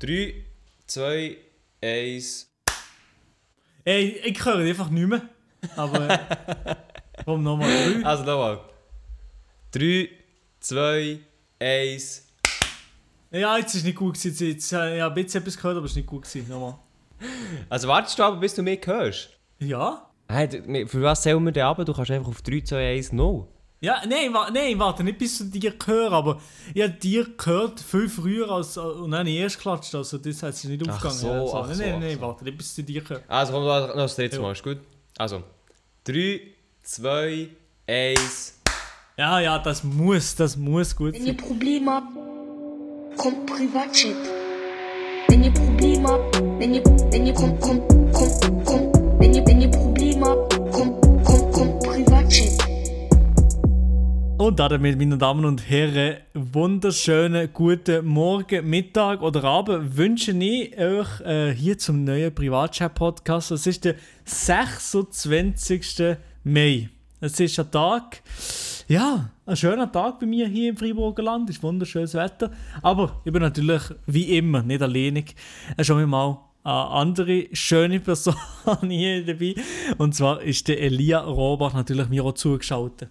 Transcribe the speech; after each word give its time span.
3, 0.00 0.34
2, 0.86 1.36
1. 1.82 2.50
Ey, 3.84 4.20
ich 4.24 4.44
höre 4.44 4.56
einfach 4.56 4.88
nicht 4.88 5.06
mehr. 5.06 5.22
Aber 5.76 6.08
äh, 6.08 6.18
komm 7.26 7.42
nochmal. 7.42 8.02
Also 8.02 8.24
nochmal. 8.24 8.60
3, 9.72 10.08
2, 10.60 11.18
1. 11.58 12.26
Ja, 13.30 13.58
jetzt 13.58 13.74
ist 13.74 13.84
nicht 13.84 13.98
gut 13.98 14.14
gewesen. 14.14 14.48
Jetzt, 14.48 14.72
äh, 14.72 14.96
ich 14.96 15.02
habe 15.02 15.20
jetzt 15.20 15.34
etwas 15.34 15.56
gehört, 15.56 15.76
aber 15.76 15.84
es 15.84 15.92
ist 15.92 15.96
nicht 15.96 16.08
gut 16.08 16.22
gewesen. 16.22 16.48
Nochmal. 16.48 16.78
Also 17.68 17.86
wartest 17.86 18.18
du 18.18 18.22
aber, 18.22 18.36
bis 18.38 18.54
du 18.54 18.62
mich 18.62 18.80
hörst? 18.86 19.28
Ja? 19.58 20.10
Hey, 20.28 20.86
für 20.86 21.02
was 21.02 21.20
zählen 21.22 21.44
wir 21.44 21.52
denn 21.52 21.64
ab? 21.64 21.84
Du 21.84 21.92
kannst 21.92 22.10
einfach 22.10 22.30
auf 22.30 22.40
3, 22.40 22.62
2, 22.62 22.88
1, 22.96 23.12
0. 23.12 23.46
Ja, 23.82 24.02
nein, 24.06 24.32
wa 24.34 24.50
nein, 24.52 24.78
warte, 24.78 25.02
nicht 25.02 25.16
bis 25.16 25.38
zu 25.38 25.44
dir 25.44 25.72
hören, 25.86 26.12
aber 26.12 26.38
ich 26.74 26.82
habe 26.82 26.92
dir 26.92 27.26
gehört 27.36 27.80
viel 27.80 28.10
früher 28.10 28.50
als, 28.50 28.76
äh, 28.76 28.80
und 28.80 29.10
dann 29.12 29.26
erst 29.26 29.56
geklatscht, 29.56 29.94
also 29.94 30.18
das 30.18 30.42
hat 30.42 30.54
sich 30.54 30.68
nicht 30.68 30.82
Ach 30.86 30.92
aufgegangen. 30.96 31.18
so, 31.18 31.30
also, 31.30 31.54
ach 31.56 31.66
nein, 31.68 31.76
so, 31.76 31.82
nein, 31.84 32.00
nein, 32.00 32.14
so. 32.16 32.20
warte, 32.20 32.44
nicht 32.44 32.58
bis 32.58 32.74
zu 32.74 32.82
dir 32.82 33.02
hören. 33.08 33.22
Also 33.26 33.52
komm, 33.54 33.64
noch 33.64 33.88
noch 33.88 33.94
das 33.94 34.16
dritte 34.16 34.36
Ja. 34.36 34.42
Mal, 34.42 34.52
ist 34.52 34.62
gut? 34.62 34.78
Also, 35.16 35.42
3, 36.04 36.40
2, 36.82 37.48
1. 37.86 38.60
Ja, 39.16 39.40
ja, 39.40 39.58
das 39.58 39.82
muss, 39.82 40.34
das 40.36 40.56
muss 40.58 40.94
gut 40.94 41.14
Wenn 41.14 41.26
ihr 41.26 41.34
sein. 41.34 41.36
Probleme 41.38 41.90
habt, 41.90 43.16
kommt 43.16 43.46
Privatchat. 43.46 44.14
Wenn 45.28 45.42
ihr 45.44 45.52
Probleme 45.52 46.06
habt, 46.08 46.36
wenn 46.58 46.74
ihr, 46.74 46.84
wenn 46.84 47.26
ihr, 47.26 47.32
kommt, 47.32 47.58
kommt, 47.62 47.88
kommt, 48.12 48.64
kommt, 48.66 49.20
wenn 49.20 49.32
ihr, 49.32 49.46
wenn 49.46 49.60
ihr 49.62 49.70
Probleme 49.70 50.26
habt, 50.26 50.52
kommt, 50.70 51.00
kommt, 51.24 51.52
kommt 51.52 51.80
Privatchat. 51.82 52.69
Und 54.40 54.58
damit, 54.58 54.96
meine 54.96 55.18
Damen 55.18 55.44
und 55.44 55.68
Herren, 55.68 56.16
wunderschönen 56.32 57.52
guten 57.52 58.06
Morgen, 58.06 58.70
Mittag 58.70 59.20
oder 59.20 59.44
Abend 59.44 59.98
wünsche 59.98 60.32
ich 60.32 60.78
euch 60.78 61.20
äh, 61.20 61.52
hier 61.52 61.76
zum 61.76 62.04
neuen 62.04 62.34
Privatchat-Podcast. 62.34 63.50
Es 63.50 63.66
ist 63.66 63.84
der 63.84 63.96
26. 64.24 66.16
Mai. 66.42 66.88
Es 67.20 67.38
ist 67.38 67.60
ein 67.60 67.70
Tag, 67.70 68.22
ja, 68.88 69.28
ein 69.44 69.56
schöner 69.58 69.92
Tag 69.92 70.20
bei 70.20 70.24
mir 70.24 70.48
hier 70.48 70.70
im 70.70 70.76
Freiburger 70.78 71.22
Land. 71.22 71.50
Es 71.50 71.56
ist 71.56 71.62
wunderschönes 71.62 72.14
Wetter. 72.14 72.50
Aber 72.80 73.20
ich 73.26 73.32
bin 73.34 73.42
natürlich 73.42 73.82
wie 74.06 74.38
immer 74.38 74.62
nicht 74.62 74.80
alleinig. 74.80 75.34
Ist 75.76 75.86
schon 75.86 76.08
mal 76.08 76.38
eine 76.64 76.74
andere 76.74 77.48
schöne 77.52 78.00
Person 78.00 78.36
hier 78.88 79.22
dabei. 79.22 79.54
Und 79.98 80.14
zwar 80.14 80.40
ist 80.40 80.66
der 80.66 80.80
Elia 80.80 81.20
Robach 81.20 81.74
natürlich 81.74 82.08
mir 82.08 82.24
auch 82.24 82.32
zugeschaltet. 82.32 83.10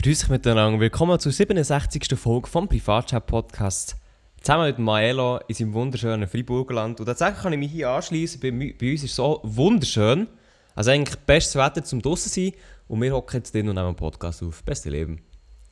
Grüß 0.00 0.24
euch 0.24 0.30
miteinander. 0.30 0.78
Willkommen 0.78 1.18
zur 1.18 1.32
67. 1.32 2.16
Folge 2.16 2.46
vom 2.46 2.68
Privatchat 2.68 3.26
Podcast. 3.26 3.96
Zusammen 4.40 4.66
mit 4.66 4.78
Maelo 4.78 5.40
in 5.48 5.56
seinem 5.56 5.72
wunderschönen 5.72 6.28
Freiburgerland. 6.28 7.00
Und 7.00 7.06
tatsächlich 7.06 7.42
kann 7.42 7.52
ich 7.54 7.58
mich 7.58 7.72
hier 7.72 7.90
anschließen. 7.90 8.40
Bei, 8.40 8.52
bei 8.52 8.92
uns 8.92 9.02
ist 9.02 9.10
es 9.10 9.16
so 9.16 9.40
wunderschön. 9.42 10.28
Also 10.76 10.92
eigentlich 10.92 11.18
bestes 11.18 11.56
Wetter 11.56 11.82
zum 11.82 12.00
draussen 12.00 12.28
sein. 12.28 12.52
Und 12.86 13.02
wir 13.02 13.12
hocken 13.12 13.38
jetzt 13.38 13.52
drin 13.52 13.68
und 13.68 13.74
nehmen 13.74 13.88
einen 13.88 13.96
Podcast 13.96 14.40
auf. 14.44 14.62
Beste 14.62 14.88
Leben. 14.88 15.20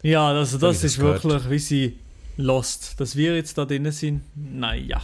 Ja, 0.03 0.27
also 0.27 0.59
das 0.59 0.79
das 0.79 0.85
ist 0.85 0.99
gehört? 0.99 1.23
wirklich, 1.23 1.49
wie 1.49 1.59
sie 1.61 1.99
lost. 2.37 2.99
Dass 2.99 3.15
wir 3.15 3.37
jetzt 3.37 3.57
da 3.57 3.65
drinnen 3.65 3.93
sind, 3.93 4.23
naja. 4.35 5.03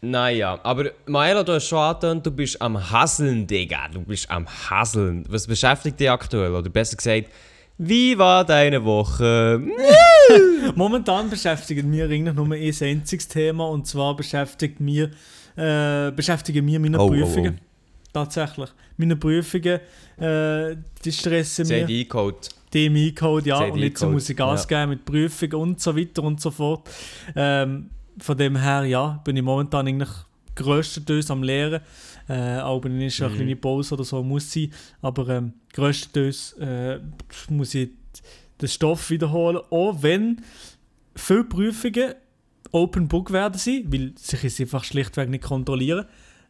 Naja, 0.00 0.58
aber 0.62 0.92
Maelo, 1.04 1.42
du 1.42 1.52
hast 1.52 1.68
schon 1.68 1.80
angetönt, 1.80 2.24
du 2.24 2.30
bist 2.30 2.62
am 2.62 2.90
Hasseln, 2.90 3.46
Digga. 3.46 3.88
Du 3.88 4.00
bist 4.00 4.30
am 4.30 4.46
Hasseln. 4.48 5.26
Was 5.28 5.46
beschäftigt 5.46 6.00
dich 6.00 6.10
aktuell? 6.10 6.54
Oder 6.54 6.70
besser 6.70 6.96
gesagt, 6.96 7.28
wie 7.78 8.18
war 8.18 8.44
deine 8.44 8.84
Woche? 8.84 9.62
Momentan 10.74 11.30
beschäftigt 11.30 11.84
mir 11.84 12.06
eigentlich 12.06 12.34
nur 12.34 12.46
ein 12.46 12.52
einziges 12.52 13.28
Thema 13.28 13.68
und 13.68 13.86
zwar 13.86 14.16
beschäftigt 14.16 14.80
mir, 14.80 15.10
äh, 15.56 16.10
beschäftigen 16.10 16.64
mir 16.64 16.80
meine 16.80 16.98
Oh, 16.98 17.04
oh, 17.04 17.08
Prüfungen. 17.08 17.60
Tatsächlich. 18.12 18.70
Meine 18.96 19.16
Prüfungen, 19.16 19.80
äh, 20.18 20.76
die 21.04 21.12
stressen 21.12 21.68
mich. 21.68 21.82
eingecode. 21.82 22.48
DMI-Code, 22.74 23.48
ja, 23.48 23.60
und 23.60 23.78
jetzt 23.78 24.04
muss 24.04 24.28
ich 24.28 24.36
Gas 24.36 24.66
ja. 24.68 24.80
geben 24.80 24.90
mit 24.90 25.04
Prüfungen 25.04 25.54
und 25.54 25.80
so 25.80 25.96
weiter 25.96 26.22
und 26.22 26.40
so 26.40 26.50
fort. 26.50 26.88
Ähm, 27.34 27.90
von 28.18 28.36
dem 28.36 28.56
her, 28.56 28.84
ja, 28.84 29.20
bin 29.24 29.36
ich 29.36 29.42
momentan 29.42 29.86
eigentlich 29.86 30.10
grösstenteils 30.54 31.30
am 31.30 31.42
Lehren. 31.42 31.80
Äh, 32.28 32.58
wenn 32.62 33.00
ich 33.00 33.22
eine 33.22 33.30
Mhm. 33.32 33.36
kleine 33.36 33.56
Pause 33.56 33.94
oder 33.94 34.04
so 34.04 34.22
muss 34.22 34.52
sein. 34.52 34.70
Aber 35.02 35.28
ähm, 35.28 35.52
grösstenteils 35.72 36.52
äh, 36.60 36.98
muss 37.48 37.74
ich 37.74 37.90
den 38.60 38.68
Stoff 38.68 39.10
wiederholen. 39.10 39.58
Auch 39.70 40.02
wenn 40.02 40.40
viele 41.16 41.44
Prüfungen 41.44 42.14
Open 42.70 43.08
Book 43.08 43.32
werden 43.32 43.58
sein, 43.58 43.84
weil 43.86 44.12
sich 44.16 44.44
es 44.44 44.60
einfach 44.60 44.84
schlichtweg 44.84 45.30
nicht 45.30 45.44
kontrollieren. 45.44 46.04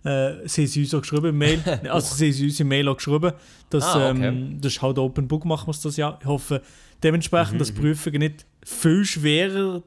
Äh, 0.05 0.47
sie 0.49 0.63
haben 0.63 0.67
sie 0.69 0.81
uns 0.83 0.95
auch 0.95 1.01
geschrieben 1.03 1.27
im 1.29 1.39
Mail, 1.39 1.61
also 1.91 2.15
sie 2.15 2.27
haben 2.27 2.33
sie 2.33 2.45
uns 2.47 2.61
im 2.61 2.69
Mail 2.69 2.89
auch 2.89 2.97
geschrieben, 2.97 3.33
dass 3.71 3.85
Ah, 3.85 4.11
okay. 4.11 4.27
ähm, 4.29 4.59
das 4.61 4.73
ist 4.75 4.83
halt 4.83 4.99
Open 4.99 5.29
Book 5.29 5.45
machen 5.45 5.67
wir 5.73 5.79
das 5.81 5.97
ja. 5.97 6.17
Ich 6.21 6.27
hoffe 6.27 6.63
dementsprechend, 7.03 7.55
Mhm, 7.55 7.59
dass 7.59 7.73
Prüfungen 7.73 8.19
nicht 8.21 8.47
viel 8.65 9.05
schwerer 9.05 9.83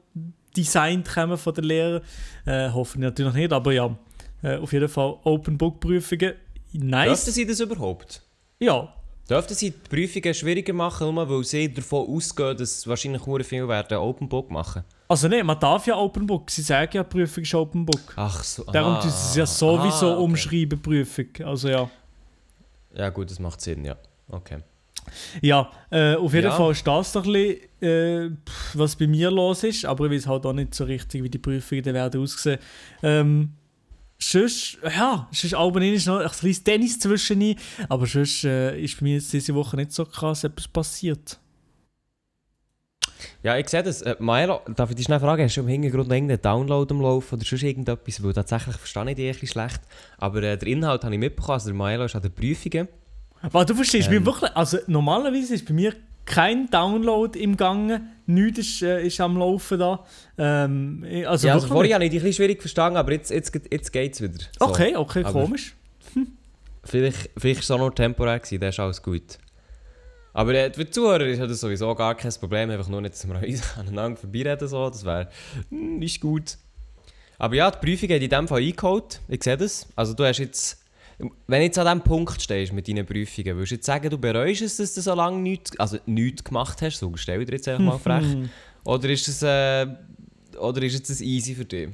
designt 0.56 1.08
kommen 1.08 1.36
von 1.36 1.54
den 1.54 1.64
Lehrern. 1.64 2.02
Äh, 2.46 2.70
hoffe 2.70 2.96
ich 2.98 3.02
natürlich 3.02 3.34
nicht, 3.34 3.52
aber 3.52 3.72
ja, 3.72 3.94
äh, 4.42 4.56
auf 4.56 4.72
jeden 4.72 4.88
Fall 4.88 5.16
Open 5.24 5.56
Book 5.58 5.80
Prüfungen, 5.80 6.34
nice. 6.72 7.08
Dürften 7.08 7.30
sie 7.32 7.46
das 7.46 7.60
überhaupt? 7.60 8.22
Ja, 8.58 8.94
Dürften 9.30 9.54
sie 9.54 9.70
die 9.70 9.76
Prüfungen 9.88 10.34
schwieriger 10.34 10.72
machen, 10.72 11.14
nur 11.14 11.28
weil 11.28 11.44
sie 11.44 11.72
davon 11.72 12.08
ausgehen, 12.08 12.56
dass 12.56 12.86
wahrscheinlich 12.86 13.22
sehr 13.22 13.44
viele 13.44 13.68
werden 13.68 13.98
Open 13.98 14.28
Book 14.28 14.50
machen? 14.50 14.84
also 15.08 15.28
nein, 15.28 15.44
man 15.44 15.60
darf 15.60 15.86
ja 15.86 15.96
Open 15.96 16.26
Book, 16.26 16.50
sie 16.50 16.62
sagen 16.62 16.90
ja, 16.94 17.04
Prüfung 17.04 17.42
ist 17.42 17.54
Open 17.54 17.84
Book. 17.84 18.14
Ach 18.16 18.42
so. 18.42 18.64
Darum 18.64 18.94
ah, 18.94 19.02
sie 19.02 19.08
es 19.08 19.36
ja 19.36 19.46
sowieso 19.46 20.06
ah, 20.06 20.14
okay. 20.14 20.22
umschreiben, 20.22 20.80
Prüfung. 20.80 21.26
Also 21.44 21.68
ja. 21.68 21.90
Ja 22.94 23.10
gut, 23.10 23.30
das 23.30 23.38
macht 23.38 23.60
Sinn, 23.60 23.84
ja. 23.84 23.96
Okay. 24.28 24.58
Ja, 25.40 25.70
äh, 25.90 26.14
auf 26.14 26.32
jeden 26.32 26.46
Ja. 26.46 26.56
Fall 26.56 26.72
ist 26.72 26.86
das 26.86 27.12
doch 27.12 27.26
ein 27.26 27.32
bisschen, 27.32 27.82
äh, 27.82 28.30
was 28.74 28.96
bei 28.96 29.06
mir 29.06 29.30
los 29.30 29.64
ist, 29.64 29.84
aber 29.84 30.06
ich 30.06 30.12
weiß 30.12 30.26
halt 30.28 30.46
auch 30.46 30.52
nicht 30.52 30.74
so 30.74 30.84
richtig, 30.84 31.22
wie 31.22 31.28
die 31.28 31.38
Prüfungen 31.38 31.82
dann 31.82 31.94
werden 31.94 32.22
aussehen. 32.22 32.58
Ähm, 33.02 33.52
sonst, 34.22 34.78
ja, 34.84 35.28
sonst 35.32 35.54
Alben 35.54 35.82
ist 35.82 36.06
noch 36.06 36.20
ein 36.20 36.30
kleines 36.30 36.62
Tennis 36.62 36.98
zwischen 36.98 37.56
aber 37.88 38.06
sonst 38.06 38.44
äh, 38.44 38.80
ist 38.80 38.98
bei 38.98 39.04
mir 39.04 39.14
jetzt 39.14 39.32
diese 39.32 39.54
Woche 39.54 39.76
nicht 39.76 39.92
so 39.92 40.04
krass 40.04 40.44
etwas 40.44 40.68
passiert. 40.68 41.38
Ja, 43.42 43.56
ich 43.56 43.68
sehe 43.68 43.82
das. 43.82 44.02
Äh, 44.02 44.16
Maelo, 44.18 44.60
darf 44.74 44.90
ich 44.90 44.96
dich 44.96 45.06
schnell 45.06 45.20
fragen, 45.20 45.44
hast 45.44 45.56
du 45.56 45.60
im 45.60 45.68
Hintergrund 45.68 46.08
noch 46.08 46.14
irgendeinen 46.14 46.42
Download 46.42 46.92
am 46.92 47.00
Laufen 47.00 47.34
oder 47.36 47.44
sonst 47.44 47.62
irgendetwas? 47.62 48.22
Weil 48.22 48.32
tatsächlich 48.32 48.76
verstehe 48.76 49.10
ich 49.10 49.16
dich 49.16 49.26
ein 49.26 49.32
bisschen 49.32 49.48
schlecht. 49.48 49.80
Aber 50.18 50.42
äh, 50.42 50.56
der 50.56 50.68
Inhalt 50.68 51.04
habe 51.04 51.14
ich 51.14 51.20
mitbekommen. 51.20 51.54
Also 51.54 51.68
der 51.68 51.74
Maelo 51.74 52.04
ist 52.04 52.14
an 52.14 52.22
den 52.22 52.32
Prüfungen. 52.32 52.88
Weil 53.50 53.64
du 53.64 53.74
verstehst 53.74 54.08
Ähm. 54.08 54.14
mir 54.14 54.26
wirklich, 54.26 54.54
also 54.54 54.78
normalerweise 54.86 55.54
ist 55.54 55.66
bei 55.66 55.74
mir 55.74 55.94
kein 56.24 56.70
Download 56.70 57.38
im 57.38 57.56
Gange, 57.56 58.02
nichts 58.26 58.58
ist, 58.58 58.82
äh, 58.82 59.06
ist 59.06 59.20
am 59.20 59.36
Laufen 59.36 59.78
da. 59.78 60.04
Ähm, 60.38 61.04
also 61.26 61.48
ja, 61.48 61.54
also 61.54 61.66
vorher 61.66 61.84
nicht. 61.84 61.94
habe 61.94 62.04
ich 62.04 62.10
dich 62.10 62.20
ein 62.20 62.24
bisschen 62.24 62.44
schwierig 62.44 62.60
verstanden, 62.60 62.96
aber 62.96 63.12
jetzt, 63.12 63.30
jetzt, 63.30 63.52
jetzt 63.70 63.92
geht 63.92 64.14
es 64.14 64.22
wieder. 64.22 64.44
So. 64.58 64.66
Okay, 64.66 64.96
okay, 64.96 65.24
Aber- 65.24 65.42
komisch. 65.42 65.74
Vielleicht, 66.84 67.30
vielleicht 67.36 67.58
war 67.58 67.62
es 67.62 67.70
auch 67.70 67.78
nur 67.78 67.94
temporär, 67.94 68.40
gewesen, 68.40 68.58
dann 68.58 68.70
ist 68.70 68.80
alles 68.80 69.00
gut. 69.00 69.38
Aber 70.32 70.52
äh, 70.54 70.72
für 70.72 70.84
die 70.84 70.90
Zuhörer 70.90 71.26
ist 71.26 71.40
das 71.40 71.60
sowieso 71.60 71.94
gar 71.94 72.16
kein 72.16 72.32
Problem, 72.32 72.70
einfach 72.70 72.88
nur 72.88 73.00
nicht, 73.00 73.14
dass 73.14 73.28
wir 73.28 73.36
uns 73.48 73.76
aneinander 73.78 74.18
vorbeireden, 74.18 74.66
so. 74.66 74.88
das 74.88 75.04
wäre 75.04 75.28
hm, 75.68 75.98
nicht 75.98 76.20
gut. 76.20 76.56
Aber 77.38 77.54
ja, 77.54 77.70
die 77.70 77.78
Prüfung 77.78 78.08
hat 78.10 78.22
in 78.22 78.30
dem 78.30 78.48
Fall 78.48 78.62
eingeholt, 78.62 79.20
ich 79.28 79.42
sehe 79.42 79.56
das. 79.56 79.86
Also 79.96 80.14
du 80.14 80.24
hast 80.24 80.38
jetzt, 80.38 80.81
wenn 81.18 81.60
du 81.60 81.64
jetzt 81.64 81.78
an 81.78 81.86
diesem 81.86 82.00
Punkt 82.02 82.40
stehst 82.40 82.72
mit 82.72 82.88
deinen 82.88 83.06
Prüfungen, 83.06 83.56
würdest 83.56 83.72
du 83.72 83.74
jetzt 83.76 83.86
sagen, 83.86 84.10
du 84.10 84.18
bereust 84.18 84.62
es, 84.62 84.76
dass 84.76 84.94
du 84.94 85.00
so 85.00 85.14
lange 85.14 85.38
nichts, 85.38 85.78
also 85.78 85.98
nichts 86.06 86.44
gemacht 86.44 86.82
hast, 86.82 86.98
so 86.98 87.12
stell 87.16 87.44
dir 87.44 87.52
jetzt 87.52 87.68
einfach 87.68 87.84
mal 87.84 87.98
frech. 88.20 88.48
Oder 88.84 89.08
ist 89.10 89.28
es, 89.28 89.42
äh, 89.42 89.86
oder 90.58 90.82
ist 90.82 91.08
es 91.08 91.20
easy 91.20 91.54
für 91.54 91.64
dich? 91.64 91.88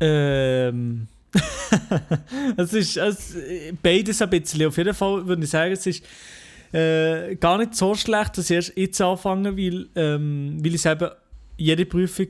Ähm. 0.00 1.06
es 2.56 2.72
ist 2.72 2.96
es, 2.96 3.36
beides 3.82 4.20
ein 4.20 4.30
bisschen. 4.30 4.66
Auf 4.66 4.76
jeden 4.76 4.94
Fall 4.94 5.26
würde 5.26 5.44
ich 5.44 5.50
sagen, 5.50 5.72
es 5.72 5.86
ist 5.86 6.04
äh, 6.72 7.36
gar 7.36 7.58
nicht 7.58 7.74
so 7.74 7.94
schlecht, 7.94 8.36
dass 8.36 8.50
ich 8.50 8.56
erst 8.56 8.76
jetzt 8.76 9.00
anfange, 9.00 9.56
weil, 9.56 9.88
ähm, 9.94 10.58
weil 10.60 10.74
es 10.74 10.86
eben 10.86 11.10
jede 11.56 11.86
Prüfung 11.86 12.28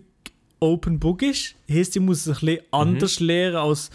Open 0.60 0.98
Book 0.98 1.22
ist. 1.22 1.54
Heißt, 1.70 1.96
ich 1.96 2.02
muss 2.02 2.26
es 2.26 2.42
ein 2.42 2.46
bisschen 2.46 2.64
anders 2.70 3.20
lernen, 3.20 3.56
als 3.56 3.90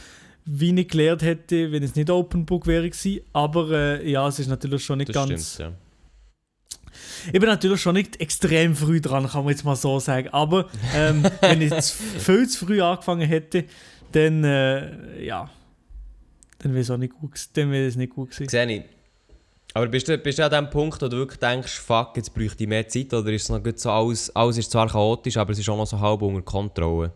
wie 0.46 0.80
ich 0.80 0.88
gelernt 0.88 1.22
hätte, 1.24 1.72
wenn 1.72 1.82
es 1.84 1.96
nicht 1.96 2.10
Open 2.10 2.46
Book 2.46 2.68
wäre 2.68 2.90
gewesen. 2.90 3.22
Aber 3.34 3.70
äh, 3.72 4.10
ja, 4.10 4.28
es 4.28 4.40
ist 4.40 4.48
natürlich 4.48 4.84
schon 4.84 5.00
nicht 5.00 5.10
Das 5.10 5.28
ganz. 5.28 5.54
stimmt, 5.56 5.72
ja. 5.72 5.78
Ich 7.34 7.40
bin 7.40 7.50
natürlich 7.50 7.82
schon 7.82 7.96
nicht 7.96 8.22
extrem 8.22 8.76
früh 8.76 9.02
dran, 9.02 9.28
kann 9.28 9.44
man 9.44 9.52
jetzt 9.52 9.64
mal 9.66 9.76
so 9.76 10.00
sagen. 10.00 10.30
Aber 10.30 10.70
ähm, 10.96 11.24
wenn 11.42 11.62
ich 11.62 11.74
zu, 11.82 11.96
viel 12.20 12.48
zu 12.48 12.66
früh 12.66 12.82
angefangen 12.82 13.28
hätte, 13.28 13.66
dann 14.12 14.44
äh, 14.44 15.24
ja, 15.24 15.50
dann 16.60 16.72
wäre 16.74 16.82
es 16.82 16.92
auch 16.92 16.98
nicht 16.98 17.14
gut, 17.14 17.32
gewesen- 17.32 17.50
dann 17.54 17.72
wäre 17.72 17.88
es 17.88 17.96
nicht 17.96 18.14
gut 18.14 18.30
gewesen. 18.32 18.48
Sehe 18.50 18.72
ich. 18.72 18.84
Aber 19.74 19.88
bist 19.88 20.08
du, 20.08 20.18
bist 20.18 20.40
du 20.40 20.46
an 20.46 20.52
dem 20.52 20.70
Punkt, 20.70 21.02
wo 21.02 21.08
du 21.10 21.18
wirklich 21.18 21.40
denkst, 21.40 21.80
fuck, 21.80 22.16
jetzt 22.16 22.34
bräuchte 22.34 22.64
ich 22.64 22.70
mehr 22.70 22.88
Zeit? 22.88 23.14
Oder 23.14 23.30
ist 23.34 23.44
es 23.44 23.50
noch 23.50 23.62
gut 23.62 23.78
so, 23.78 23.90
alles, 23.92 24.34
alles 24.34 24.58
ist 24.58 24.72
zwar 24.72 24.88
chaotisch, 24.88 25.36
aber 25.36 25.52
es 25.52 25.60
ist 25.60 25.68
auch 25.68 25.76
noch 25.76 25.86
so 25.88 26.00
halb 26.00 26.22
unter 26.22 26.42
Kontrolle? 26.44 27.12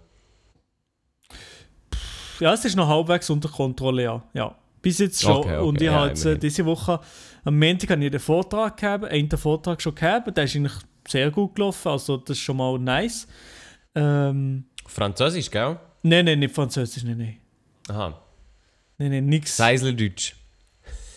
Ja, 2.39 2.53
es 2.53 2.65
ist 2.65 2.75
noch 2.75 2.87
halbwegs 2.87 3.29
unter 3.29 3.49
Kontrolle, 3.49 4.03
ja. 4.03 4.23
ja. 4.33 4.55
Bis 4.81 4.99
jetzt 4.99 5.21
schon. 5.21 5.37
Okay, 5.37 5.57
okay, 5.57 5.67
Und 5.67 5.81
ich 5.81 5.87
ja, 5.87 5.93
habe 5.93 6.07
jetzt 6.07 6.25
äh, 6.25 6.37
diese 6.37 6.65
Woche, 6.65 6.99
am 7.43 7.59
Montag 7.59 7.89
habe 7.89 8.05
ich 8.05 8.11
den 8.11 8.19
Vortrag 8.19 8.77
gehabt, 8.77 9.05
einen 9.05 9.29
Vortrag 9.29 9.81
schon 9.81 9.95
gehabt, 9.95 10.35
der 10.37 10.45
ist 10.45 10.55
eigentlich 10.55 10.73
sehr 11.07 11.31
gut 11.31 11.55
gelaufen, 11.55 11.89
also 11.89 12.17
das 12.17 12.37
ist 12.37 12.43
schon 12.43 12.57
mal 12.57 12.77
nice. 12.79 13.27
Ähm, 13.95 14.65
Französisch, 14.85 15.51
gell? 15.51 15.77
nein, 16.03 16.25
nein, 16.25 16.39
nicht 16.39 16.55
Französisch, 16.55 17.03
nein, 17.03 17.17
nein. 17.17 17.37
Aha. 17.89 18.21
Nein, 18.97 19.11
nein, 19.11 19.25
nix. 19.25 19.57
Seislerdeutsch. 19.57 20.35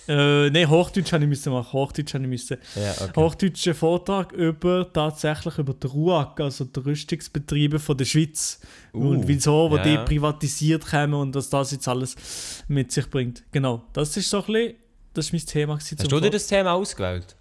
Äh, 0.09 0.51
nein, 0.51 0.69
Hochdeutsch 0.69 1.13
habe 1.13 1.23
ich 1.25 1.29
müssen 1.29 1.53
machen, 1.53 1.73
Hochdeutsch 1.73 2.15
habe 2.15 2.25
ich 2.25 2.31
müssen. 2.31 2.59
Ja, 2.75 2.93
okay. 3.01 3.13
Hochdeutscher 3.15 3.75
Vortrag 3.75 4.33
über 4.33 4.93
tatsächlich 4.93 5.59
über 5.59 5.75
die 5.75 5.87
RUAG, 5.87 6.41
also 6.41 6.65
die 6.65 6.81
Rüstungsbetriebe 6.81 7.79
von 7.79 7.97
der 7.97 8.05
Schweiz. 8.05 8.61
Uh, 8.93 9.11
und 9.11 9.29
wieso, 9.29 9.71
wo 9.71 9.77
ja, 9.77 9.83
die 9.83 9.97
privatisiert 9.99 10.91
haben 10.93 11.15
und 11.15 11.35
was 11.35 11.51
das 11.51 11.71
jetzt 11.71 11.87
alles 11.87 12.17
mit 12.69 12.91
sich 12.91 13.09
bringt. 13.09 13.45
Genau, 13.53 13.85
das 13.93 14.17
ist 14.17 14.29
so 14.29 14.39
ein 14.39 14.47
bisschen, 14.47 14.75
das 15.15 15.27
ist 15.27 15.33
mein 15.33 15.47
Thema. 15.47 15.77
Hast 15.77 16.13
du 16.13 16.21
dir 16.21 16.31
das 16.31 16.47
Thema 16.49 16.73
ausgewählt? 16.73 17.37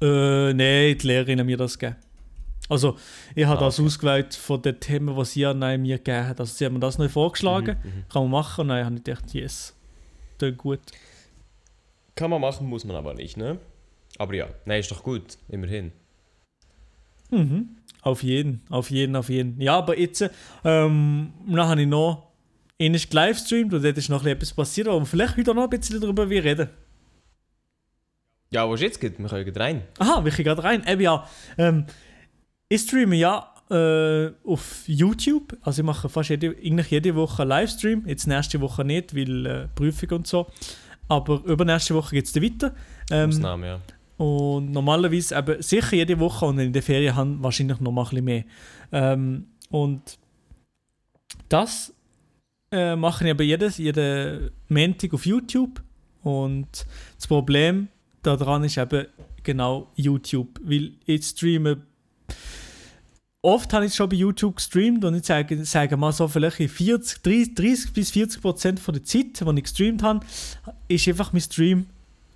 Äh, 0.00 0.52
nein, 0.52 0.96
die 0.98 1.06
Lehrerin 1.06 1.40
hat 1.40 1.46
mir 1.46 1.56
das 1.56 1.78
gegeben. 1.78 1.98
Also, 2.68 2.96
ich 3.34 3.44
habe 3.44 3.58
Ah, 3.60 3.64
das 3.64 3.80
ausgewählt 3.80 4.34
von 4.34 4.62
den 4.62 4.78
Themen, 4.78 5.16
die 5.16 5.24
sie 5.24 5.44
an 5.44 5.58
mir 5.58 5.98
gegeben 5.98 6.28
hat. 6.28 6.40
Also, 6.40 6.54
sie 6.54 6.64
haben 6.64 6.74
mir 6.74 6.80
das 6.80 6.96
neu 6.96 7.08
vorgeschlagen, 7.08 7.76
Mhm, 7.82 8.04
kann 8.10 8.22
man 8.22 8.30
machen 8.30 8.62
und 8.62 8.68
dann 8.68 8.84
habe 8.84 8.94
ich 8.96 9.04
gedacht, 9.04 9.34
yes, 9.34 9.74
das 10.38 10.56
gut. 10.56 10.80
Kann 12.14 12.30
man 12.30 12.40
machen, 12.40 12.66
muss 12.68 12.84
man 12.84 12.96
aber 12.96 13.14
nicht, 13.14 13.36
ne? 13.36 13.58
Aber 14.18 14.34
ja, 14.34 14.48
nein, 14.64 14.80
ist 14.80 14.90
doch 14.90 15.02
gut, 15.02 15.38
immerhin. 15.48 15.92
Mhm. 17.30 17.76
Auf 18.02 18.22
jeden, 18.22 18.62
auf 18.68 18.90
jeden, 18.90 19.16
auf 19.16 19.28
jeden. 19.30 19.60
Ja, 19.60 19.78
aber 19.78 19.98
jetzt, 19.98 20.22
ähm, 20.64 21.32
dann 21.46 21.66
habe 21.66 21.82
ich 21.82 21.88
noch 21.88 22.32
ähnlich 22.78 23.08
gelivestreamt 23.08 23.72
und 23.72 23.82
dort 23.82 23.96
ist 23.96 24.08
noch 24.08 24.24
etwas 24.26 24.52
passiert, 24.52 24.88
aber 24.88 25.04
vielleicht 25.06 25.36
heute 25.36 25.54
noch 25.54 25.64
ein 25.64 25.70
bisschen 25.70 26.00
darüber 26.00 26.28
wie 26.28 26.38
reden. 26.38 26.68
Ja, 28.50 28.68
wo 28.68 28.74
es 28.74 28.82
jetzt 28.82 29.00
geht, 29.00 29.18
wir 29.18 29.28
können 29.28 29.56
rein. 29.56 29.82
Aha, 29.98 30.22
wir 30.22 30.30
gehen 30.30 30.44
gerade 30.44 30.62
rein. 30.62 30.86
Eben 30.86 31.00
ja, 31.00 31.26
ähm, 31.56 31.86
ich 32.68 32.82
streame 32.82 33.16
ja 33.16 33.52
äh, 33.70 34.30
auf 34.44 34.84
YouTube, 34.86 35.56
also 35.62 35.80
ich 35.80 35.86
mache 35.86 36.08
fast 36.10 36.28
jede, 36.28 36.48
eigentlich 36.48 36.90
jede 36.90 37.14
Woche 37.14 37.42
einen 37.42 37.48
Livestream, 37.48 38.06
jetzt 38.06 38.26
nächste 38.26 38.60
Woche 38.60 38.84
nicht, 38.84 39.16
weil 39.16 39.46
äh, 39.46 39.68
Prüfung 39.74 40.10
und 40.18 40.26
so, 40.26 40.48
aber 41.12 41.42
übernächste 41.44 41.94
Woche 41.94 42.16
geht 42.16 42.26
es 42.26 42.32
dann 42.32 42.42
weiter. 42.42 42.74
Ähm, 43.10 43.28
Ausnahme, 43.28 43.66
ja. 43.66 43.80
Und 44.16 44.70
normalerweise 44.72 45.36
eben 45.36 45.62
sicher 45.62 45.96
jede 45.96 46.18
Woche 46.18 46.46
und 46.46 46.58
in 46.58 46.72
der 46.72 46.82
Ferien 46.82 47.16
haben 47.16 47.42
wahrscheinlich 47.42 47.80
noch 47.80 47.92
mal 47.92 48.02
ein 48.02 48.08
bisschen 48.08 48.24
mehr. 48.24 48.44
Ähm, 48.92 49.46
und 49.70 50.18
das 51.48 51.92
äh, 52.70 52.96
mache 52.96 53.24
ich 53.24 53.30
aber 53.30 53.44
jedes, 53.44 53.78
jeden 53.78 54.50
Montag 54.68 55.12
auf 55.14 55.26
YouTube. 55.26 55.82
Und 56.22 56.86
das 57.16 57.26
Problem 57.26 57.88
daran 58.22 58.64
ist 58.64 58.78
eben 58.78 59.06
genau 59.42 59.88
YouTube. 59.96 60.60
Weil 60.62 60.92
ich 61.04 61.24
streame. 61.24 61.82
Oft 63.44 63.72
habe 63.72 63.86
ich 63.86 63.94
schon 63.96 64.08
bei 64.08 64.14
YouTube 64.14 64.54
gestreamt 64.54 65.04
und 65.04 65.16
ich 65.16 65.26
sage, 65.26 65.64
sage 65.64 65.96
mal 65.96 66.12
so, 66.12 66.28
vielleicht 66.28 66.60
in 66.60 66.68
40, 66.68 67.22
30, 67.22 67.54
30 67.56 67.92
bis 67.92 68.12
40 68.12 68.40
Prozent 68.40 68.78
von 68.78 68.94
der 68.94 69.02
Zeit, 69.02 69.40
die 69.40 69.56
ich 69.56 69.62
gestreamt 69.64 70.04
habe, 70.04 70.24
ist 70.86 71.08
einfach 71.08 71.32
mein 71.32 71.42
Stream 71.42 71.86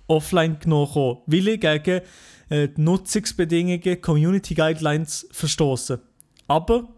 offline 0.07 0.59
genommen, 0.59 1.19
weil 1.25 1.47
ich 1.47 1.61
gegen 1.61 2.01
äh, 2.49 2.67
die 2.67 2.81
Nutzungsbedingungen, 2.81 4.01
Community 4.01 4.53
Guidelines 4.53 5.25
verstoße. 5.31 6.01
Aber 6.49 6.89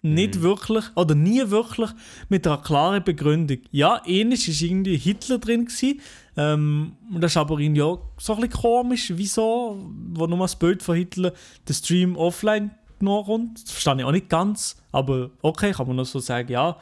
nicht 0.00 0.40
wirklich, 0.40 0.84
oder 0.94 1.14
nie 1.14 1.50
wirklich 1.50 1.90
mit 2.30 2.46
einer 2.46 2.58
klaren 2.58 3.04
Begründung. 3.04 3.58
Ja, 3.70 4.00
ähnlich 4.06 4.48
war 4.48 4.66
irgendwie 4.66 4.96
Hitler 4.96 5.38
drin. 5.38 5.66
Gewesen, 5.66 6.00
ähm, 6.38 6.92
das 7.10 7.32
ist 7.32 7.36
aber 7.36 7.58
irgendwie 7.58 7.82
auch 7.82 8.00
so 8.16 8.34
ein 8.34 8.40
bisschen 8.40 8.62
komisch, 8.62 9.12
wieso, 9.14 9.90
wo 10.14 10.26
nur 10.26 10.38
das 10.38 10.56
Bild 10.56 10.82
von 10.82 10.96
Hitler 10.96 11.34
den 11.68 11.74
Stream 11.74 12.16
offline 12.16 12.70
genommen 12.98 13.24
kommt. 13.24 13.62
Das 13.62 13.70
verstehe 13.70 13.96
ich 13.98 14.04
auch 14.04 14.12
nicht 14.12 14.28
ganz, 14.28 14.76
aber 14.92 15.30
okay, 15.42 15.72
kann 15.72 15.86
man 15.86 15.96
noch 15.96 16.06
so 16.06 16.18
sagen, 16.18 16.50
ja. 16.50 16.78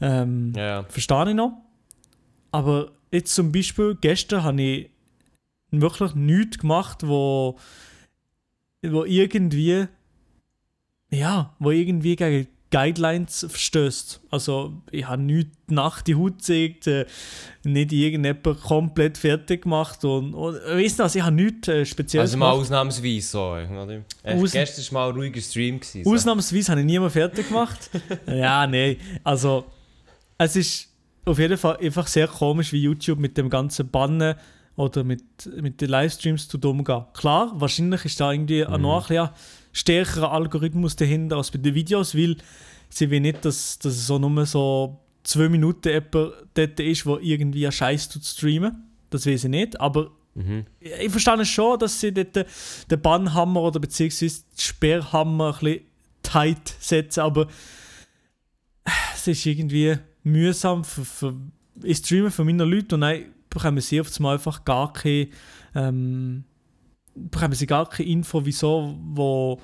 Ähm, 0.00 0.52
ja. 0.56 0.84
Verstehe 0.84 1.28
ich 1.28 1.34
noch. 1.34 1.60
Aber 2.50 2.92
jetzt 3.10 3.34
zum 3.34 3.52
Beispiel, 3.52 3.96
gestern 4.00 4.42
habe 4.42 4.62
ich 4.62 4.90
wirklich 5.70 6.14
nichts 6.14 6.58
gemacht, 6.58 7.06
wo, 7.06 7.58
wo 8.82 9.04
irgendwie, 9.04 9.86
ja, 11.10 11.54
wo 11.58 11.70
irgendwie 11.70 12.16
gegen 12.16 12.48
Guidelines 12.72 13.46
verstößt. 13.48 14.20
Also 14.30 14.82
ich 14.90 15.06
habe 15.06 15.22
nichts 15.22 15.56
nach 15.68 16.02
die 16.02 16.16
Haut 16.16 16.38
gezeigt, 16.38 16.88
äh, 16.88 17.06
nicht 17.62 17.92
irgendjemand 17.92 18.60
komplett 18.62 19.16
fertig 19.18 19.62
gemacht 19.62 20.04
und, 20.04 20.34
und 20.34 20.54
weißt 20.56 20.98
du 20.98 21.04
was, 21.04 21.14
ich 21.14 21.22
habe 21.22 21.36
nichts 21.36 21.68
äh, 21.68 21.86
Spezielles 21.86 22.30
Also 22.30 22.38
mal 22.38 22.46
gemacht. 22.50 22.62
ausnahmsweise 22.62 23.20
so, 23.28 23.42
oder? 23.52 24.02
Aus- 24.24 24.50
gestern 24.52 24.94
war 24.94 25.02
mal 25.06 25.10
ein 25.10 25.16
ruhiger 25.16 25.40
Stream. 25.40 25.78
Gewesen, 25.78 26.02
so. 26.02 26.12
Ausnahmsweise 26.12 26.72
habe 26.72 26.80
ich 26.80 26.86
niemand 26.86 27.12
fertig 27.12 27.46
gemacht. 27.46 27.88
ja, 28.26 28.66
nein. 28.66 28.96
Also, 29.22 29.66
es 30.38 30.56
ist 30.56 30.88
auf 31.24 31.38
jeden 31.38 31.56
Fall 31.56 31.76
einfach 31.76 32.08
sehr 32.08 32.26
komisch, 32.26 32.72
wie 32.72 32.82
YouTube 32.82 33.20
mit 33.20 33.36
dem 33.38 33.48
ganzen 33.48 33.88
Bannen 33.88 34.34
oder 34.76 35.04
mit, 35.04 35.22
mit 35.60 35.80
den 35.80 35.90
Livestreams 35.90 36.48
zu 36.48 36.58
dumm 36.58 36.84
geht. 36.84 37.02
Klar, 37.14 37.52
wahrscheinlich 37.54 38.04
ist 38.04 38.20
da 38.20 38.32
irgendwie 38.32 38.64
Mhm. 38.64 38.80
noch 38.82 39.10
ein 39.10 39.28
stärkerer 39.72 40.32
Algorithmus 40.32 40.96
dahinter 40.96 41.36
als 41.36 41.50
bei 41.50 41.58
den 41.58 41.74
Videos, 41.74 42.14
weil 42.16 42.36
sie 42.88 43.10
will 43.10 43.20
nicht, 43.20 43.44
dass, 43.44 43.78
dass 43.78 43.94
es 43.94 44.06
so 44.06 44.18
nur 44.18 44.44
so 44.46 44.98
zwei 45.24 45.48
Minuten 45.48 45.88
jemand 45.88 46.34
dort 46.54 46.80
ist, 46.80 47.06
wo 47.06 47.18
irgendwie 47.18 47.64
einen 47.66 47.72
Scheiß 47.72 48.08
tut 48.08 48.24
streamen. 48.24 48.82
Das 49.10 49.26
weiß 49.26 49.44
ich 49.44 49.50
nicht, 49.50 49.80
aber 49.80 50.10
Mhm. 50.34 50.64
ich 50.80 51.10
verstehe 51.10 51.44
schon, 51.44 51.78
dass 51.78 52.00
sie 52.00 52.12
dort 52.12 52.34
den- 52.34 52.46
den 52.90 53.00
Bannhammer 53.02 53.60
oder 53.60 53.78
beziehungsweise 53.80 54.40
den 54.40 54.58
Sperrhammer 54.60 55.52
ein 55.54 55.60
bisschen 55.60 55.80
tight 56.22 56.74
setzen, 56.80 57.20
aber 57.20 57.48
es 59.14 59.26
ist 59.28 59.44
irgendwie 59.46 59.96
mühsam 60.24 60.84
für, 60.84 61.04
für 61.04 61.34
ich 61.82 61.98
streame 61.98 62.30
für 62.30 62.44
meine 62.44 62.64
Leute 62.64 62.94
und 62.94 63.02
dann 63.02 63.24
bekommen 63.52 63.80
sie 63.80 64.00
oft 64.00 64.18
mal 64.20 64.34
einfach 64.34 64.64
gar 64.64 64.92
keine 64.92 65.28
ähm, 65.74 66.44
bekommen 67.14 67.54
sie 67.54 67.66
gar 67.66 67.88
keine 67.88 68.08
Info, 68.08 68.44
wieso, 68.44 68.98
wo, 69.02 69.60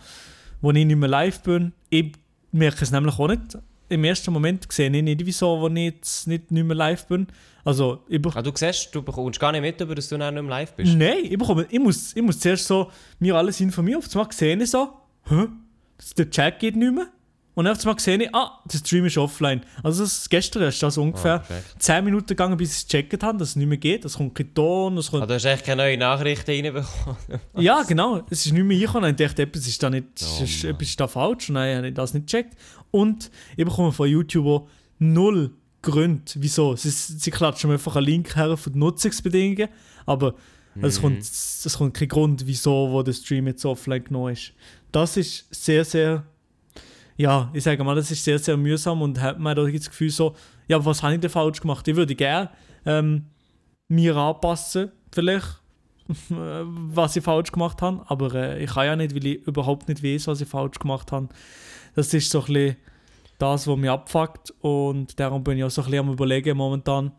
wo 0.61 0.71
ich 0.71 0.85
nicht 0.85 0.97
mehr 0.97 1.09
live 1.09 1.43
bin. 1.43 1.73
Ich 1.91 2.13
merke 2.53 2.83
es 2.83 2.91
nämlich 2.91 3.19
auch 3.19 3.29
nicht. 3.29 3.59
Im 3.91 4.05
ersten 4.05 4.33
Moment 4.33 4.71
sehe 4.71 4.91
ich 4.95 5.03
nicht, 5.03 5.25
wieso, 5.25 5.61
wo 5.61 5.69
ich 5.69 5.77
jetzt 5.77 6.27
nicht, 6.27 6.51
nicht 6.51 6.65
mehr 6.65 6.77
live 6.77 7.07
bin. 7.07 7.27
Also, 7.65 8.05
ich 8.09 8.21
Ah, 8.35 8.43
du 8.43 8.53
siehst, 8.55 8.95
du 8.95 9.03
bekommst 9.03 9.41
gar 9.41 9.53
nicht 9.53 9.63
mit, 9.63 9.81
über 9.81 9.95
dass 9.95 10.09
du 10.09 10.19
dann 10.19 10.35
nicht 10.35 10.43
mehr 10.43 10.51
live 10.51 10.75
bist. 10.75 10.95
Nein, 10.95 11.25
ich, 11.25 11.39
bekomme, 11.39 11.67
ich, 11.71 11.79
muss, 11.79 12.15
ich 12.15 12.23
muss 12.23 12.39
zuerst 12.39 12.67
so 12.67 12.91
mir 13.19 13.35
alles 13.35 13.61
informieren. 13.61 14.03
Auf 14.03 14.15
einmal 14.15 14.33
sehe 14.33 14.57
ich 14.57 14.71
so, 14.71 14.93
hä? 15.29 15.47
Der 16.17 16.31
Chat 16.31 16.59
geht 16.59 16.77
nicht 16.77 16.95
mehr. 16.95 17.09
Und 17.59 17.65
dann 17.65 17.75
sehe 17.99 18.23
ich, 18.23 18.33
ah, 18.33 18.61
der 18.73 18.79
Stream 18.79 19.07
ist 19.07 19.19
offline. 19.19 19.63
Also 19.83 20.05
das, 20.05 20.29
gestern 20.29 20.63
ist 20.63 20.81
das 20.81 20.97
ungefähr 20.97 21.35
Ah, 21.35 21.39
perfekt. 21.39 21.83
10 21.83 22.05
Minuten 22.05 22.29
gegangen, 22.29 22.57
bis 22.57 22.71
ich 22.71 22.77
es 22.77 22.87
gecheckt 22.87 23.21
habe, 23.25 23.37
dass 23.37 23.49
es 23.49 23.57
nicht 23.57 23.67
mehr 23.67 23.79
geht. 23.79 24.05
Es 24.05 24.17
kommt 24.17 24.37
kein 24.37 24.55
Ton, 24.55 24.97
es 24.97 25.11
kommt... 25.11 25.25
Ah, 25.25 25.27
du 25.27 25.35
hast 25.35 25.45
echt 25.45 25.65
keine 25.65 25.83
neuen 25.83 25.99
Nachrichten 25.99 26.53
reinbekommen. 26.53 27.17
Ja, 27.57 27.83
genau. 27.83 28.23
Es 28.31 28.47
ist 28.47 28.53
nicht 28.53 28.63
mehr 28.63 28.77
eingekommen. 28.77 29.11
Und 29.11 29.21
ich 29.21 29.27
dachte, 29.27 29.43
etwas 29.43 29.67
ist 29.67 29.83
da, 29.83 29.91
nicht, 29.91 30.07
Oh, 30.23 30.45
ist, 30.45 30.63
etwas 30.63 30.89
ist 30.89 31.01
da 31.01 31.09
falsch. 31.09 31.49
Und 31.49 31.57
dann 31.57 31.79
habe 31.79 31.89
ich 31.89 31.95
das 31.95 32.15
nicht 32.15 32.27
gecheckt. 32.29 32.57
Und 32.93 33.29
ich 33.57 33.65
bekomme 33.65 33.91
von 33.91 34.09
YouTube 34.09 34.69
null 35.01 35.51
Gründe, 35.83 36.31
wieso. 36.37 36.77
Sie, 36.77 36.91
sie 36.91 37.31
klatschen 37.33 37.71
mir 37.71 37.75
einfach 37.75 37.97
einen 37.97 38.07
Link 38.07 38.37
her 38.37 38.57
von 38.57 38.73
den 38.73 38.79
Nutzungsbedingungen. 38.79 39.69
Aber 40.07 40.37
es, 40.81 41.01
kommt, 41.01 41.23
es 41.23 41.75
kommt 41.77 41.95
kein 41.95 42.07
Grund, 42.07 42.47
wieso 42.47 42.89
wo 42.93 43.03
der 43.03 43.15
Stream 43.15 43.49
jetzt 43.49 43.65
offline 43.65 44.05
genommen 44.05 44.35
ist. 44.35 44.53
Das 44.93 45.17
ist 45.17 45.53
sehr, 45.53 45.85
sehr. 45.85 46.25
Ja, 47.19 47.51
ich 47.53 47.65
sage 47.65 47.83
mal, 47.83 47.97
das 47.97 48.13
ist 48.13 48.23
sehr, 48.23 48.39
sehr 48.39 48.57
mühsam 48.57 49.03
und 49.03 49.21
hat 49.21 49.41
man 49.41 49.57
da 49.57 49.65
das 49.65 49.91
Gefühl 49.91 50.09
so, 50.09 50.37
ja, 50.69 50.83
was 50.85 51.03
habe 51.03 51.15
ich 51.15 51.21
denn 51.21 51.29
falsch 51.29 51.61
gemacht? 51.61 51.87
Ich 51.89 51.97
würde 51.97 52.15
gerne 52.15 52.49
ähm, 52.87 53.25
mir 53.89 54.17
anpassen, 54.17 54.93
vielleicht 55.11 55.61
was 56.29 57.17
ich 57.17 57.25
falsch 57.25 57.51
gemacht 57.51 57.83
habe, 57.83 58.05
aber 58.07 58.33
äh, 58.35 58.63
ich 58.63 58.71
kann 58.71 58.87
ja 58.87 58.95
nicht, 58.95 59.17
weil 59.17 59.27
ich 59.27 59.47
überhaupt 59.49 59.89
nicht 59.89 60.03
weiß, 60.03 60.29
was 60.29 60.41
ich 60.41 60.49
falsch 60.49 60.79
gemacht 60.79 61.11
habe. 61.11 61.29
Das 61.97 62.15
ist 62.15 62.31
so 62.31 62.39
ein 62.39 62.47
bisschen 62.47 62.77
das, 63.39 63.67
was 63.67 63.77
mich 63.77 63.91
abfuckt 63.91 64.55
und 64.61 65.19
darum 65.19 65.43
bin 65.43 65.59
ich 65.59 65.65
auch 65.65 65.71
so 65.71 65.83
ein 65.83 65.87
bisschen 65.87 66.07
am 66.07 66.13
überlegen 66.13 66.57
momentan, 66.57 67.11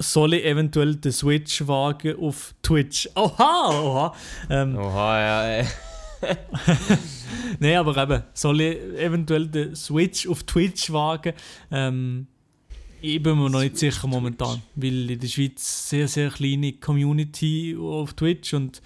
soll 0.00 0.34
ich 0.34 0.44
eventuell 0.44 0.96
den 0.96 1.12
Switch 1.12 1.66
wagen 1.68 2.18
auf 2.20 2.52
Twitch? 2.62 3.08
Oha, 3.14 3.70
oha. 3.70 4.14
Ähm, 4.50 4.76
Oha, 4.76 5.20
ja. 5.20 5.48
Äh. 5.60 5.64
Nein, 7.60 7.76
aber 7.76 7.96
eben, 8.02 8.22
soll 8.34 8.60
ich 8.60 8.76
eventuell 8.98 9.46
den 9.48 9.74
Switch 9.76 10.26
auf 10.28 10.42
Twitch 10.44 10.92
wagen? 10.92 11.32
Ähm, 11.70 12.26
Ich 13.00 13.22
bin 13.22 13.38
mir 13.38 13.50
noch 13.50 13.60
nicht 13.60 13.76
sicher 13.76 14.08
momentan, 14.08 14.62
weil 14.74 15.10
in 15.10 15.20
der 15.20 15.28
Schweiz 15.28 15.88
sehr, 15.90 16.08
sehr 16.08 16.30
kleine 16.30 16.72
Community 16.72 17.76
auf 17.78 18.14
Twitch 18.14 18.54
und 18.54 18.82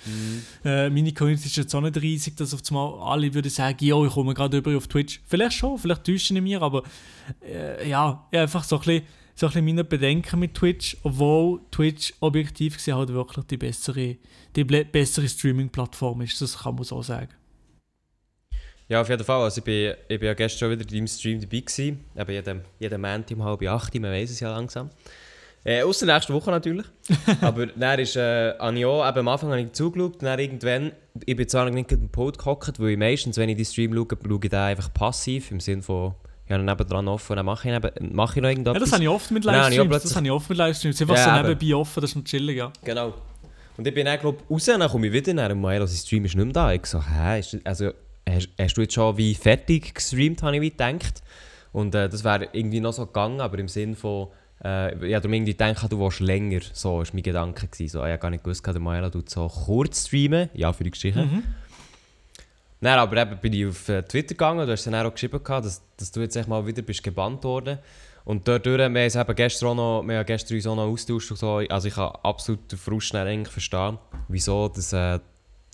äh, 0.64 0.90
meine 0.90 1.12
Community 1.14 1.46
ist 1.46 1.56
jetzt 1.56 1.74
auch 1.74 1.80
nicht 1.80 1.96
riesig, 2.02 2.36
dass 2.36 2.52
auf 2.52 2.60
einmal 2.68 2.98
alle 3.00 3.32
würden 3.32 3.50
sagen, 3.50 3.78
ja, 3.84 4.02
ich 4.04 4.12
komme 4.12 4.34
gerade 4.34 4.58
über 4.58 4.76
auf 4.76 4.88
Twitch. 4.88 5.20
Vielleicht 5.26 5.56
schon, 5.56 5.78
vielleicht 5.78 6.04
täuschen 6.04 6.36
ich 6.36 6.42
mir, 6.42 6.60
aber 6.60 6.82
äh, 7.42 7.88
ja, 7.88 8.26
ja, 8.32 8.42
einfach 8.42 8.64
so 8.64 8.76
ein 8.76 8.82
bisschen, 8.82 9.02
so 9.34 9.46
ein 9.46 9.50
bisschen 9.50 9.64
meine 9.64 9.84
Bedenken 9.84 10.40
mit 10.40 10.54
Twitch, 10.54 10.96
obwohl 11.02 11.60
Twitch 11.70 12.12
objektiv 12.20 12.76
gesehen 12.76 12.96
halt 12.96 13.12
wirklich 13.12 13.46
die 13.46 13.56
bessere, 13.56 14.16
die 14.56 14.64
bessere 14.64 15.28
Streaming-Plattform 15.28 16.22
ist, 16.22 16.40
das 16.40 16.58
kann 16.58 16.74
man 16.74 16.84
so 16.84 17.02
sagen. 17.02 17.30
Ja, 18.90 19.00
auf 19.00 19.08
jeden 19.08 19.22
Fall. 19.22 19.42
Also 19.42 19.60
ich 19.60 19.64
bin, 19.64 19.94
ich 20.08 20.18
bin 20.18 20.26
ja 20.26 20.34
gestern 20.34 20.58
schon 20.58 20.70
wieder 20.72 20.82
in 20.82 20.88
deinem 20.88 21.06
Stream 21.06 21.40
dabei 21.40 21.60
gewesen. 21.60 22.04
Eben 22.16 22.32
jeden, 22.32 22.60
jeden 22.80 23.00
Montag 23.00 23.36
um 23.36 23.44
halb 23.44 23.62
acht, 23.62 23.94
man 23.94 24.10
weiß 24.10 24.30
es 24.30 24.40
ja 24.40 24.50
langsam. 24.50 24.90
Äh, 25.62 25.82
Außer 25.82 26.06
nächste 26.06 26.32
Woche 26.34 26.50
natürlich. 26.50 26.86
Aber 27.40 27.66
dann 27.66 28.00
ist 28.00 28.16
äh, 28.16 28.58
habe 28.58 28.78
ich 28.78 28.84
auch, 28.84 29.08
eben 29.08 29.18
am 29.18 29.28
Anfang 29.28 29.50
habe 29.50 29.60
ich 29.60 29.72
zugeschaut 29.72 30.22
dann 30.22 30.38
irgendwann, 30.38 30.92
ich 31.24 31.36
bin 31.36 31.48
zwar 31.48 31.66
noch 31.66 31.72
nicht 31.72 31.92
im 31.92 32.08
Pod 32.08 32.36
gehockt, 32.36 32.80
weil 32.80 32.90
ich 32.90 32.98
meistens, 32.98 33.36
wenn 33.36 33.48
ich 33.48 33.56
die 33.56 33.64
Stream 33.64 33.94
schaue, 33.94 34.08
schaue 34.10 34.40
ich 34.42 34.50
den 34.50 34.58
einfach 34.58 34.92
passiv, 34.92 35.50
im 35.52 35.60
Sinne 35.60 35.82
von, 35.82 36.14
ich 36.50 36.54
habe 36.54 36.64
ihn 36.64 36.66
nebendran 36.66 37.06
offen 37.06 37.32
und 37.32 37.36
dann 37.36 37.46
mache 37.46 37.68
ich, 37.68 37.74
neben, 37.74 38.12
mache 38.12 38.38
ich 38.38 38.42
noch 38.42 38.48
irgendetwas. 38.48 38.74
Ja, 38.74 38.80
das 38.80 38.92
habe 38.92 39.02
ich 39.04 39.08
oft 39.08 39.30
mit 39.30 39.44
Nein, 39.44 39.54
habe 39.54 39.70
ich 39.72 39.78
Livestreams. 39.78 40.02
das 40.02 40.16
habe 40.16 40.26
ich 40.26 40.32
oft 40.32 40.48
mit 40.48 40.58
Livestreams. 40.58 41.00
Einfach 41.00 41.16
Ja, 41.16 41.24
so 41.24 41.30
eben. 41.40 41.48
nebenbei 41.48 41.74
offen, 41.76 42.00
das 42.00 42.10
ist 42.10 42.16
noch 42.16 42.24
chillig, 42.24 42.56
ja. 42.56 42.72
Genau. 42.82 43.14
Und 43.76 43.86
ich 43.86 43.94
bin 43.94 44.04
dann, 44.04 44.18
glaube 44.18 44.38
raus, 44.50 44.68
und 44.68 44.80
dann 44.80 44.90
komme 44.90 45.06
ich 45.06 45.12
wieder, 45.12 45.32
dann 45.32 45.60
Maelo, 45.60 45.86
sein 45.86 45.96
Stream 45.96 46.24
ist 46.24 46.34
nicht 46.34 46.44
mehr 46.44 46.52
da. 46.52 46.72
Ich 46.72 46.86
so, 46.86 47.00
hä, 47.00 47.38
ist, 47.38 47.56
also, 47.62 47.92
hast, 48.28 48.48
hast 48.58 48.74
du 48.76 48.80
jetzt 48.80 48.94
schon 48.94 49.16
wie 49.16 49.32
fertig 49.36 49.94
gestreamt, 49.94 50.42
habe 50.42 50.56
ich 50.56 50.60
wie 50.62 50.70
gedacht. 50.70 51.22
Und 51.72 51.94
äh, 51.94 52.08
das 52.08 52.24
wäre 52.24 52.48
irgendwie 52.52 52.80
noch 52.80 52.94
so 52.94 53.06
gegangen, 53.06 53.40
aber 53.40 53.56
im 53.60 53.68
Sinn 53.68 53.94
von, 53.94 54.26
äh, 54.64 54.88
ich 55.06 55.14
habe 55.14 55.28
irgendwie 55.32 55.52
gedacht, 55.52 55.90
du 55.92 56.00
willst 56.00 56.18
länger, 56.18 56.62
so 56.72 56.98
war 56.98 57.06
mein 57.12 57.22
Gedanke. 57.22 57.68
Gewesen. 57.68 57.92
So, 57.92 58.04
ich 58.04 58.10
habe 58.10 58.18
gar 58.18 58.30
nicht 58.30 58.42
gewusst, 58.42 58.66
der 58.66 58.80
Maelo 58.80 59.08
so 59.24 59.46
kurz 59.46 60.08
streamen, 60.08 60.50
ja, 60.54 60.72
für 60.72 60.82
die 60.82 60.90
Geschichte. 60.90 61.22
Mhm. 61.22 61.44
Dann 62.80 62.98
aber 62.98 63.16
eben 63.18 63.38
bin 63.38 63.52
ich 63.52 63.66
auf 63.66 63.88
äh, 63.88 64.02
Twitter 64.02 64.34
gegangen, 64.34 64.66
du 64.66 64.72
hast 64.72 64.86
dann 64.86 64.94
auch 64.94 65.12
geschrieben, 65.12 65.40
dass, 65.44 65.82
dass 65.96 66.12
du 66.12 66.20
jetzt 66.20 66.36
echt 66.36 66.48
mal 66.48 66.66
wieder 66.66 66.82
bist 66.82 67.02
gebannt 67.02 67.44
worden. 67.44 67.78
Und 68.24 68.46
dort 68.46 68.64
durch, 68.66 68.78
wir 68.78 68.84
haben 68.84 68.96
es 68.96 69.18
gestern 69.36 69.68
auch 69.70 69.74
noch, 69.74 70.02
wir 70.06 70.18
haben 70.18 70.26
gestern 70.26 70.56
uns 70.56 70.66
auch 70.66 70.76
noch 70.76 70.86
austauscht 70.86 71.30
und 71.30 71.36
so, 71.36 71.56
also 71.68 71.88
ich 71.88 71.94
kann 71.94 72.12
absolut 72.22 72.70
den 72.70 72.78
Frust 72.78 73.12
dann 73.12 73.26
eigentlich 73.26 73.52
verstehen, 73.52 73.98
wieso 74.28 74.68
dass, 74.68 74.92
äh, 74.92 75.18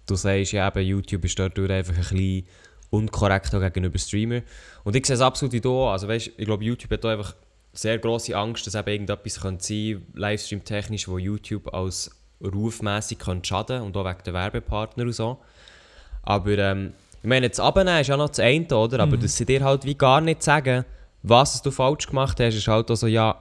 du 0.07 0.15
sagst, 0.15 0.53
ja 0.53 0.69
eben, 0.69 0.87
YouTube 0.87 1.25
ist 1.25 1.39
dort 1.39 1.57
durch 1.59 1.71
einfach 1.71 1.95
ein 1.95 2.01
bisschen 2.01 2.47
unkorrekt 2.91 3.51
gegenüber 3.51 3.99
Streamer. 3.99 4.43
Und 4.85 4.97
ich 4.97 5.07
sehe 5.07 5.15
es 5.15 5.21
absolut 5.21 5.53
wie 5.53 5.61
du, 5.61 5.85
also 5.85 6.09
weißt, 6.09 6.31
ich 6.37 6.45
glaube 6.45 6.65
YouTube 6.65 6.91
hat 6.93 7.05
da 7.05 7.11
einfach 7.11 7.35
sehr 7.73 7.99
grosse 7.99 8.37
Angst, 8.37 8.67
dass 8.67 8.75
eben 8.75 8.89
irgendetwas 8.89 9.41
könnte 9.41 9.65
sein, 9.65 10.07
Livestream-technisch, 10.15 11.09
wo 11.09 11.19
YouTube 11.19 11.73
als 11.75 12.11
rufmässig 12.41 13.19
könnte 13.19 13.49
schaden 13.49 13.83
und 13.83 13.97
auch 13.97 14.05
wegen 14.05 14.23
der 14.25 14.35
Werbepartner 14.35 15.05
und 15.05 15.13
so. 15.13 15.39
Aber 16.27 16.59
ähm, 16.59 16.93
ich 17.23 17.29
meine, 17.29 17.49
das 17.49 17.59
Abnehmen 17.59 18.01
ist 18.01 18.09
ja 18.09 18.17
noch 18.17 18.29
das 18.29 18.41
eine, 18.41 18.67
oder? 18.77 19.01
Aber 19.01 19.17
dass 19.17 19.37
sie 19.37 19.47
dir 19.47 19.65
halt 19.65 19.85
wie 19.85 19.95
gar 19.95 20.21
nicht 20.21 20.43
sagen, 20.43 20.85
was 21.23 21.63
du 21.63 21.71
falsch 21.71 22.07
gemacht 22.07 22.39
hast, 22.39 22.55
ist 22.55 22.69
halt 22.69 22.91
auch 22.91 22.97
so, 22.97 23.07
ja, 23.07 23.39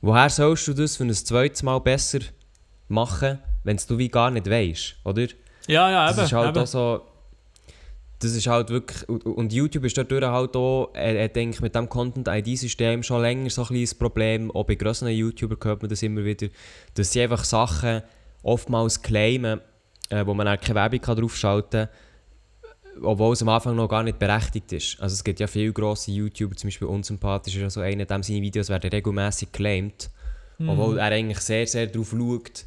woher 0.00 0.28
sollst 0.28 0.68
du 0.68 0.74
das 0.74 0.96
für 0.96 1.04
ein 1.04 1.12
zweites 1.14 1.62
Mal 1.62 1.80
besser 1.80 2.20
machen, 2.88 3.38
wenn 3.64 3.80
du 3.88 3.98
wie 3.98 4.08
gar 4.08 4.30
nicht 4.30 4.48
weißt, 4.48 4.96
oder? 5.04 5.26
Ja, 5.66 5.90
ja, 5.90 6.06
Das 6.06 6.18
eben. 6.18 6.26
ist 6.26 6.32
halt 6.32 6.48
eben. 6.50 6.62
auch 6.62 6.66
so. 6.66 7.00
Das 8.18 8.32
ist 8.32 8.46
halt 8.46 8.70
wirklich. 8.70 9.08
Und, 9.08 9.52
YouTube 9.52 9.84
ist 9.84 9.98
dadurch 9.98 10.24
halt 10.24 10.56
auch, 10.56 10.90
er, 10.94 11.16
er 11.16 11.28
denkt 11.28 11.60
mit 11.60 11.74
dem 11.74 11.88
Content-ID-System 11.88 13.02
schon 13.02 13.20
länger 13.20 13.50
so 13.50 13.62
ein 13.62 13.66
kleines 13.66 13.94
Problem. 13.94 14.50
Auch 14.52 14.64
bei 14.64 14.74
grösseren 14.76 15.12
YouTubern 15.12 15.58
hört 15.62 15.82
man 15.82 15.90
das 15.90 16.02
immer 16.02 16.24
wieder, 16.24 16.46
dass 16.94 17.12
sie 17.12 17.22
einfach 17.22 17.44
Sachen 17.44 18.02
oftmals 18.42 19.02
claimen, 19.02 19.60
äh, 20.08 20.24
wo 20.24 20.32
man 20.32 20.48
auch 20.48 20.58
keine 20.58 20.76
Werbung 20.76 21.00
kann 21.00 21.16
draufschalten 21.16 21.88
kann, 21.88 21.96
obwohl 23.02 23.32
es 23.32 23.42
am 23.42 23.48
Anfang 23.48 23.76
noch 23.76 23.88
gar 23.88 24.02
nicht 24.02 24.18
berechtigt 24.18 24.72
ist. 24.72 25.00
Also 25.00 25.14
es 25.14 25.24
gibt 25.24 25.40
ja 25.40 25.46
viele 25.46 25.72
grosse 25.72 26.10
YouTuber, 26.10 26.56
zum 26.56 26.68
Beispiel 26.68 26.88
unsympathisch 26.88 27.54
ist 27.54 27.62
ja 27.62 27.70
so 27.70 27.80
einer, 27.80 28.04
dem 28.04 28.22
seine 28.22 28.42
Videos 28.42 28.68
werden 28.68 28.90
regelmäßig 28.90 29.52
geclaimed, 29.52 30.10
obwohl 30.66 30.98
er 30.98 31.06
eigentlich 31.06 31.38
sehr, 31.40 31.66
sehr 31.66 31.86
darauf 31.86 32.10
schaut, 32.10 32.64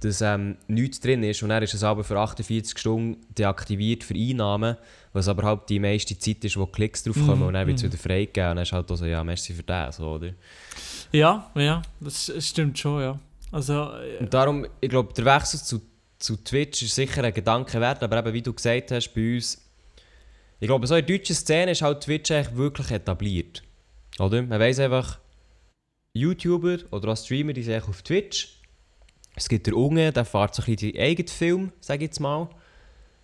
dass 0.00 0.20
ähm, 0.22 0.56
nichts 0.66 1.00
drin 1.00 1.22
ist. 1.22 1.42
Und 1.42 1.50
er 1.50 1.62
ist 1.62 1.74
es 1.74 1.84
aber 1.84 2.04
für 2.04 2.18
48 2.18 2.78
Stunden 2.78 3.20
deaktiviert 3.36 4.02
für 4.02 4.14
Einnahmen, 4.14 4.76
was 5.12 5.28
aber 5.28 5.42
halt 5.42 5.68
die 5.68 5.78
meiste 5.78 6.18
Zeit 6.18 6.44
ist, 6.44 6.56
wo 6.56 6.66
Klicks 6.66 7.02
drauf 7.02 7.16
kommen. 7.26 7.42
Und 7.42 7.54
dann 7.54 7.66
wird 7.66 7.78
es 7.78 7.84
wieder 7.84 7.98
freigegeben 7.98 8.50
und 8.50 8.56
dann 8.56 8.62
ist 8.62 8.72
halt 8.72 8.90
auch 8.90 8.96
so, 8.96 9.04
ja, 9.04 9.22
merci 9.22 9.52
für 9.52 9.62
das, 9.62 9.96
so, 9.96 10.08
oder? 10.08 10.30
Ja, 11.12 11.50
ja, 11.54 11.82
das 12.00 12.32
stimmt 12.38 12.78
schon, 12.78 13.02
ja. 13.02 13.18
Also, 13.52 13.92
äh, 13.94 14.18
Und 14.20 14.32
darum, 14.32 14.66
ich 14.80 14.88
glaube, 14.88 15.12
der 15.12 15.24
Wechsel 15.24 15.60
zu, 15.60 15.82
zu 16.18 16.36
Twitch 16.36 16.82
ist 16.82 16.94
sicher 16.94 17.24
ein 17.24 17.34
Gedanke 17.34 17.80
wert, 17.80 18.02
aber 18.02 18.18
eben, 18.18 18.32
wie 18.32 18.42
du 18.42 18.52
gesagt 18.52 18.92
hast, 18.92 19.12
bei 19.12 19.34
uns, 19.34 19.69
ich 20.60 20.66
glaube, 20.66 20.86
so 20.86 20.94
in 20.94 21.04
der 21.04 21.16
deutschen 21.16 21.34
Szene 21.34 21.72
ist 21.72 21.82
halt 21.82 22.02
Twitch 22.02 22.30
eigentlich 22.30 22.54
wirklich 22.56 22.90
etabliert. 22.90 23.62
Oder? 24.18 24.42
Man 24.42 24.60
weiss 24.60 24.78
einfach, 24.78 25.18
YouTuber 26.12 26.78
oder 26.90 27.12
auch 27.12 27.16
Streamer, 27.16 27.54
die 27.54 27.62
sind 27.62 27.82
auf 27.88 28.02
Twitch. 28.02 28.60
Es 29.34 29.48
gibt 29.48 29.66
der 29.66 29.76
Unge, 29.76 30.12
der 30.12 30.24
fährt 30.24 30.54
so 30.54 30.62
ein 30.62 30.66
bisschen 30.66 30.92
den 30.92 31.02
eigenen 31.02 31.28
Film, 31.28 31.72
sage 31.80 32.04
ich 32.04 32.10
jetzt 32.10 32.20
mal. 32.20 32.50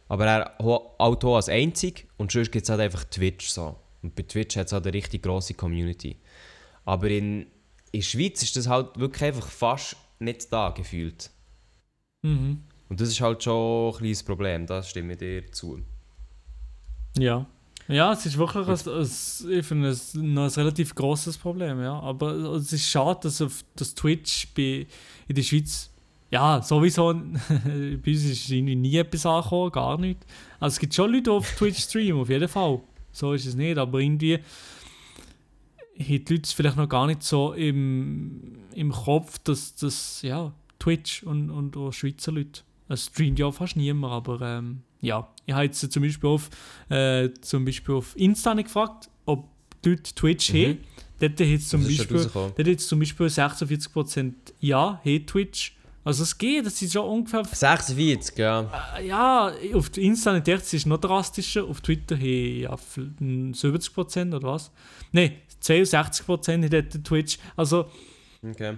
Aber 0.08 0.24
er 0.24 0.56
halt 0.58 1.24
auch 1.24 1.36
als 1.36 1.48
einzig 1.48 2.06
und 2.16 2.30
sonst 2.32 2.52
gibt 2.52 2.62
es 2.62 2.70
halt 2.70 2.80
einfach 2.80 3.04
Twitch 3.04 3.48
so. 3.48 3.76
Und 4.02 4.14
bei 4.14 4.22
Twitch 4.22 4.56
hat 4.56 4.66
es 4.66 4.72
halt 4.72 4.86
eine 4.86 4.94
richtig 4.94 5.22
grosse 5.22 5.54
Community. 5.54 6.16
Aber 6.84 7.08
in, 7.08 7.42
in 7.42 7.48
der 7.92 8.02
Schweiz 8.02 8.42
ist 8.42 8.56
das 8.56 8.68
halt 8.68 8.98
wirklich 8.98 9.24
einfach 9.24 9.48
fast 9.48 9.96
nicht 10.20 10.50
da 10.52 10.70
gefühlt. 10.70 11.30
mhm. 12.22 12.62
Und 12.88 13.00
das 13.00 13.08
ist 13.08 13.20
halt 13.20 13.42
schon 13.42 13.92
ein 13.92 13.98
kleines 13.98 14.22
Problem, 14.22 14.64
das 14.64 14.88
stimme 14.90 15.14
ich 15.14 15.18
dir 15.18 15.50
zu. 15.50 15.82
Ja. 17.18 17.46
Ja, 17.88 18.12
es 18.12 18.26
ist 18.26 18.36
wirklich 18.36 18.66
ein, 18.66 19.84
ein, 19.84 19.92
ich 19.92 20.14
noch 20.14 20.42
ein 20.42 20.50
relativ 20.50 20.94
großes 20.94 21.38
Problem, 21.38 21.80
ja. 21.80 22.00
Aber 22.00 22.32
es 22.56 22.72
ist 22.72 22.88
schade, 22.88 23.20
dass, 23.22 23.40
auf, 23.40 23.64
dass 23.76 23.94
Twitch 23.94 24.48
bei, 24.56 24.86
in 25.28 25.34
der 25.36 25.42
Schweiz, 25.42 25.92
ja, 26.30 26.60
sowieso, 26.60 27.14
bei 27.48 27.94
uns 28.04 28.24
ist 28.24 28.50
irgendwie 28.50 28.74
nie 28.74 28.96
etwas 28.96 29.24
angekommen, 29.24 29.70
gar 29.70 29.98
nicht. 29.98 30.18
Also 30.58 30.74
es 30.74 30.80
gibt 30.80 30.94
schon 30.94 31.12
Leute, 31.12 31.24
die 31.24 31.30
auf 31.30 31.48
Twitch 31.56 31.78
streamen, 31.78 32.22
auf 32.22 32.28
jeden 32.28 32.48
Fall. 32.48 32.80
So 33.12 33.32
ist 33.32 33.46
es 33.46 33.54
nicht, 33.54 33.78
aber 33.78 34.00
irgendwie 34.00 34.40
haben 35.98 36.24
die 36.24 36.34
Leute 36.34 36.54
vielleicht 36.54 36.76
noch 36.76 36.88
gar 36.88 37.06
nicht 37.06 37.22
so 37.22 37.52
im, 37.52 38.58
im 38.74 38.90
Kopf, 38.90 39.38
dass 39.38 39.76
das, 39.76 40.22
ja, 40.22 40.52
Twitch 40.78 41.22
und, 41.22 41.50
und 41.50 41.76
auch 41.76 41.92
Schweizer 41.92 42.32
Leute. 42.32 42.62
Es 42.88 43.06
streamt 43.06 43.38
ja 43.38 43.50
fast 43.50 43.76
niemand, 43.76 44.12
aber 44.12 44.40
ähm, 44.42 44.82
ja. 45.00 45.28
Ich 45.46 45.54
habe 45.54 45.64
jetzt 45.64 45.92
zum 45.92 46.02
Beispiel 46.02 46.28
auf, 46.28 46.50
äh, 46.88 47.28
zum 47.40 47.64
Beispiel 47.64 47.94
auf 47.94 48.16
Insta 48.16 48.54
gefragt, 48.54 49.08
ob 49.24 49.48
die 49.84 49.90
Leute 49.90 50.14
Twitch 50.14 50.52
Mhm. 50.52 50.56
haben. 50.58 50.78
Dort 51.18 51.32
hat 51.32 51.40
es 51.40 51.68
zum, 51.68 51.82
Beispiel- 51.84 52.30
dort 52.34 52.80
zum 52.80 52.98
Beispiel 52.98 53.26
46% 53.30 54.34
Ja, 54.60 55.00
haben 55.04 55.26
Twitch. 55.26 55.72
Also 56.04 56.22
es 56.22 56.36
geht, 56.38 56.64
das 56.64 56.80
ist 56.82 56.92
schon 56.92 57.04
ungefähr 57.08 57.44
46, 57.44 58.36
ja. 58.38 58.94
äh, 58.96 59.08
ja, 59.08 59.52
auf 59.74 59.96
Insta 59.96 60.32
nicht 60.34 60.46
echt, 60.46 60.62
es 60.62 60.74
ist 60.74 60.86
noch 60.86 60.98
drastischer. 60.98 61.64
Auf 61.64 61.80
Twitter 61.80 62.14
haben 62.16 62.60
ja 62.60 62.74
f- 62.74 62.98
n- 63.20 63.52
70% 63.54 64.32
oder 64.34 64.46
was? 64.52 64.70
Nein, 65.10 65.32
62% 65.60 66.62
haben 66.62 66.70
dort 66.70 67.04
Twitch. 67.04 67.38
Also, 67.56 67.86
Okay. 68.42 68.76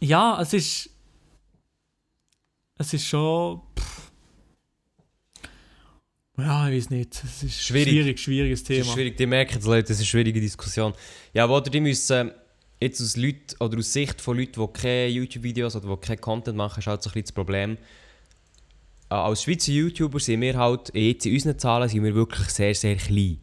ja, 0.00 0.40
es 0.40 0.52
ist. 0.54 0.90
Es 2.78 2.94
ist 2.94 3.06
schon. 3.06 3.60
Pff. 3.78 4.09
Ja, 6.40 6.68
ich 6.68 6.76
weiß 6.76 6.90
nicht. 6.90 7.22
Es 7.24 7.42
ist 7.42 7.62
Schwierig. 7.62 7.88
schwierig, 7.88 8.18
schwieriges 8.18 8.64
Thema. 8.64 8.80
ist 8.80 8.92
schwierig, 8.92 9.16
die 9.16 9.26
merken 9.26 9.58
es, 9.58 9.64
Leute, 9.64 9.82
das 9.82 9.90
ist 9.92 9.98
eine 10.00 10.06
schwierige 10.06 10.40
Diskussion. 10.40 10.92
Ja, 11.34 11.46
oder 11.48 11.70
die 11.70 11.80
müssen 11.80 12.30
jetzt 12.80 13.00
aus 13.00 13.16
Leuten, 13.16 13.56
oder 13.60 13.78
aus 13.78 13.92
Sicht 13.92 14.20
von 14.20 14.38
Leuten, 14.38 14.60
die 14.60 14.72
keine 14.80 15.08
YouTube-Videos 15.08 15.76
oder 15.76 15.94
die 15.96 16.06
keinen 16.06 16.20
Content 16.20 16.56
machen, 16.56 16.78
ist 16.80 16.86
halt 16.86 17.02
so 17.02 17.10
ein 17.10 17.12
bisschen 17.12 17.24
das 17.24 17.32
Problem. 17.32 17.72
Äh, 19.10 19.14
Als 19.14 19.42
Schweizer 19.42 19.72
YouTuber 19.72 20.20
sind 20.20 20.40
wir 20.40 20.56
halt, 20.56 20.94
jetzt 20.94 21.26
in 21.26 21.34
unseren 21.34 21.58
Zahlen, 21.58 21.88
sind 21.88 22.02
wir 22.04 22.14
wirklich 22.14 22.48
sehr, 22.48 22.74
sehr 22.74 22.96
klein. 22.96 23.38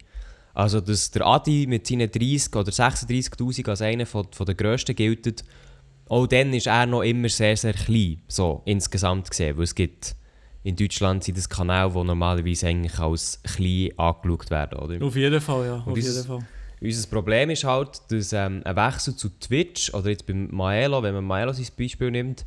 Also, 0.53 0.81
dass 0.81 1.11
der 1.11 1.25
Adi 1.25 1.67
mit 1.67 1.85
seinen 1.85 2.09
30 2.09 2.55
oder 2.55 2.71
36'000 2.71 3.69
als 3.69 3.81
einer 3.81 4.07
von, 4.07 4.27
von 4.31 4.45
der 4.45 4.55
grössten 4.55 4.95
gilt, 4.95 5.43
auch 6.09 6.25
dann 6.25 6.53
ist 6.53 6.67
er 6.67 6.85
noch 6.87 7.03
immer 7.03 7.29
sehr, 7.29 7.55
sehr 7.57 7.73
klein, 7.73 8.21
so 8.27 8.63
insgesamt 8.65 9.29
gesehen. 9.29 9.55
Weil 9.57 9.65
es 9.65 9.75
gibt 9.75 10.15
in 10.63 10.75
Deutschland 10.75 11.23
sind 11.23 11.37
das 11.37 11.47
Kanäle, 11.49 11.89
die 11.91 12.03
normalerweise 12.03 12.67
eigentlich 12.67 12.99
als 12.99 13.41
klein 13.43 13.91
angeschaut 13.97 14.49
werden, 14.49 14.79
oder? 14.79 15.05
Auf 15.05 15.15
jeden 15.15 15.39
Fall, 15.41 15.65
ja. 15.65 15.83
Auf 15.85 15.93
dieses- 15.93 16.15
jeden 16.15 16.27
Fall. 16.27 16.39
Unser 16.79 17.07
Problem 17.07 17.49
ist 17.49 17.63
halt, 17.63 18.01
dass 18.09 18.33
ähm, 18.33 18.61
ein 18.63 18.75
Wechsel 18.75 19.15
zu 19.15 19.29
Twitch, 19.39 19.91
oder 19.95 20.09
jetzt 20.11 20.27
beim 20.27 20.47
Maelo, 20.51 21.01
wenn 21.01 21.15
man 21.15 21.23
Maelo 21.25 21.51
sein 21.51 21.65
Beispiel 21.75 22.11
nimmt, 22.11 22.45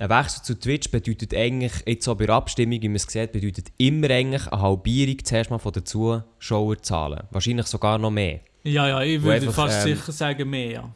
ein 0.00 0.08
Wechsel 0.10 0.42
zu 0.42 0.58
Twitch 0.58 0.90
bedeutet 0.90 1.32
eigentlich, 1.34 1.72
jetzt 1.86 2.04
so 2.06 2.14
bei 2.16 2.26
der 2.26 2.34
Abstimmung, 2.34 2.82
wie 2.82 2.88
man 2.88 2.96
es 2.96 3.02
sieht, 3.04 3.30
bedeutet 3.30 3.66
immer 3.78 4.10
eigentlich 4.10 4.50
eine 4.50 4.62
Halbierung 4.62 5.16
zuerst 5.24 5.50
mal 5.50 5.58
von 5.58 5.70
den 5.72 5.84
Zuschauerzahlen. 5.84 7.20
Wahrscheinlich 7.30 7.66
sogar 7.66 7.98
noch 7.98 8.10
mehr. 8.10 8.40
Ja, 8.64 8.88
ja, 8.88 9.02
ich 9.02 9.22
würde 9.22 9.46
einfach, 9.46 9.54
fast 9.68 9.86
ähm, 9.86 9.94
sicher 9.96 10.12
sagen, 10.12 10.48
mehr, 10.50 10.70
ja. 10.70 10.94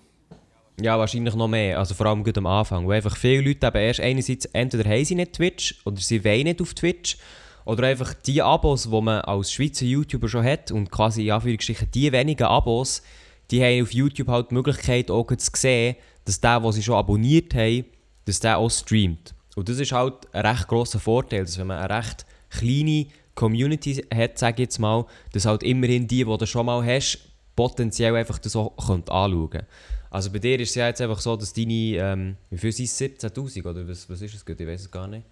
Ja, 0.81 0.99
wahrscheinlich 0.99 1.35
noch 1.35 1.49
mehr. 1.49 1.79
Also 1.79 1.95
vor 1.95 2.07
allem 2.07 2.23
gut 2.23 2.37
am 2.37 2.47
Anfang. 2.47 2.87
Wo 2.87 2.91
einfach 2.91 3.17
viele 3.17 3.43
Leute 3.43 3.67
eben 3.67 3.77
erst 3.77 4.01
einerseits 4.01 4.45
entweder 4.47 4.89
haben 4.89 5.05
sie 5.05 5.15
nicht 5.15 5.33
Twitch 5.33 5.77
oder 5.85 5.97
sie 5.97 6.25
wollen 6.25 6.45
nicht 6.45 6.61
auf 6.61 6.75
Twitch. 6.75 7.17
Oder 7.65 7.89
einfach 7.89 8.15
die 8.15 8.43
Abos, 8.43 8.85
die 8.85 9.01
man 9.01 9.23
als 9.23 9.53
Schweizer 9.53 9.87
YouTuber 9.87 10.29
schon 10.29 10.45
hat 10.45 10.71
und 10.71 10.91
quasi 10.91 11.27
in 11.27 11.33
Anführungsstrichen 11.33 11.91
die 11.93 12.13
wenigen 12.13 12.45
Abos, 12.45 13.03
die 13.51 13.63
haben 13.63 13.83
auf 13.83 13.93
YouTube 13.93 14.29
halt 14.29 14.51
die 14.51 14.55
Möglichkeit 14.55 15.11
auch 15.11 15.27
zu 15.35 15.51
sehen, 15.55 15.97
dass 16.25 16.41
der, 16.41 16.61
den 16.61 16.73
sie 16.73 16.83
schon 16.83 16.95
abonniert 16.95 17.55
haben, 17.55 17.87
dass 18.25 18.41
der 18.41 18.59
auch 18.59 18.71
streamt. 18.71 19.35
Und 19.57 19.69
das 19.69 19.79
ist 19.79 19.93
halt 19.93 20.33
ein 20.33 20.47
recht 20.47 20.69
grosser 20.69 21.01
Vorteil, 21.01 21.45
dass 21.45 21.59
wenn 21.59 21.69
man 21.69 21.79
eine 21.79 21.97
recht 21.99 22.27
kleine 22.51 23.07
Community 23.35 24.05
hat, 24.15 24.39
sage 24.39 24.55
ich 24.55 24.67
jetzt 24.67 24.79
mal, 24.79 25.07
dass 25.33 25.47
halt 25.47 25.63
immerhin 25.63 26.07
die, 26.07 26.25
die 26.25 26.37
du 26.39 26.47
schon 26.47 26.67
mal 26.67 26.85
hast, 26.85 27.19
potenziell 27.57 28.15
einfach 28.15 28.39
das 28.39 28.55
auch 28.55 28.77
anschauen 28.79 29.51
können. 29.51 29.67
Also 30.11 30.31
bei 30.31 30.39
dir 30.39 30.59
ist 30.61 30.71
es 30.71 30.75
ja 30.77 30.87
jetzt 30.89 31.01
einfach 31.01 31.21
so, 31.21 31.37
dass 31.37 31.53
deine, 31.53 31.73
ähm, 31.73 32.37
wie 32.51 32.59
viel 32.59 32.73
sind 32.73 33.23
es, 33.23 33.25
17'000 33.25 33.67
oder 33.67 33.89
was, 33.89 34.09
was 34.09 34.21
ist 34.23 34.35
es 34.35 34.45
gut, 34.45 34.61
ich 34.61 34.67
weiß 34.67 34.83
es 34.83 34.91
gar 34.91 35.07
nicht. 35.09 35.27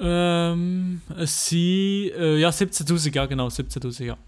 Ähm, 0.00 1.00
es 1.16 1.48
sind, 1.48 1.58
äh, 1.58 2.36
ja, 2.36 2.50
17'000, 2.50 3.14
ja 3.14 3.26
genau, 3.26 3.48
17'000, 3.48 4.04
ja. 4.04 4.18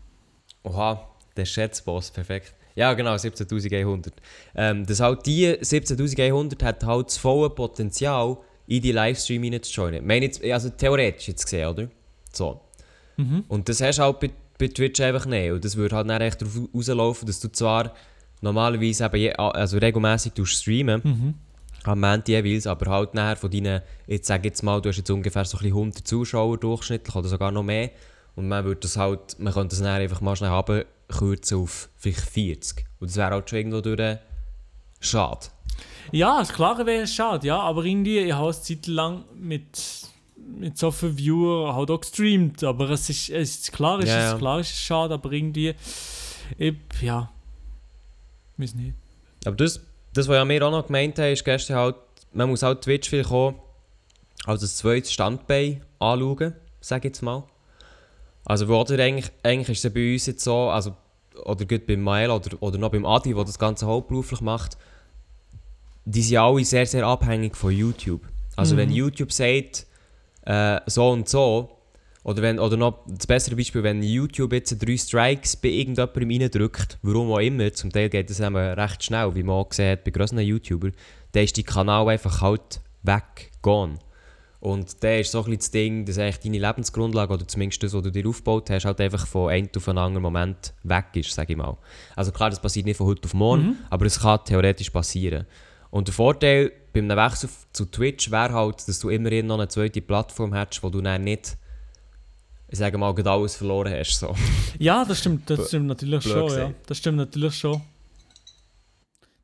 Oha, 0.64 1.08
der 1.36 1.44
Schätzboss, 1.44 2.10
perfekt. 2.10 2.54
Ja, 2.74 2.94
genau, 2.94 3.14
17.100. 3.14 4.12
Ähm, 4.54 4.86
dass 4.86 5.00
halt 5.00 5.26
die 5.26 5.48
17.100 5.48 6.62
hat 6.64 6.84
halt 6.84 7.06
das 7.08 7.16
volle 7.18 7.50
Potenzial, 7.50 8.38
in 8.70 8.80
die 8.80 8.92
Livestream 8.92 9.42
reinzujoinen. 9.42 10.06
Meine 10.06 10.26
jetzt, 10.26 10.44
also 10.44 10.70
theoretisch 10.70 11.26
jetzt 11.28 11.44
gesehen, 11.44 11.68
oder? 11.68 11.88
So. 12.32 12.60
Mhm. 13.16 13.44
Und 13.48 13.68
das 13.68 13.80
hast 13.80 13.98
du 13.98 14.02
halt 14.02 14.20
bei, 14.20 14.30
bei 14.58 14.68
Twitch 14.68 15.00
einfach 15.00 15.26
nicht. 15.26 15.50
Und 15.50 15.64
das 15.64 15.74
würde 15.74 15.96
halt 15.96 16.08
dann 16.08 16.22
echt 16.22 16.40
darauf 16.40 16.56
rauslaufen, 16.72 17.26
dass 17.26 17.40
du 17.40 17.48
zwar 17.48 17.92
normalerweise 18.40 19.04
eben 19.06 19.16
je, 19.16 19.32
also 19.32 19.78
regelmäßig 19.78 20.32
streamen, 20.44 21.00
Mhm. 21.04 21.34
am 21.84 22.00
Montag 22.00 22.28
jeweils, 22.28 22.66
aber 22.66 22.90
halt 22.90 23.14
nachher 23.14 23.36
von 23.36 23.50
deinen, 23.50 23.82
jetzt 24.06 24.26
sag 24.26 24.44
jetzt 24.44 24.62
mal, 24.62 24.80
du 24.80 24.88
hast 24.88 24.98
jetzt 24.98 25.10
ungefähr 25.10 25.44
so 25.44 25.56
ein 25.58 25.62
bisschen 25.62 25.76
100 25.76 26.06
Zuschauer 26.06 26.58
durchschnittlich 26.58 27.14
oder 27.14 27.28
sogar 27.28 27.50
noch 27.50 27.62
mehr. 27.62 27.90
Und 28.36 28.48
man 28.48 28.64
würde 28.64 28.80
das 28.82 28.96
halt, 28.96 29.38
man 29.38 29.52
könnte 29.52 29.70
das 29.76 29.78
dann 29.82 30.00
einfach 30.00 30.20
mal 30.20 30.36
schnell 30.36 30.50
runterkürzen 30.50 31.58
auf 31.58 31.88
vielleicht 31.96 32.20
40. 32.20 32.86
Und 33.00 33.10
das 33.10 33.16
wäre 33.16 33.30
halt 33.30 33.50
schon 33.50 33.58
irgendwo 33.58 33.80
durch 33.80 34.18
schade. 35.00 35.46
Ja, 36.12 36.40
ist 36.40 36.52
klar 36.54 36.78
wäre 36.86 37.02
es 37.02 37.14
schade, 37.14 37.46
ja, 37.46 37.58
aber 37.58 37.84
irgendwie, 37.84 38.18
ich 38.18 38.32
habe 38.32 38.50
es 38.50 38.62
Zeit 38.62 38.86
lang 38.86 39.24
mit, 39.38 39.80
mit 40.58 40.76
so 40.76 40.90
vielen 40.90 41.16
Viewer 41.16 41.74
halt 41.74 41.90
auch 41.90 42.00
gestreamt, 42.00 42.64
aber 42.64 42.90
es 42.90 43.08
ist, 43.08 43.30
es 43.30 43.56
ist 43.60 43.72
klar, 43.72 43.98
es 44.00 44.06
ist 44.06 44.10
ja. 44.10 44.36
klar, 44.36 44.58
es 44.58 44.70
ist 44.70 44.80
schade, 44.80 45.14
aber 45.14 45.32
irgendwie, 45.32 45.74
ich, 46.58 46.74
ja, 47.00 47.30
weiß 48.60 48.74
nicht. 48.74 48.94
Aber 49.44 49.56
das, 49.56 49.80
das, 50.12 50.28
was 50.28 50.36
ja 50.36 50.48
wir 50.48 50.66
auch 50.66 50.70
noch 50.70 50.86
gemeint 50.86 51.18
haben, 51.18 51.32
ist 51.32 51.44
gestern 51.44 51.76
halt, 51.76 51.96
man 52.32 52.48
muss 52.48 52.62
halt 52.62 52.82
Twitch 52.82 53.08
vielleicht 53.08 53.30
auch 53.30 53.54
als 54.46 54.62
ein 54.62 54.68
zweites 54.68 55.12
Standbein 55.12 55.82
anschauen, 55.98 56.54
sage 56.80 57.08
ich 57.08 57.14
jetzt 57.14 57.22
mal. 57.22 57.44
Also 58.44 58.68
wo 58.68 58.80
oder 58.80 58.98
eigentlich, 59.02 59.30
eigentlich 59.42 59.78
ist 59.78 59.84
es 59.84 59.92
bei 59.92 60.12
uns 60.12 60.26
jetzt 60.26 60.44
so, 60.44 60.70
also, 60.70 60.96
oder 61.44 61.64
gut 61.64 61.86
beim 61.86 62.00
Mael 62.00 62.30
oder, 62.30 62.62
oder 62.62 62.78
noch 62.78 62.90
beim 62.90 63.06
Adi, 63.06 63.34
der 63.34 63.44
das 63.44 63.58
Ganze 63.58 63.86
hauptberuflich 63.86 64.40
macht, 64.40 64.76
die 66.04 66.22
sind 66.22 66.38
alle 66.38 66.64
sehr, 66.64 66.86
sehr 66.86 67.06
abhängig 67.06 67.56
von 67.56 67.70
YouTube. 67.70 68.22
Also 68.56 68.76
wenn 68.76 68.90
YouTube 68.90 69.32
sagt, 69.32 69.86
äh, 70.42 70.80
so 70.86 71.10
und 71.10 71.28
so, 71.28 71.79
oder, 72.22 72.42
wenn, 72.42 72.58
oder 72.58 72.76
noch 72.76 73.04
das 73.06 73.26
bessere 73.26 73.56
Beispiel, 73.56 73.82
wenn 73.82 74.02
YouTube 74.02 74.52
jetzt 74.52 74.76
drei 74.78 74.96
Strikes 74.96 75.56
bei 75.56 75.68
irgendjemandem 75.68 76.28
reindrückt, 76.28 76.98
warum 77.02 77.32
auch 77.32 77.38
immer, 77.38 77.72
zum 77.72 77.90
Teil 77.90 78.10
geht 78.10 78.28
das 78.28 78.40
eben 78.40 78.56
recht 78.56 79.02
schnell, 79.02 79.34
wie 79.34 79.42
man 79.42 79.56
auch 79.56 79.68
gesehen 79.68 79.92
hat 79.92 80.04
bei 80.04 80.10
grösseren 80.10 80.44
YouTubern, 80.44 80.92
dann 81.32 81.44
ist 81.44 81.56
die 81.56 81.62
Kanal 81.62 82.08
einfach 82.08 82.42
halt 82.42 82.80
weg, 83.02 83.50
gone. 83.62 83.98
Und 84.60 85.02
da 85.02 85.14
ist 85.14 85.32
so 85.32 85.38
ein 85.38 85.44
bisschen 85.44 85.58
das 85.58 85.70
Ding, 85.70 86.04
dass 86.04 86.18
eigentlich 86.18 86.40
deine 86.40 86.58
Lebensgrundlage, 86.58 87.32
oder 87.32 87.48
zumindest 87.48 87.82
das, 87.82 87.94
was 87.94 88.02
du 88.02 88.12
dir 88.12 88.28
aufgebaut 88.28 88.68
hast, 88.68 88.84
halt 88.84 89.00
einfach 89.00 89.26
von 89.26 89.48
einem 89.50 89.70
auf 89.74 89.88
einen 89.88 89.96
anderen 89.96 90.22
Moment 90.22 90.74
weg 90.82 91.06
ist, 91.14 91.32
sage 91.32 91.54
ich 91.54 91.56
mal. 91.56 91.78
Also 92.14 92.30
klar, 92.30 92.50
das 92.50 92.60
passiert 92.60 92.84
nicht 92.84 92.98
von 92.98 93.06
heute 93.06 93.24
auf 93.24 93.32
morgen, 93.32 93.78
aber 93.88 94.04
es 94.04 94.20
kann 94.20 94.44
theoretisch 94.44 94.90
passieren. 94.90 95.46
Und 95.90 96.08
der 96.08 96.14
Vorteil 96.14 96.72
beim 96.92 97.08
Wechsel 97.08 97.48
zu 97.72 97.86
Twitch 97.86 98.30
wäre 98.30 98.52
halt, 98.52 98.86
dass 98.86 99.00
du 99.00 99.08
immerhin 99.08 99.46
noch 99.46 99.56
eine 99.56 99.68
zweite 99.68 100.02
Plattform 100.02 100.52
hättest, 100.52 100.82
wo 100.82 100.90
du 100.90 101.00
dann 101.00 101.24
nicht, 101.24 101.56
ich 102.70 102.78
sage 102.78 102.96
mal, 102.98 103.12
gerade 103.14 103.30
alles 103.30 103.56
verloren 103.56 103.92
hast. 103.92 104.18
So. 104.20 104.34
Ja, 104.78 105.04
das 105.04 105.18
stimmt, 105.18 105.50
das 105.50 105.68
stimmt 105.68 105.86
natürlich 105.86 106.22
blöd 106.24 106.50
schon, 106.50 106.58
ja. 106.58 106.70
Das 106.86 106.98
stimmt 106.98 107.18
natürlich 107.18 107.54
schon. 107.54 107.80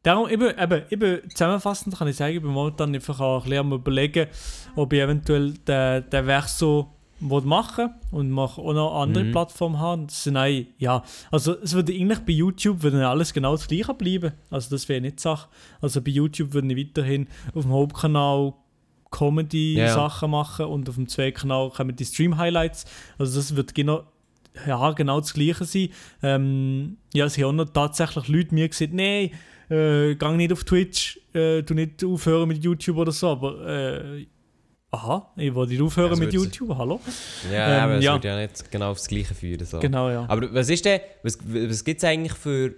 Darum, 0.03 0.29
eben, 0.29 0.57
eben, 0.57 0.83
eben 0.91 1.31
zusammenfassend 1.31 1.97
kann 1.99 2.07
ich 2.07 2.15
sagen, 2.17 2.37
ich 2.37 2.41
bin 2.43 2.53
momentan 2.53 2.95
einfach 2.95 3.19
auch 3.19 3.39
ein 3.45 3.51
bisschen 3.51 3.59
am 3.59 3.73
überlegen, 3.73 4.29
ob 4.77 4.93
ich 4.93 5.01
eventuell 5.01 5.53
den, 5.67 6.09
den 6.09 6.27
Wechsel 6.29 6.85
machen 7.19 7.95
und 8.13 8.31
mache 8.31 8.61
auch 8.61 8.73
noch 8.73 9.01
andere 9.03 9.25
Mhm. 9.25 9.33
Plattformen 9.33 9.81
haben. 9.81 10.07
Das 10.07 10.23
sind 10.23 10.37
eigentlich, 10.37 10.69
ja, 10.79 11.03
also 11.33 11.57
es 11.61 11.73
würde 11.75 11.93
eigentlich 11.93 12.21
bei 12.21 12.33
YouTube 12.35 12.83
würde 12.83 13.09
alles 13.09 13.33
genau 13.33 13.53
das 13.57 13.67
gleiche 13.67 13.95
bleiben. 13.95 14.33
Also 14.51 14.71
das 14.71 14.89
wäre 14.89 15.01
nicht 15.01 15.19
die 15.19 15.23
Sache. 15.23 15.49
Also 15.81 16.01
bei 16.01 16.11
YouTube 16.11 16.53
würde 16.53 16.73
ich 16.73 16.89
weiterhin 16.89 17.27
auf 17.55 17.63
dem 17.63 17.73
Hauptkanal 17.73 18.53
Comedy-Sachen 19.17 20.31
machen 20.31 20.67
und 20.67 20.89
auf 20.89 20.97
dem 20.97 21.09
Zweitkanal 21.09 21.71
kommen 21.71 21.97
die 21.97 22.05
Stream-Highlights. 22.05 22.85
Also 23.19 23.39
das 23.39 23.57
wird 23.57 23.75
genau, 23.75 24.05
ja, 24.67 24.93
genau 24.93 25.21
das 25.21 25.33
Gleiche 25.33 25.65
sein. 25.65 25.89
Ähm, 26.23 26.97
ja, 27.15 27.25
es 27.27 27.37
haben 27.39 27.45
auch 27.45 27.53
noch 27.53 27.73
tatsächlich 27.73 28.29
Leute 28.29 28.55
mir 28.55 28.69
gesagt, 28.69 28.93
nein, 28.93 29.31
äh, 29.69 30.15
geh 30.15 30.37
nicht 30.37 30.53
auf 30.53 30.65
Twitch, 30.65 31.19
äh, 31.33 31.63
du 31.63 31.75
nicht 31.75 32.05
aufhören 32.05 32.49
mit 32.49 32.63
YouTube 32.63 32.97
oder 32.99 33.13
so, 33.13 33.29
aber 33.31 33.67
äh, 33.67 34.27
aha, 34.91 35.33
ich 35.37 35.55
wollte 35.55 35.73
nicht 35.73 35.83
aufhören 35.83 36.11
Also 36.11 36.23
mit 36.23 36.33
YouTube, 36.33 36.77
hallo? 36.77 37.01
Ja, 37.53 37.79
Ähm, 37.79 37.83
aber 37.83 37.95
es 37.95 38.05
ja. 38.05 38.13
würde 38.15 38.29
ja 38.29 38.37
nicht 38.41 38.71
genau 38.71 38.91
aufs 38.91 39.09
Gleiche 39.09 39.35
führen. 39.35 39.65
So. 39.65 39.81
Genau, 39.81 40.11
ja. 40.11 40.25
Aber 40.29 40.53
was 40.55 40.69
ist 40.69 40.85
denn, 40.85 41.01
was, 41.23 41.39
was 41.45 41.85
gibt 41.85 41.99
es 41.99 42.05
eigentlich 42.05 42.35
für, 42.35 42.75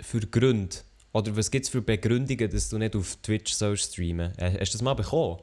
für 0.00 0.20
Gründe? 0.20 0.76
Oder 1.12 1.36
was 1.36 1.50
gibt 1.50 1.66
es 1.66 1.70
für 1.70 1.82
Begründungen, 1.82 2.50
dass 2.50 2.70
du 2.70 2.78
nicht 2.78 2.96
auf 2.96 3.16
Twitch 3.22 3.52
sollst 3.52 3.92
streamen? 3.92 4.32
Äh, 4.38 4.58
Hast 4.60 4.72
du 4.72 4.78
das 4.78 4.82
mal 4.82 4.94
bekommen? 4.94 5.38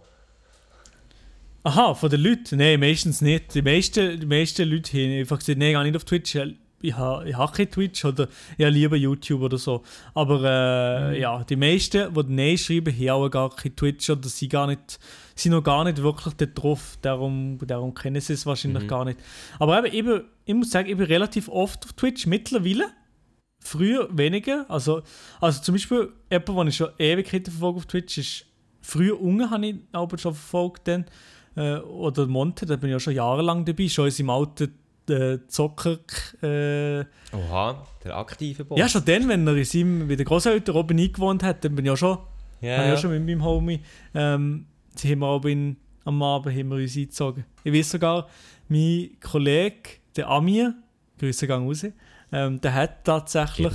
Aha, 1.63 1.93
von 1.93 2.09
den 2.09 2.21
Leuten? 2.21 2.57
Nein, 2.57 2.79
meistens 2.79 3.21
nicht. 3.21 3.53
Die 3.53 3.61
meisten, 3.61 4.19
die 4.19 4.25
meisten 4.25 4.67
Leute 4.69 4.91
haben 4.97 5.19
einfach 5.19 5.39
gesagt, 5.39 5.59
nein, 5.59 5.73
geh 5.73 5.83
nicht 5.83 5.95
auf 5.95 6.05
Twitch. 6.05 6.35
Ich 6.81 6.93
habe 6.93 7.29
ich 7.29 7.35
kein 7.35 7.69
Twitch 7.69 8.05
oder 8.05 8.29
ich 8.57 8.63
habe 8.63 8.73
lieber 8.73 8.95
YouTube 8.95 9.41
oder 9.41 9.57
so. 9.57 9.83
Aber 10.13 10.41
äh, 11.11 11.19
ja, 11.19 11.43
die 11.43 11.57
meisten, 11.57 12.13
die 12.13 12.23
Nein 12.33 12.57
schreiben, 12.57 12.95
haben 12.97 13.09
auch 13.09 13.29
gar 13.29 13.49
kein 13.53 13.75
Twitch 13.75 14.09
oder 14.09 14.29
sind, 14.29 14.49
gar 14.49 14.67
nicht, 14.67 14.97
sind 15.35 15.51
noch 15.51 15.61
gar 15.61 15.83
nicht 15.83 16.01
wirklich 16.01 16.33
dort 16.35 16.51
drauf. 16.63 16.97
Darum, 17.01 17.57
darum 17.67 17.93
kennen 17.93 18.21
sie 18.21 18.33
es 18.33 18.45
wahrscheinlich 18.45 18.83
Mhm. 18.83 18.87
gar 18.87 19.03
nicht. 19.03 19.19
Aber 19.59 19.83
eben, 19.85 19.93
ich, 19.93 20.05
bin, 20.05 20.23
ich 20.45 20.53
muss 20.53 20.71
sagen, 20.71 20.87
ich 20.89 20.95
bin 20.95 21.07
relativ 21.07 21.49
oft 21.49 21.83
auf 21.83 21.91
Twitch 21.93 22.25
mittlerweile. 22.25 22.85
Früher 23.61 24.07
weniger. 24.17 24.65
Also, 24.69 25.01
also 25.41 25.61
zum 25.61 25.75
Beispiel, 25.75 26.13
jemand, 26.31 26.47
den 26.47 26.67
ich 26.67 26.75
schon 26.77 26.89
Ewigkeiten 26.97 27.51
verfolge 27.51 27.79
auf 27.79 27.85
Twitch, 27.87 28.17
ist 28.17 28.45
früher 28.79 29.19
Unge, 29.19 29.49
habe 29.49 29.67
ich 29.67 29.75
aber 29.91 30.17
schon 30.17 30.33
verfolgt. 30.33 30.87
Dann. 30.87 31.03
Äh, 31.55 31.77
oder 31.77 32.27
Monte, 32.27 32.65
da 32.65 32.75
bin 32.75 32.89
ich 32.89 32.93
ja 32.93 32.99
schon 32.99 33.15
jahrelang 33.15 33.65
dabei, 33.65 33.87
schon 33.87 34.05
in 34.05 34.11
seinem 34.11 34.29
alten 34.29 34.73
äh, 35.09 35.39
Zocker. 35.47 35.99
Äh, 36.41 37.05
Oha, 37.33 37.83
der 38.03 38.17
aktive 38.17 38.65
Boss. 38.65 38.79
ja, 38.79 38.87
schon 38.87 39.05
dann, 39.05 39.27
wenn 39.27 39.47
er 39.47 39.55
in 39.55 39.65
seinem, 39.65 40.07
bei 40.07 40.15
den 40.15 40.25
Großeltern 40.25 40.75
oben 40.75 40.99
eingewohnt 40.99 41.43
hat, 41.43 41.63
dann 41.63 41.75
bin 41.75 41.85
ich 41.85 41.89
ja 41.89 41.97
schon, 41.97 42.17
habe 42.17 42.25
ich 42.61 42.67
ja. 42.67 42.97
schon 42.97 43.11
mit 43.11 43.25
meinem 43.25 43.43
Homie, 43.43 43.81
ähm, 44.13 44.65
sie 44.95 45.11
haben 45.11 45.47
in, 45.47 45.77
am 46.05 46.21
Abend 46.21 46.55
haben 46.55 46.69
wir 46.69 46.77
uns 46.77 46.95
eingezogen. 46.95 47.45
Ich 47.63 47.73
weiß 47.73 47.91
sogar, 47.91 48.27
mein 48.67 49.09
Kollege, 49.21 49.99
der 50.15 50.29
Amir, 50.29 50.75
Grüße 51.19 51.47
gehen 51.47 51.67
raus, 51.67 51.85
ähm, 52.31 52.61
der 52.61 52.73
hat 52.73 53.03
tatsächlich, 53.05 53.73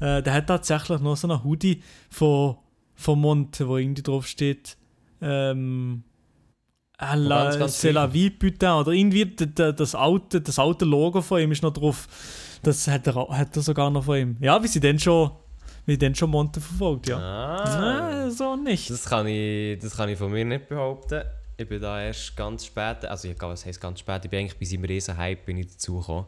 äh, 0.00 0.22
der 0.22 0.32
hat 0.32 0.46
tatsächlich 0.46 1.00
noch 1.00 1.16
so 1.16 1.28
einen 1.28 1.42
Hoodie 1.42 1.82
von, 2.10 2.56
von 2.94 3.20
Monte, 3.20 3.66
wo 3.66 3.78
irgendwie 3.78 4.02
drauf 4.02 4.26
steht, 4.26 4.76
ähm, 5.20 6.04
à 6.98 7.16
la, 7.16 7.56
ganz, 7.56 7.82
vie, 8.12 8.30
putain, 8.30 8.72
oder 8.80 8.92
irgendwie 8.92 9.26
das 9.26 9.94
alte, 9.94 10.40
das 10.40 10.58
alte 10.58 10.84
Logo 10.84 11.20
von 11.22 11.40
ihm 11.40 11.52
ist 11.52 11.62
noch 11.62 11.72
drauf. 11.72 12.08
Das 12.62 12.86
hat 12.88 13.06
er, 13.06 13.28
hat 13.28 13.56
er 13.56 13.62
sogar 13.62 13.90
noch 13.90 14.04
von 14.04 14.16
ihm. 14.16 14.36
Ja, 14.40 14.62
wie 14.62 14.68
sie 14.68 14.80
dann 14.80 14.98
schon, 14.98 15.30
wie 15.86 15.98
dann 15.98 16.14
schon 16.14 16.30
Monte 16.30 16.60
verfolgt, 16.60 17.08
ja. 17.08 17.18
Ah, 17.18 17.80
Nein, 17.80 18.30
so 18.30 18.56
nicht. 18.56 18.88
das, 18.90 19.04
kann 19.04 19.26
ich, 19.26 19.78
das 19.80 19.96
kann 19.96 20.08
ich 20.08 20.18
von 20.18 20.30
mir 20.32 20.44
nicht 20.44 20.68
behaupten. 20.68 21.22
Ich 21.56 21.68
bin 21.68 21.80
da 21.80 22.02
erst 22.02 22.36
ganz 22.36 22.64
spät, 22.64 23.04
also 23.04 23.28
ich 23.28 23.40
was 23.40 23.64
heisst 23.64 23.80
ganz 23.80 24.00
spät, 24.00 24.24
ich 24.24 24.30
bin 24.30 24.40
eigentlich 24.40 24.58
bei 24.58 24.64
seinem 24.64 24.84
riesen 24.84 25.16
Hype 25.16 25.44
bin 25.46 25.58
ich 25.58 25.68
dazugekommen. 25.68 26.24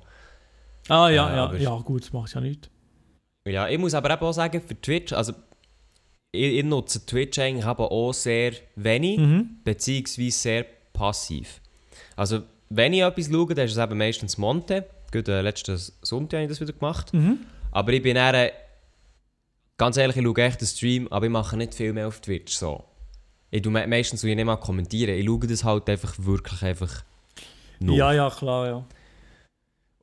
Ah 0.88 1.08
ja, 1.08 1.28
Äh, 1.30 1.36
ja, 1.36 1.70
ja, 1.70 1.78
gut, 1.78 2.04
das 2.04 2.12
macht 2.12 2.32
ja 2.34 2.40
nichts. 2.40 2.68
Ja, 3.44 3.68
ich 3.68 3.78
muss 3.78 3.94
aber 3.94 4.10
eben 4.10 4.22
auch 4.22 4.32
sagen, 4.32 4.60
für 4.60 4.80
Twitch, 4.80 5.12
also 5.12 5.32
ich, 6.32 6.58
ich 6.58 6.64
nutze 6.64 7.04
Twitch 7.04 7.38
eigentlich 7.38 7.64
aber 7.64 7.90
auch 7.90 8.12
sehr 8.12 8.52
wenig, 8.76 9.18
Mhm. 9.18 9.58
beziehungsweise 9.64 10.30
sehr 10.30 10.66
passiv. 10.92 11.60
Also 12.16 12.42
wenn 12.68 12.92
ich 12.92 13.02
etwas 13.02 13.26
schaue, 13.30 13.54
dann 13.54 13.66
ist 13.66 13.72
es 13.72 13.78
eben 13.78 13.98
meistens 13.98 14.38
Monte. 14.38 14.86
Gut, 15.12 15.28
äh, 15.28 15.40
letzten 15.40 15.78
Sonntag 16.02 16.38
habe 16.38 16.44
ich 16.44 16.48
das 16.50 16.60
wieder 16.60 16.72
gemacht. 16.72 17.12
Mhm. 17.14 17.38
Aber 17.70 17.92
ich 17.92 18.02
bin 18.02 18.16
eher 18.16 18.50
ganz 19.76 19.96
ehrlich, 19.96 20.16
ich 20.16 20.24
schaue 20.24 20.42
echt 20.42 20.60
den 20.60 20.66
Stream, 20.66 21.08
aber 21.08 21.26
ich 21.26 21.32
mache 21.32 21.56
nicht 21.56 21.74
viel 21.74 21.92
mehr 21.92 22.08
auf 22.08 22.20
Twitch. 22.20 22.54
So. 22.56 22.84
Ich 23.50 23.62
tue 23.62 23.70
me 23.72 23.86
meistens 23.86 24.20
tue 24.22 24.30
ich 24.30 24.36
nicht 24.36 24.44
mal 24.44 24.56
kommentieren. 24.56 25.14
Ich 25.16 25.24
schaue 25.24 25.46
das 25.46 25.64
halt 25.64 25.88
einfach 25.88 26.14
wirklich 26.18 26.62
einfach 26.62 27.04
nur. 27.78 27.96
Ja, 27.96 28.12
ja, 28.12 28.30
klar, 28.30 28.66
ja. 28.66 28.84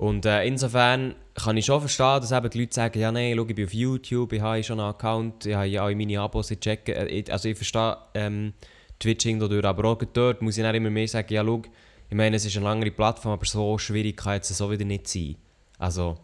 Und 0.04 0.26
äh, 0.26 0.44
insofern 0.46 1.16
kann 1.34 1.56
ich 1.56 1.64
schon 1.64 1.80
verstehen, 1.80 2.20
dass 2.20 2.34
eben 2.34 2.50
die 2.50 2.60
Leute 2.60 2.76
sagen, 2.76 3.00
ja 3.00 3.10
nein, 3.10 3.36
schau, 3.38 3.46
ich 3.46 3.56
bin 3.56 3.66
auf 3.66 3.74
YouTube, 3.74 4.34
ich 4.34 4.42
habe 4.42 4.62
schon 4.62 4.82
einen 4.82 4.90
Account, 4.90 5.46
ich 5.46 5.56
habe 5.56 5.68
ja 5.68 5.86
alle 5.86 5.96
meine 5.96 6.20
Abos, 6.20 6.52
ich 6.52 6.60
checke. 6.60 6.94
Äh, 6.94 7.24
also 7.32 7.48
ich 7.48 7.56
verstehe 7.56 7.96
ähm, 8.14 8.52
Twitch 9.00 9.26
dadurch, 9.40 9.64
aber 9.64 9.86
auch 9.86 10.04
dort 10.12 10.42
muss 10.42 10.58
ich 10.58 10.64
dann 10.64 10.76
immer 10.76 10.90
mehr 10.90 11.08
sagen, 11.08 11.34
ja 11.34 11.42
schau, 11.46 11.62
ich 12.10 12.18
meine, 12.18 12.36
es 12.36 12.44
ist 12.44 12.58
eine 12.58 12.66
langere 12.66 12.92
Plattform, 12.92 13.32
aber 13.32 13.46
so 13.46 13.78
schwierig 13.78 14.18
kann 14.18 14.42
es 14.42 14.50
so 14.50 14.70
wieder 14.70 14.84
nicht 14.84 15.08
sein. 15.08 15.38
Also, 15.78 16.18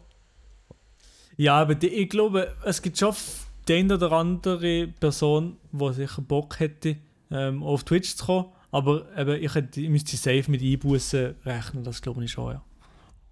Ja, 1.37 1.61
aber 1.61 1.75
die, 1.75 1.87
ich 1.87 2.09
glaube, 2.09 2.53
es 2.65 2.81
gibt 2.81 2.97
schon 2.97 3.15
eine 3.69 3.93
oder 3.93 4.11
andere 4.11 4.87
Person, 4.87 5.55
die 5.71 5.93
sicher 5.93 6.21
Bock 6.21 6.59
hätte, 6.59 6.97
ähm, 7.31 7.63
auf 7.63 7.85
Twitch 7.85 8.13
zu 8.17 8.25
kommen. 8.25 8.45
Aber 8.71 9.05
eben, 9.17 9.41
ich, 9.41 9.55
hätte, 9.55 9.79
ich 9.79 9.89
müsste 9.89 10.17
safe 10.17 10.51
mit 10.51 10.61
Einbußen 10.61 11.35
rechnen, 11.45 11.85
das 11.85 12.01
glaube 12.01 12.25
ich 12.25 12.31
schon, 12.31 12.55
ja. 12.55 12.61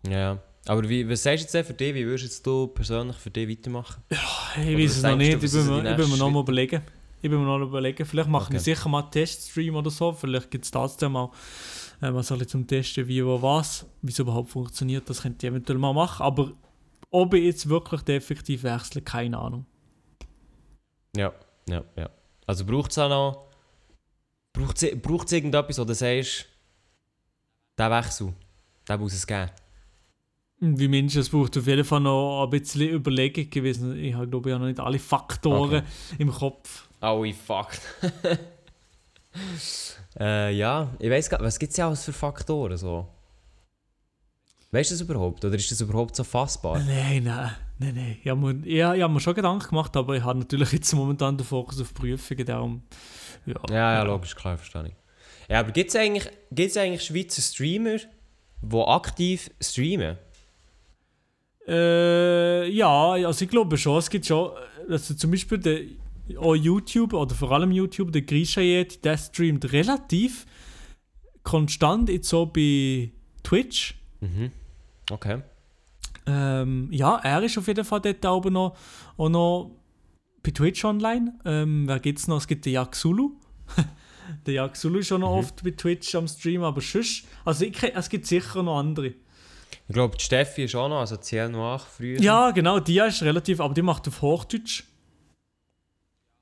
Ja. 0.10 0.40
Aber 0.66 0.88
wie, 0.90 1.08
was 1.10 1.24
sagst 1.24 1.54
du 1.54 1.58
jetzt 1.58 1.68
für 1.68 1.74
dich? 1.74 1.96
Wie 1.96 2.06
würdest 2.06 2.26
jetzt 2.26 2.46
du 2.46 2.68
persönlich 2.68 3.16
für 3.16 3.30
dich 3.30 3.48
weitermachen? 3.50 4.04
Ich 4.10 4.18
Oder 4.76 4.78
weiß 4.78 4.98
es 4.98 5.04
noch 5.04 5.18
denkst 5.18 5.30
du, 5.30 5.38
nicht, 5.38 5.44
ich 5.44 5.52
bin 5.52 5.68
mir, 5.68 5.82
die 5.84 5.90
ich 5.90 5.96
bin 5.96 5.96
mir 5.96 5.98
nächsten 5.98 6.20
noch 6.20 6.30
mal 6.32 6.40
überlegen. 6.42 6.82
Ich 7.22 7.30
bin 7.30 7.40
mir 7.40 7.46
noch 7.46 7.58
mal 7.58 7.68
überlegen, 7.68 8.06
vielleicht 8.06 8.30
mache 8.30 8.44
ich 8.54 8.60
Okay. 8.60 8.76
sicher 8.76 8.90
mal 8.90 9.02
einen 9.04 9.12
Teststream 9.12 9.76
oder 9.76 9.90
so, 9.90 10.12
vielleicht 10.12 10.52
gibt 10.52 10.66
es 10.66 10.72
das 10.72 10.98
dann 10.98 11.14
mal 11.14 11.32
äh, 12.02 12.14
was 12.14 12.28
soll 12.28 12.42
ich 12.42 12.48
zum 12.50 12.68
Testen, 12.68 13.08
wie, 13.08 13.26
wo, 13.26 13.42
was, 13.42 13.86
wie 14.02 14.12
es 14.12 14.20
überhaupt 14.20 14.50
funktioniert, 14.50 15.10
das 15.10 15.22
könnte 15.22 15.46
ich 15.48 15.52
eventuell 15.52 15.80
mal 15.80 15.94
machen, 15.94 16.24
aber 16.24 16.52
ob 17.10 17.34
ich 17.34 17.44
jetzt 17.46 17.70
wirklich 17.70 18.08
effektiv 18.10 18.64
wechsle, 18.64 19.02
keine 19.02 19.38
Ahnung. 19.38 19.66
Ja, 21.16 21.34
ja, 21.68 21.84
ja. 21.96 22.10
Also 22.46 22.66
braucht 22.66 22.92
es 22.92 22.98
auch 22.98 23.10
noch. 23.10 23.48
Braucht 24.54 24.78
es 25.26 25.32
irgendetwas, 25.32 25.80
wo 25.80 25.86
du 25.86 25.94
sagst, 25.94 26.46
der 27.78 27.92
Wechsel, 27.92 28.34
den 28.88 29.00
muss 29.00 29.14
es 29.14 29.26
geben. 29.26 29.50
Wie 30.60 30.88
Mensch, 30.88 31.16
es 31.16 31.30
braucht 31.30 31.56
auf 31.56 31.68
jeden 31.68 31.84
Fall 31.84 32.00
noch 32.00 32.44
ein 32.44 32.50
bisschen 32.50 32.90
Überlegung 32.90 33.48
gewesen. 33.50 33.98
Ich 34.04 34.16
habe, 34.16 34.28
glaube 34.28 34.50
ich, 34.50 34.58
noch 34.58 34.66
nicht 34.66 34.80
alle 34.80 34.98
Faktoren 34.98 35.84
im 36.18 36.32
Kopf. 36.32 36.88
Aui, 37.00 37.32
fuck. 37.46 37.70
äh, 40.20 40.52
ja, 40.56 40.90
ich 40.98 41.12
weiß 41.12 41.30
gar 41.30 41.42
was 41.42 41.60
gibt 41.60 41.72
es 41.72 41.78
ja 41.78 41.88
alles 41.88 42.04
für 42.04 42.14
Faktoren 42.14 42.76
so? 42.76 43.08
Weißt 44.72 44.90
du 44.90 44.96
das 44.96 45.02
überhaupt? 45.02 45.46
Oder 45.46 45.56
ist 45.56 45.72
das 45.72 45.80
überhaupt 45.80 46.16
so 46.16 46.24
fassbar? 46.24 46.80
Nein, 46.80 47.24
nein, 47.24 47.52
nein, 47.78 47.96
nein. 47.96 48.18
Ich 48.22 48.30
habe 48.30 48.54
mir, 48.54 48.66
ich, 48.66 48.76
ich 48.78 48.84
habe 48.84 49.14
mir 49.14 49.20
schon 49.20 49.36
Gedanken 49.36 49.70
gemacht, 49.70 49.96
aber 49.96 50.18
ich 50.18 50.24
habe 50.24 50.40
natürlich 50.40 50.72
jetzt 50.72 50.92
momentan 50.94 51.38
den 51.38 51.46
Fokus 51.46 51.80
auf 51.80 51.94
Prüfungen, 51.94 52.46
darum... 52.46 52.82
Ja, 53.46 53.56
Ja, 53.70 53.94
ja, 53.94 54.04
logisch, 54.04 54.36
klar, 54.36 54.58
verstehe 54.58 54.88
ich. 54.88 54.96
Ja, 55.50 55.60
aber 55.60 55.72
gibt 55.72 55.90
es 55.92 55.96
eigentlich, 55.96 56.30
gibt's 56.52 56.76
eigentlich 56.76 57.04
Schweizer 57.04 57.42
Streamer, 57.42 57.98
die 58.62 58.78
aktiv 58.78 59.50
streamen? 59.62 60.18
Äh, 61.68 62.70
ja, 62.70 63.12
also 63.12 63.44
ich 63.44 63.50
glaube 63.52 63.78
schon, 63.78 63.98
es 63.98 64.10
gibt 64.10 64.26
schon, 64.26 64.52
also 64.90 65.14
zum 65.14 65.32
Beispiel 65.32 65.58
der, 65.58 65.82
auch 66.40 66.56
YouTube 66.56 67.14
oder 67.14 67.36
vor 67.36 67.52
allem 67.52 67.72
YouTube, 67.72 68.12
der 68.12 68.22
Grishayet, 68.22 69.04
der 69.04 69.18
streamt 69.18 69.72
relativ 69.74 70.46
konstant 71.44 72.10
jetzt 72.10 72.30
so 72.30 72.46
bei 72.46 73.12
Twitch. 73.44 73.96
Mhm. 74.22 74.52
Okay. 75.10 75.42
Ähm, 76.26 76.90
ja, 76.92 77.18
er 77.24 77.42
ist 77.44 77.58
auf 77.58 77.68
jeden 77.68 77.86
Fall 77.86 78.02
dort 78.02 78.26
aber 78.26 78.50
noch, 78.50 78.78
auch 79.18 79.30
noch 79.30 79.72
bei 80.44 80.52
Twitch 80.52 80.84
online. 80.84 81.34
Ähm, 81.46 81.88
wer 81.88 82.00
gibt 82.00 82.20
es 82.20 82.28
noch? 82.28 82.38
Es 82.38 82.48
gibt 82.48 82.66
den 82.66 82.74
Yaxulu. 82.74 83.32
der 84.46 84.54
Yaxulu 84.54 85.00
ist 85.00 85.08
schon 85.08 85.22
noch 85.22 85.32
Mhm. 85.34 85.40
oft 85.40 85.64
bei 85.64 85.72
Twitch 85.72 86.14
am 86.16 86.28
Stream, 86.28 86.64
aber 86.64 86.82
sonst, 86.82 87.26
also 87.46 87.64
ich, 87.66 87.82
es 87.82 88.10
gibt 88.10 88.26
sicher 88.26 88.64
noch 88.64 88.80
andere. 88.80 89.14
Ich 89.88 89.94
glaube, 89.94 90.18
die 90.18 90.24
Steffi 90.24 90.66
ist 90.66 90.76
auch 90.76 90.90
noch, 90.90 91.00
also 91.00 91.18
CL 91.18 91.50
Noir 91.50 91.80
früher. 91.80 92.20
Ja, 92.20 92.52
genau, 92.52 92.80
die 92.80 93.00
ist 93.00 93.24
relativ, 93.24 93.60
aber 93.60 93.74
die 93.74 93.82
macht 93.82 94.08
auf 94.08 94.22
Hochdeutsch. 94.22 94.84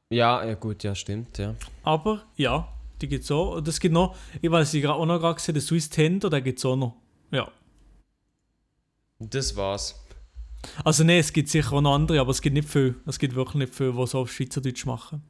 Ja, 0.09 0.43
ja, 0.45 0.53
gut, 0.53 0.83
ja, 0.83 0.95
stimmt, 0.95 1.37
ja. 1.37 1.55
Aber 1.83 2.23
ja, 2.35 2.67
die 3.01 3.07
gibt 3.07 3.23
es 3.23 3.31
auch. 3.31 3.55
Und 3.55 3.67
es 3.67 3.79
gibt 3.79 3.93
noch, 3.93 4.15
ich 4.41 4.49
weiß, 4.49 4.73
ich 4.73 4.81
gerade 4.81 4.99
auch 4.99 5.05
noch 5.05 5.19
gerade 5.19 5.35
gesehen, 5.35 5.55
den 5.55 5.61
Swiss 5.61 5.89
Tender, 5.89 6.29
der 6.29 6.41
gibt 6.41 6.59
es 6.59 6.65
auch 6.65 6.75
noch. 6.75 6.95
Ja. 7.31 7.51
Das 9.19 9.55
war's. 9.55 10.01
Also 10.83 11.03
nein, 11.03 11.19
es 11.19 11.31
gibt 11.31 11.49
sicher 11.49 11.73
auch 11.73 11.81
noch 11.81 11.93
andere, 11.93 12.19
aber 12.19 12.31
es 12.31 12.41
gibt 12.41 12.53
nicht 12.53 12.69
viel. 12.69 12.95
Es 13.05 13.19
gibt 13.19 13.35
wirklich 13.35 13.55
nicht 13.55 13.75
viel, 13.75 13.93
die 13.93 14.07
so 14.07 14.19
auf 14.19 14.31
Schweizerdeutsch 14.31 14.85
machen. 14.85 15.23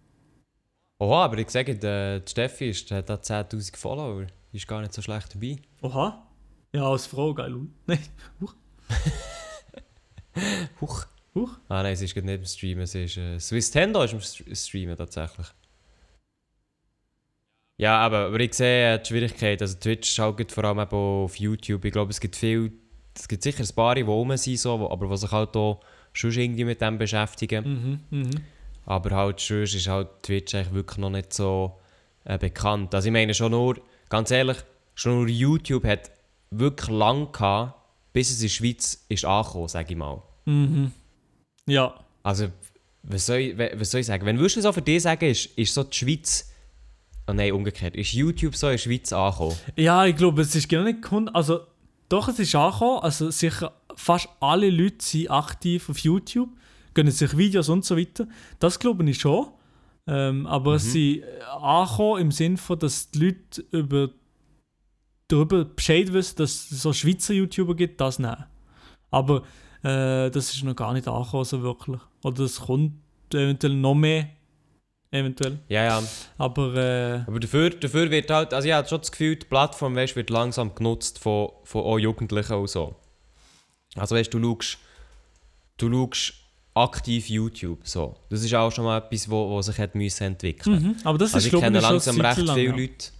Oha, 0.97 1.25
aber 1.25 1.37
ich 1.37 1.49
sage, 1.49 1.75
die 1.75 2.29
Steffi 2.29 2.69
ist, 2.69 2.89
hat 2.91 3.09
da 3.09 3.15
10'000 3.15 3.75
Follower. 3.75 4.27
Die 4.51 4.57
ist 4.57 4.67
gar 4.67 4.81
nicht 4.81 4.93
so 4.93 5.01
schlecht 5.01 5.35
dabei. 5.35 5.57
Oha. 5.81 6.24
Ja, 6.75 6.89
als 6.89 7.07
Frau, 7.07 7.33
geil. 7.33 7.55
Nein. 7.87 7.99
Huch. 10.81 11.05
Huch. 11.33 11.57
Ah 11.69 11.83
nein, 11.83 11.95
sie 11.95 12.03
ist 12.03 12.13
gerade 12.13 12.27
nicht 12.27 12.39
im 12.39 12.45
Streamen, 12.45 12.85
sie 12.85 13.05
ist... 13.05 13.15
Äh, 13.15 13.39
Swiss 13.39 13.71
Tendo 13.71 14.03
ist 14.03 14.11
im 14.11 14.19
St- 14.19 14.53
Streamen 14.53 14.97
tatsächlich. 14.97 15.47
Ja, 17.77 17.99
aber, 17.99 18.25
aber 18.25 18.39
ich 18.41 18.53
sehe 18.53 18.95
äh, 18.95 18.99
die 18.99 19.07
Schwierigkeit, 19.07 19.61
also 19.61 19.77
Twitch 19.77 20.13
schaut 20.13 20.51
vor 20.51 20.65
allem 20.65 20.79
auf 20.79 21.37
YouTube. 21.37 21.85
Ich 21.85 21.93
glaube, 21.93 22.11
es 22.11 22.19
gibt 22.19 22.35
viel... 22.35 22.73
Es 23.17 23.29
gibt 23.29 23.43
sicher 23.43 23.63
ein 23.63 23.75
paar, 23.75 23.95
die 23.95 24.01
rum 24.01 24.35
sind, 24.35 24.59
so, 24.59 24.89
aber 24.91 25.07
die 25.07 25.17
sich 25.17 25.31
halt 25.31 25.55
auch 25.55 25.79
schon 26.11 26.31
irgendwie 26.31 26.65
mit 26.65 26.81
dem 26.81 26.97
beschäftigen. 26.97 28.01
Mhm, 28.11 28.19
mhm. 28.19 28.41
Aber 28.85 29.15
halt 29.15 29.39
sonst 29.39 29.75
ist 29.75 29.87
halt 29.87 30.09
Twitch 30.23 30.53
eigentlich 30.53 30.73
wirklich 30.73 30.97
noch 30.97 31.09
nicht 31.09 31.31
so 31.31 31.79
äh, 32.25 32.37
bekannt. 32.37 32.93
Also 32.93 33.07
ich 33.07 33.13
meine 33.13 33.33
schon 33.33 33.51
nur, 33.51 33.79
ganz 34.09 34.31
ehrlich, 34.31 34.57
schon 34.93 35.19
nur 35.19 35.29
YouTube 35.29 35.85
hat 35.85 36.11
wirklich 36.51 36.89
lang 36.89 37.31
gehabt, 37.31 37.73
bis 38.13 38.29
es 38.29 38.37
in 38.37 38.43
der 38.43 38.49
Schweiz 38.49 39.05
ist 39.09 39.25
angekommen, 39.25 39.67
sage 39.67 39.91
ich 39.91 39.97
mal. 39.97 40.21
Mhm. 40.45 40.91
Ja. 41.67 41.93
Also, 42.23 42.47
was 43.03 43.25
soll 43.25 43.37
ich, 43.37 43.57
was 43.57 43.91
soll 43.91 44.01
ich 44.01 44.07
sagen? 44.07 44.25
Wenn 44.25 44.37
würdest 44.37 44.57
du 44.57 44.61
so 44.61 44.71
für 44.71 44.81
dich 44.81 45.03
sagen, 45.03 45.25
ist, 45.25 45.45
ist 45.57 45.73
so 45.73 45.83
die 45.83 45.97
Schweiz... 45.97 46.51
Oh 47.27 47.33
nein, 47.33 47.53
umgekehrt. 47.53 47.95
Ist 47.95 48.13
YouTube 48.13 48.55
so 48.55 48.67
in 48.67 48.73
der 48.73 48.77
Schweiz 48.77 49.11
angekommen? 49.11 49.55
Ja, 49.75 50.05
ich 50.05 50.15
glaube, 50.15 50.43
es 50.43 50.55
ist 50.55 50.69
gar 50.69 50.83
nicht. 50.83 50.99
Also, 51.33 51.61
doch, 52.07 52.27
es 52.27 52.37
ist 52.37 52.53
angekommen. 52.53 52.99
Also, 52.99 53.31
sicher 53.31 53.73
fast 53.95 54.29
alle 54.39 54.69
Leute 54.69 55.03
sind 55.03 55.31
aktiv 55.31 55.89
auf 55.89 55.97
YouTube, 55.99 56.49
gönnen 56.93 57.11
sich 57.11 57.35
Videos 57.35 57.69
und 57.69 57.85
so 57.85 57.97
weiter. 57.97 58.27
Das 58.59 58.79
glaube 58.79 59.09
ich 59.09 59.19
schon. 59.19 59.47
Ähm, 60.07 60.45
aber 60.45 60.75
es 60.75 60.91
sind 60.91 61.23
äh, 61.23 61.41
angekommen 61.49 62.21
im 62.21 62.31
Sinne 62.31 62.57
von, 62.57 62.77
dass 62.77 63.09
die 63.09 63.19
Leute 63.19 63.65
über, 63.71 64.09
darüber 65.27 65.65
Bescheid 65.65 66.11
wissen, 66.13 66.37
dass 66.37 66.71
es 66.71 66.81
so 66.81 66.93
Schweizer 66.93 67.33
YouTuber 67.33 67.75
gibt, 67.75 67.99
das 68.01 68.19
nicht. 68.19 68.37
Aber 69.11 69.43
äh, 69.83 70.29
das 70.29 70.53
ist 70.53 70.63
noch 70.63 70.75
gar 70.75 70.93
nicht 70.93 71.07
angekommen, 71.07 71.45
so 71.45 71.61
wirklich. 71.61 71.99
Oder 72.23 72.43
es 72.43 72.59
kommt 72.59 72.93
eventuell 73.33 73.73
noch 73.75 73.95
mehr. 73.95 74.29
Eventuell. 75.11 75.59
Ja, 75.69 75.83
ja. 75.85 76.03
Aber 76.37 76.75
äh, 76.75 77.23
Aber 77.27 77.39
dafür, 77.39 77.69
dafür 77.69 78.11
wird 78.11 78.29
halt... 78.29 78.53
Also 78.53 78.67
ich 78.67 78.73
habe 78.73 78.87
schon 78.87 78.99
das 78.99 79.11
Gefühl, 79.11 79.37
die 79.37 79.45
Plattform 79.45 79.95
weißt, 79.95 80.15
wird 80.15 80.29
langsam 80.29 80.75
genutzt 80.75 81.19
von, 81.19 81.49
von 81.63 81.83
auch 81.83 81.97
Jugendlichen 81.97 82.53
und 82.53 82.69
so. 82.69 82.95
Also 83.95 84.15
weißt 84.15 84.33
du, 84.33 84.39
du 84.39 84.57
schaust... 84.59 84.77
Du 85.77 85.91
schaust 85.91 86.33
aktiv 86.75 87.29
YouTube, 87.29 87.87
so. 87.87 88.15
Das 88.29 88.43
ist 88.43 88.53
auch 88.53 88.69
schon 88.69 88.83
mal 88.83 88.97
etwas, 88.97 89.29
wo, 89.29 89.49
wo 89.49 89.61
sich 89.61 89.77
hat 89.79 89.95
müssen 89.95 90.25
entwickeln 90.25 90.83
mhm. 90.83 90.95
aber 91.05 91.17
das 91.17 91.33
Also 91.33 91.47
ist 91.47 91.53
ich 91.53 91.59
kenne 91.59 91.77
ich 91.77 91.83
schon 91.83 91.93
langsam 91.93 92.21
recht 92.21 92.37
lang, 92.39 92.55
viele 92.55 92.69
ja. 92.69 92.75
Leute. 92.75 93.11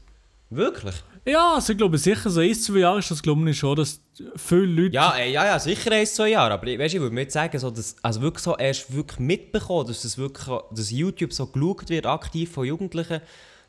Wirklich? 0.49 0.95
Ja, 1.27 1.55
also 1.55 1.71
ich 1.73 1.77
glaube 1.77 1.97
sicher, 1.97 2.29
so 2.29 2.39
ein, 2.39 2.53
zwei 2.53 2.79
Jahre 2.79 2.99
ist 2.99 3.10
das 3.10 3.23
glaube 3.23 3.49
ich 3.49 3.58
schon, 3.58 3.75
dass 3.75 3.99
viele 4.36 4.65
Leute... 4.65 4.93
Ja, 4.93 5.15
äh, 5.17 5.31
ja, 5.31 5.43
ja, 5.45 5.58
sicher 5.60 5.91
ein, 5.91 6.05
zwei 6.05 6.29
Jahre. 6.29 6.53
Aber 6.53 6.67
ich- 6.67 6.77
weißt, 6.77 6.93
ich 6.93 7.01
würde 7.01 7.15
mir 7.15 7.21
jetzt 7.21 7.34
sagen, 7.34 7.58
so, 7.58 7.71
dass, 7.71 7.95
also 8.03 8.21
wirklich 8.21 8.43
so 8.43 8.55
erst 8.55 8.93
wirklich 8.93 9.19
mitbekommen, 9.19 9.88
dass, 9.88 10.03
das 10.03 10.17
wirklich, 10.19 10.47
dass 10.71 10.91
YouTube 10.91 11.34
so 11.34 11.47
geschaut 11.47 11.89
wird, 11.89 12.05
aktiv 12.05 12.51
von 12.51 12.65
Jugendlichen, 12.65 13.21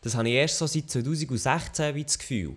das 0.03 0.15
habe 0.15 0.29
ich 0.29 0.35
erst 0.35 0.59
so 0.59 0.67
seit 0.67 0.91
2016 0.91 1.95
wie 1.95 2.05
das 2.05 2.19
Gefühl. 2.19 2.57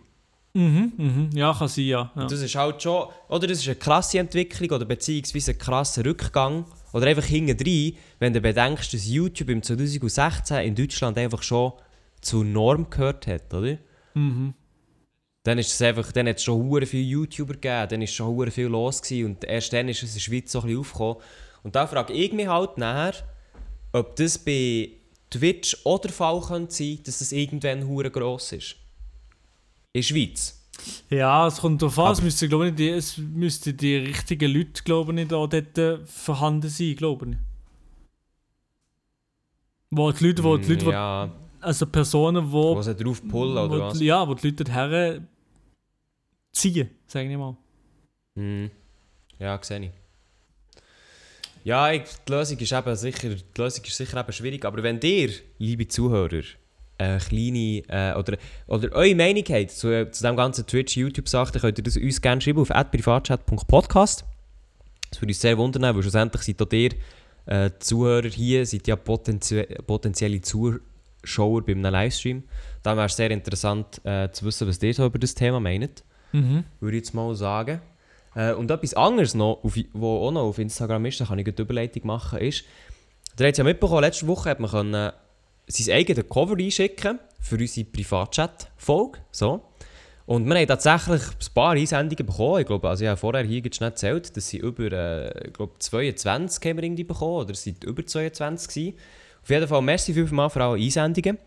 Mhm, 0.54 0.92
mhm, 0.98 1.30
ja, 1.34 1.54
kann 1.58 1.68
sein, 1.70 1.86
ja. 1.86 2.12
ja. 2.16 2.26
Das 2.26 2.42
ist 2.42 2.56
halt 2.56 2.84
schon, 2.84 3.08
oder 3.30 3.48
das 3.48 3.60
ist 3.60 3.68
eine 3.68 3.76
krasse 3.78 4.20
Entwicklung 4.20 4.72
oder 4.72 4.84
beziehungsweise 4.86 5.52
ein 5.52 5.58
krasser 5.58 6.04
Rückgang. 6.04 6.66
Oder 6.92 7.06
einfach 7.06 7.24
hintendrein, 7.26 7.94
wenn 8.18 8.34
du 8.34 8.42
bedenkst, 8.42 8.94
dass 8.94 9.08
YouTube 9.08 9.50
im 9.50 9.62
2016 9.62 10.58
in 10.66 10.76
Deutschland 10.76 11.18
einfach 11.20 11.44
schon 11.44 11.74
zur 12.20 12.44
Norm 12.44 12.90
gehört 12.90 13.28
hat, 13.28 13.54
oder? 13.54 13.78
Mhm. 14.20 14.54
Dann 15.44 15.58
ist 15.58 15.72
es 15.74 15.82
einfach, 15.82 16.12
dann 16.12 16.28
hat 16.28 16.38
es 16.38 16.44
schon 16.44 16.62
hure 16.62 16.86
viele 16.86 17.04
YouTuber 17.04 17.54
gegeben, 17.54 17.88
dann 17.90 18.02
ist 18.02 18.14
schon 18.14 18.28
hure 18.28 18.52
viel 18.52 18.68
los 18.68 19.02
gewesen 19.02 19.26
und 19.28 19.44
erst 19.46 19.72
dann 19.74 19.88
ist 19.88 20.04
es 20.04 20.10
in 20.10 20.14
der 20.16 20.20
Schweiz 20.22 20.52
so 20.52 20.60
ein 20.60 20.66
bisschen 20.66 20.80
aufgekommen. 20.82 21.18
Und 21.64 21.76
da 21.76 21.88
frage 21.88 22.14
ich 22.14 22.34
mich 22.34 22.48
halt 22.48 22.78
nachher, 22.78 23.14
ob 23.94 24.16
das 24.18 24.38
bei 24.38 24.92
Twitch 25.30 25.78
auch 25.86 26.00
der 26.00 26.12
Fall 26.12 26.42
könnte 26.42 26.74
sein, 26.74 27.00
dass 27.06 27.20
das 27.20 27.32
irgendwann 27.32 27.88
hure 27.88 28.12
gross 28.12 28.52
ist. 28.52 28.76
In 29.94 30.02
der 30.02 30.04
Schweiz. 30.04 30.56
Ja, 31.10 31.48
es 31.48 31.58
kommt 31.58 31.82
darauf 31.82 31.98
an, 32.00 32.12
es 32.12 32.18
Aber- 32.20 32.26
müsste, 32.26 32.48
glaube 32.50 32.70
ich, 32.70 32.76
die, 32.76 32.90
es 32.90 33.18
müssten 33.18 33.76
die 33.76 33.96
richtigen 33.96 34.52
Leute, 34.54 34.84
glaube 34.84 35.20
ich, 35.20 35.28
da 35.28 35.46
dort 35.48 35.78
äh, 35.78 35.98
vorhanden 36.06 36.70
sein, 36.70 36.96
glaube 36.96 37.32
ich. 37.32 37.38
Wo 39.92 40.12
die 40.12 40.26
Leute, 40.28 40.44
wo 40.44 40.58
die 40.58 40.68
Leute, 40.74 40.86
wo, 40.86 40.92
ja, 40.92 41.32
also 41.62 41.86
Personen, 41.88 42.52
wo 42.52 42.82
sie 42.82 42.96
drauf 42.96 43.22
pullen 43.28 43.58
oder 43.58 43.80
was? 43.88 43.98
die- 43.98 44.06
ja, 44.06 44.28
wo 44.28 44.34
die 44.34 44.48
Leute 44.50 44.64
dorthin 44.64 45.28
ziehen, 46.52 46.90
sage 47.08 47.30
ich 47.32 47.38
mal. 47.38 47.56
Mhm. 48.36 48.72
Ja, 49.40 49.60
sehe 49.62 49.80
ich. 49.86 49.92
Ja, 51.64 51.92
ich, 51.92 52.04
die 52.28 52.32
Lösung 52.32 52.58
ist 52.58 52.72
eben 52.72 52.96
sicher, 52.96 53.30
die 53.30 53.62
Lösung 53.62 53.84
ist 53.86 53.96
sicher 53.98 54.20
eben 54.20 54.32
schwierig, 54.34 54.66
aber 54.66 54.82
wenn 54.82 55.00
ihr, 55.02 55.30
liebe 55.58 55.88
Zuhörer, 55.88 56.42
eine 56.98 57.18
kleine, 57.20 57.84
äh, 57.88 58.18
oder, 58.18 58.38
oder 58.68 58.92
eure 58.94 59.16
Meinung 59.16 59.44
habt 59.50 59.72
zu, 59.72 60.10
zu 60.12 60.24
dem 60.24 60.36
ganzen 60.36 60.66
Twitch-YouTube-Sachen, 60.66 61.54
dann 61.54 61.62
könnt 61.62 61.78
ihr 61.78 61.84
das 61.84 61.98
uns 61.98 62.22
gerne 62.22 62.42
schreiben 62.42 62.60
auf 62.60 62.70
privatchat.podcast. 62.92 64.26
Das 65.10 65.22
würde 65.22 65.32
uns 65.32 65.42
sehr 65.42 65.58
wundern, 65.58 65.84
weil 65.96 66.02
schlussendlich 66.02 66.44
seid 66.44 66.62
auch 66.62 66.72
ihr 66.74 66.92
äh, 67.46 67.72
Zuhörer 67.80 68.28
hier, 68.30 68.66
seid 68.66 68.88
ja 68.88 68.96
potenzie 68.96 69.64
potenzielle 69.86 70.42
Zuschauer 71.22 71.66
bei 71.66 71.74
einem 71.74 71.92
Livestream. 71.92 72.44
Dann 72.84 72.98
wäre 72.98 73.08
es 73.08 73.16
sehr 73.16 73.32
interessant 73.32 74.02
äh, 74.06 74.32
zu 74.32 74.46
wissen, 74.46 74.68
was 74.68 74.82
ihr 74.82 74.94
so 74.94 75.06
über 75.06 75.20
das 75.20 75.36
Thema 75.36 75.60
meint 75.60 76.04
Mhm. 76.32 76.64
würde 76.80 76.98
ich 76.98 77.02
jetzt 77.06 77.14
mal 77.14 77.34
sagen. 77.36 77.82
Äh, 78.36 78.54
und 78.54 78.70
etwas 78.70 78.94
anderes 78.94 79.34
noch, 79.34 79.64
auf, 79.64 79.76
wo 79.94 80.28
auch 80.28 80.32
noch 80.32 80.44
auf 80.44 80.60
Instagram 80.60 81.06
ist, 81.06 81.20
da 81.20 81.26
kann 81.26 81.40
ich 81.40 81.48
eine 81.48 81.56
Überleitung 81.58 82.06
machen, 82.06 82.40
ist, 82.40 82.64
ihr 83.40 83.48
habt 83.48 83.58
ja 83.58 83.64
mitbekommen, 83.64 84.02
letzte 84.02 84.28
Woche 84.28 84.50
hat 84.52 84.60
man 84.60 84.70
können, 84.70 84.94
äh, 84.94 85.12
sein 85.68 85.96
eigenes 85.96 86.30
Cover 86.30 86.56
einschicken 86.58 87.20
für 87.40 87.56
unsere 87.56 87.86
Privatchat-Folge. 87.88 89.20
So. 89.32 89.64
Und 90.26 90.46
wir 90.48 90.56
haben 90.56 90.68
tatsächlich 90.68 91.22
ein 91.24 91.54
paar 91.56 91.72
Einsendungen 91.72 92.26
bekommen. 92.26 92.62
Ich 92.62 92.68
glaube, 92.68 92.88
also 92.88 93.04
ich 93.04 93.10
habe 93.10 93.18
vorher 93.18 93.44
hier 93.44 93.64
nicht 93.64 93.80
gezählt, 93.80 94.38
dass 94.38 94.48
sie 94.50 94.58
über 94.58 94.92
äh, 94.92 95.48
ich 95.48 95.54
glaube, 95.54 95.74
22 95.80 96.70
haben 96.70 96.78
wir 96.78 96.84
irgendwie 96.84 97.04
bekommen, 97.04 97.38
oder 97.38 97.52
es 97.52 97.64
sind 97.64 97.84
über 97.84 98.06
22 98.06 98.68
gewesen. 98.68 98.98
Auf 99.50 99.52
jeden 99.52 99.68
Fall, 99.68 99.82
merci 99.82 100.14
vielmals 100.14 100.54
für 100.54 100.64
alle 100.64 100.80
Einsendungen. 100.80 101.40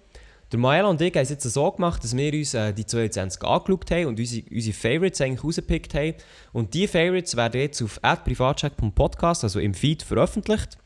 Der 0.50 0.58
Maela 0.58 0.88
und 0.88 1.00
ich 1.00 1.14
haben 1.14 1.22
es 1.22 1.30
jetzt 1.30 1.44
so 1.44 1.70
gemacht, 1.70 2.02
dass 2.02 2.16
wir 2.16 2.32
uns 2.32 2.52
äh, 2.52 2.72
die 2.72 2.84
22 2.84 3.40
angeschaut 3.44 3.90
haben 3.92 4.06
und 4.06 4.18
unsere, 4.18 4.42
unsere 4.50 4.74
Favorites 4.74 5.20
eigentlich 5.20 5.44
rausgepickt 5.44 5.94
haben. 5.94 6.14
Und 6.52 6.74
diese 6.74 6.88
Favorites 6.88 7.36
werden 7.36 7.60
jetzt 7.60 7.80
auf 7.80 8.00
privatcheck.podcast, 8.02 9.44
also 9.44 9.60
im 9.60 9.72
Feed, 9.72 10.02
veröffentlicht. 10.02 10.78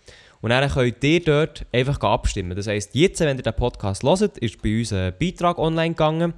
Und 0.43 0.51
dann 0.51 0.69
könnt 0.69 1.03
ihr 1.03 1.25
dort 1.25 1.65
einfach 1.73 1.99
abstimmen. 2.01 2.55
Das 2.55 2.67
heisst, 2.67 2.95
jetzt, 2.95 3.19
wenn 3.21 3.39
ihr 3.39 3.43
den 3.43 3.57
Podcast 3.57 4.03
hört, 4.03 4.37
ist 4.37 4.61
bei 4.61 4.81
uns 4.81 4.93
ein 4.93 5.15
Beitrag 5.19 5.57
online 5.57 5.95
gegangen. 5.95 6.35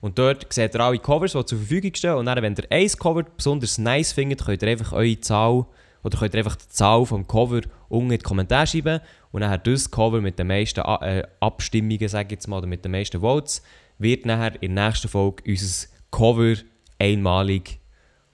Und 0.00 0.18
dort 0.18 0.50
seht 0.50 0.74
ihr 0.74 0.80
alle 0.80 0.98
Covers, 0.98 1.32
die 1.32 1.44
zur 1.44 1.58
Verfügung 1.58 1.94
stehen. 1.94 2.14
Und 2.14 2.24
dann, 2.24 2.40
wenn 2.40 2.54
ihr 2.56 2.64
ein 2.70 2.88
Cover 2.88 3.24
besonders 3.36 3.76
nice 3.76 4.12
findet, 4.12 4.46
könnt 4.46 4.62
ihr 4.62 4.68
einfach 4.70 4.94
eure 4.94 5.20
Zahl 5.20 5.66
oder 6.02 6.18
könnt 6.18 6.34
ihr 6.34 6.38
einfach 6.38 6.56
die 6.56 6.68
Zahl 6.68 7.04
vom 7.06 7.26
Cover 7.26 7.60
unten 7.92 8.12
in 8.12 8.18
die 8.18 8.24
Kommentare 8.24 8.66
schreiben. 8.66 9.00
Und 9.30 9.42
dann 9.42 9.60
das 9.62 9.90
Cover 9.90 10.20
mit 10.20 10.38
den 10.38 10.46
meisten 10.46 10.80
äh, 10.80 11.22
Abstimmungen, 11.40 12.08
sage 12.08 12.28
ich 12.28 12.32
jetzt 12.32 12.48
mal, 12.48 12.58
oder 12.58 12.66
mit 12.66 12.84
den 12.84 12.92
meisten 12.92 13.20
Votes, 13.20 13.62
wird 13.98 14.26
nachher 14.26 14.60
in 14.62 14.74
der 14.74 14.86
nächsten 14.86 15.08
Folge 15.08 15.42
unser 15.46 15.88
Cover 16.10 16.54
einmalig. 16.98 17.78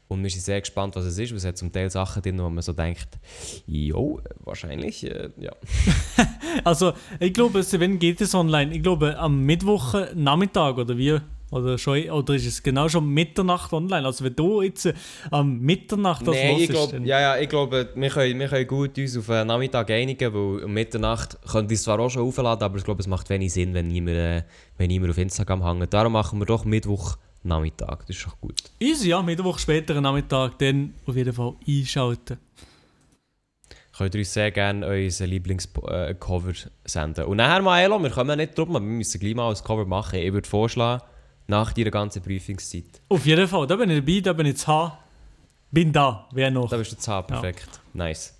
Und 0.07 0.23
wir 0.23 0.31
sind 0.31 0.41
sehr 0.41 0.61
gespannt, 0.61 0.97
was 0.97 1.05
es 1.05 1.19
ist, 1.19 1.31
weil 1.31 1.37
es 1.37 1.45
hat 1.45 1.59
zum 1.59 1.71
Teil 1.71 1.91
Sachen 1.91 2.23
drin, 2.23 2.39
wo 2.39 2.49
man 2.49 2.63
so 2.63 2.73
denkt, 2.73 3.09
jo, 3.67 4.21
wahrscheinlich, 4.39 5.05
äh, 5.05 5.29
ja. 5.39 5.53
Also, 6.65 6.95
ich 7.21 7.35
glaube, 7.35 7.63
wenn 7.73 7.99
geht 7.99 8.21
es 8.23 8.35
online? 8.35 8.75
Ich 8.75 8.83
glaube, 8.83 9.19
am 9.19 9.45
Mittwoch 9.45 9.95
äh, 9.95 10.15
oder 10.15 10.97
wie? 10.97 11.19
Oder, 11.51 11.79
schon, 11.79 12.11
oder 12.11 12.35
ist 12.35 12.47
es 12.47 12.63
genau 12.63 12.89
schon 12.91 13.09
Mitternacht 13.09 13.73
online? 13.73 14.07
Also, 14.07 14.23
wenn 14.25 14.37
du 14.37 14.61
jetzt 14.61 14.85
äh, 14.87 14.93
am 15.31 15.59
Mitternacht 15.61 16.27
das 16.27 16.35
Nein, 16.37 16.57
ich 16.59 16.69
glaube, 16.69 16.93
dann- 16.93 17.07
ja, 17.07 17.21
ja, 17.21 17.39
ich 17.39 17.49
glaube, 17.49 17.89
wir 17.95 18.11
können, 18.11 18.39
wir 18.39 18.49
können 18.49 18.67
gut 18.67 18.99
uns 18.99 19.17
auf 19.17 19.31
einen 19.31 19.47
Nachmittag 19.49 19.91
einigen, 19.91 20.35
weil 20.35 20.65
um 20.65 20.73
Mitternacht 20.73 21.39
könnte 21.51 21.73
ich 21.73 21.79
es 21.81 21.85
zwar 21.85 21.99
auch 22.01 22.11
schon 22.11 22.23
aufladen, 22.23 22.63
aber 22.63 22.77
ich 22.77 22.85
glaube, 22.85 23.01
es 23.01 23.07
macht 23.07 23.31
wenig 23.31 23.53
Sinn, 23.53 23.73
wenn 23.73 23.89
niemand, 23.89 24.17
äh, 24.19 24.43
wenn 24.77 24.89
niemand 24.89 25.11
auf 25.13 25.19
Instagram 25.19 25.65
hängt. 25.65 25.95
Darum 25.95 26.13
machen 26.13 26.39
wir 26.39 26.45
doch 26.47 26.65
Mittwoch 26.67 27.17
Nachmittag, 27.45 28.07
das 28.07 28.17
ist 28.17 28.27
doch 28.27 28.39
gut. 28.41 28.61
Easy, 28.81 29.09
ja, 29.09 29.23
Mittwoch 29.23 29.59
später 29.59 29.99
Nachmittag, 30.01 30.59
dann 30.59 30.93
auf 31.07 31.17
jeden 31.17 31.33
Fall 31.33 31.55
einschalten. 31.67 32.37
Könnt 33.97 34.15
ihr 34.15 34.19
uns 34.21 34.33
sehr 34.33 34.51
gerne 34.51 34.85
euer 34.87 35.09
Lieblingscover 35.27 36.53
senden. 36.85 37.25
Und 37.25 37.39
nachher, 37.39 37.63
Maelo, 37.63 37.99
wir 38.03 38.11
kommen 38.11 38.31
ja 38.31 38.37
nicht 38.37 38.57
drum, 38.57 38.73
wir 38.73 38.81
müssen 38.81 39.19
gleich 39.19 39.35
mal 39.35 39.51
ein 39.51 39.65
Cover 39.65 39.87
machen. 39.87 40.19
Ich 40.21 40.33
würde 40.33 40.49
vorschlagen, 40.49 41.03
nach 41.49 41.73
deiner 41.73 41.91
ganzen 41.91 42.23
Prüfungszeit. 42.23 43.01
Auf 43.09 43.27
jeden 43.27 43.49
Fall, 43.49 43.67
da 43.67 43.75
bin 43.77 43.91
ich 43.91 43.99
dabei, 44.05 44.21
da 44.21 44.33
bin 44.35 44.47
ich 44.47 44.57
zu 44.59 44.67
haben. 44.69 44.93
Bin 45.71 45.93
da, 45.93 46.27
wer 46.33 46.51
noch? 46.51 46.69
Da 46.71 46.77
bist 46.77 46.93
du 46.93 46.97
zu 46.97 47.11
haben, 47.11 47.27
perfekt. 47.27 47.69
Nice. 47.93 48.35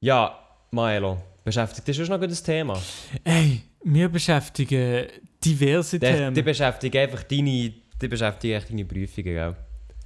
Ja, 0.00 0.38
Maelo, 0.70 1.18
beschäftigt 1.44 1.88
dich 1.88 1.96
schon 1.96 2.08
noch 2.08 2.20
das 2.20 2.42
Thema? 2.42 2.78
Ey, 3.24 3.62
wir 3.82 4.08
beschäftigen 4.08 5.06
diverse 5.42 5.98
Die, 5.98 6.06
Themen. 6.06 6.34
die 6.34 6.42
beschäftigt 6.42 6.94
einfach 6.96 7.22
deine, 7.22 7.72
die 8.00 8.08
beschäftigt 8.08 8.54
echt 8.54 8.70
deine 8.70 8.84
Prüfungen, 8.84 9.24
gell? 9.34 9.56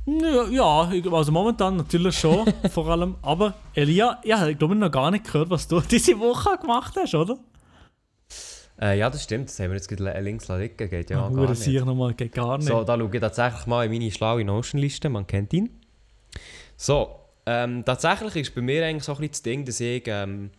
Ja, 0.07 0.49
ja, 0.49 0.91
also 1.13 1.33
momentan 1.33 1.77
natürlich 1.77 2.19
schon, 2.19 2.51
vor 2.71 2.89
allem. 2.89 3.17
Aber 3.23 3.55
Elia, 3.75 4.21
ja, 4.25 4.47
ich 4.49 4.57
glaube, 4.59 4.75
ich 4.75 4.81
habe 4.81 4.87
noch 4.87 4.91
gar 4.93 5.11
nicht 5.11 5.25
gehört, 5.25 5.51
was 5.51 5.69
du 5.69 5.81
diese 5.91 6.19
Woche 6.19 6.57
gemacht 6.59 6.95
hast, 6.97 7.15
oder? 7.15 7.39
Äh, 8.81 8.99
ja, 8.99 9.11
das 9.11 9.25
stimmt. 9.25 9.49
Das 9.49 9.59
haben 9.59 9.71
wir 9.71 9.77
jetzt 9.77 9.89
gerade 9.89 10.21
links 10.21 10.49
liegen. 10.49 10.77
Geht 10.77 11.11
ja 11.11 11.17
Ja, 11.17 11.23
gar 11.23 11.31
Hure 11.31 11.51
nicht. 11.51 11.63
sicher 11.63 11.85
nochmal, 11.85 12.15
geht 12.15 12.33
gar 12.33 12.59
nicht. 12.59 12.69
So, 12.69 12.85
da 12.85 12.97
schaue 12.97 13.11
ich 13.13 13.21
tatsächlich 13.21 13.67
mal 13.67 13.85
in 13.85 13.91
meine 13.93 14.11
schlaue 14.11 14.45
Notion-Liste. 14.45 15.09
Man 15.09 15.27
kennt 15.27 15.53
ihn. 15.53 15.71
So, 16.77 17.11
ähm, 17.47 17.85
tatsächlich 17.85 18.37
ist 18.37 18.55
bei 18.55 18.61
mir 18.61 18.85
eigentlich 18.87 19.05
so 19.05 19.13
ein 19.13 19.19
bisschen 19.19 19.33
das 19.33 19.43
Ding, 19.43 19.65
dass 19.65 19.81
ich 19.81 20.05
ähm, 20.07 20.51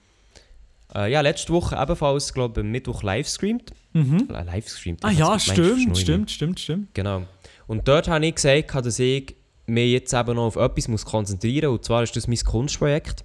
äh, 0.94 1.12
ja, 1.12 1.22
letzte 1.22 1.54
Woche 1.54 1.78
ebenfalls, 1.82 2.34
glaube 2.34 2.60
ich, 2.60 2.66
am 2.66 2.72
Mittwoch 2.72 3.04
live 3.04 3.28
streamt. 3.28 3.72
Mhm. 3.94 4.28
Äh, 4.34 4.44
live 4.44 4.68
streamt. 4.68 5.06
Ah 5.06 5.12
ja, 5.12 5.40
stimmt, 5.40 5.98
stimmt, 5.98 6.32
stimmt, 6.32 6.60
stimmt. 6.60 6.94
Genau. 6.94 7.24
Und 7.68 7.88
dort 7.88 8.08
habe 8.08 8.26
ich 8.26 8.36
gesagt, 8.36 8.74
dass 8.86 9.00
ich 9.00 9.36
mich 9.66 9.92
jetzt 9.92 10.14
eben 10.14 10.36
noch 10.36 10.46
auf 10.48 10.56
etwas 10.56 10.88
muss 10.88 11.06
konzentrieren 11.06 11.70
muss. 11.70 11.78
Und 11.80 11.86
zwar 11.86 12.04
ist 12.04 12.16
das 12.16 12.28
mein 12.28 12.38
Kunstprojekt. 12.40 13.24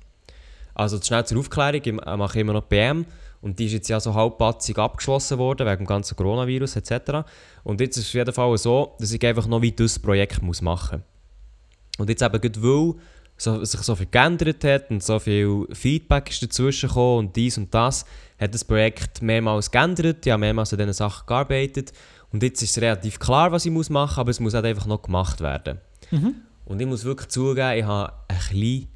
Also 0.74 1.00
schnell 1.00 1.24
zur 1.24 1.38
Aufklärung, 1.38 1.80
ich 1.84 1.92
mache 1.92 2.40
immer 2.40 2.52
noch 2.52 2.64
BM. 2.64 3.06
Und 3.44 3.58
die 3.58 3.66
ist 3.66 3.72
jetzt 3.72 3.88
ja 3.88 4.00
so 4.00 4.14
halbpatzig 4.14 4.78
abgeschlossen 4.78 5.36
worden, 5.36 5.66
wegen 5.66 5.84
dem 5.84 5.86
ganzen 5.86 6.16
Coronavirus 6.16 6.76
etc. 6.76 7.26
Und 7.62 7.78
jetzt 7.78 7.98
ist 7.98 8.04
es 8.04 8.08
auf 8.08 8.14
jeden 8.14 8.32
Fall 8.32 8.56
so, 8.56 8.96
dass 8.98 9.12
ich 9.12 9.24
einfach 9.26 9.46
noch 9.46 9.60
wie 9.60 9.70
das 9.70 9.98
Projekt 9.98 10.40
muss 10.40 10.62
machen 10.62 11.00
muss. 11.00 11.98
Und 11.98 12.08
jetzt 12.08 12.22
eben 12.22 12.40
gerade 12.40 12.62
weil 12.62 12.94
so, 13.36 13.62
sich 13.62 13.80
so 13.80 13.94
viel 13.96 14.06
geändert 14.10 14.64
hat 14.64 14.90
und 14.90 15.02
so 15.02 15.18
viel 15.18 15.66
Feedback 15.74 16.30
ist 16.30 16.42
dazwischen 16.42 16.88
gekommen 16.88 17.18
und 17.18 17.36
dies 17.36 17.58
und 17.58 17.74
das, 17.74 18.06
hat 18.38 18.54
das 18.54 18.64
Projekt 18.64 19.20
mehrmals 19.20 19.70
geändert, 19.70 20.26
habe 20.26 20.38
mehrmals 20.38 20.72
an 20.72 20.78
diesen 20.78 20.94
Sachen 20.94 21.26
gearbeitet 21.26 21.92
und 22.32 22.42
jetzt 22.42 22.62
ist 22.62 22.70
es 22.70 22.82
relativ 22.82 23.18
klar, 23.18 23.52
was 23.52 23.66
ich 23.66 23.72
muss 23.72 23.90
machen 23.90 24.12
muss, 24.12 24.18
aber 24.18 24.30
es 24.30 24.40
muss 24.40 24.54
halt 24.54 24.64
einfach 24.64 24.86
noch 24.86 25.02
gemacht 25.02 25.42
werden. 25.42 25.82
Mhm. 26.10 26.36
Und 26.64 26.80
ich 26.80 26.86
muss 26.86 27.04
wirklich 27.04 27.28
zugeben, 27.28 27.76
ich 27.76 27.84
habe 27.84 28.10
ein 28.26 28.36
bisschen 28.38 28.88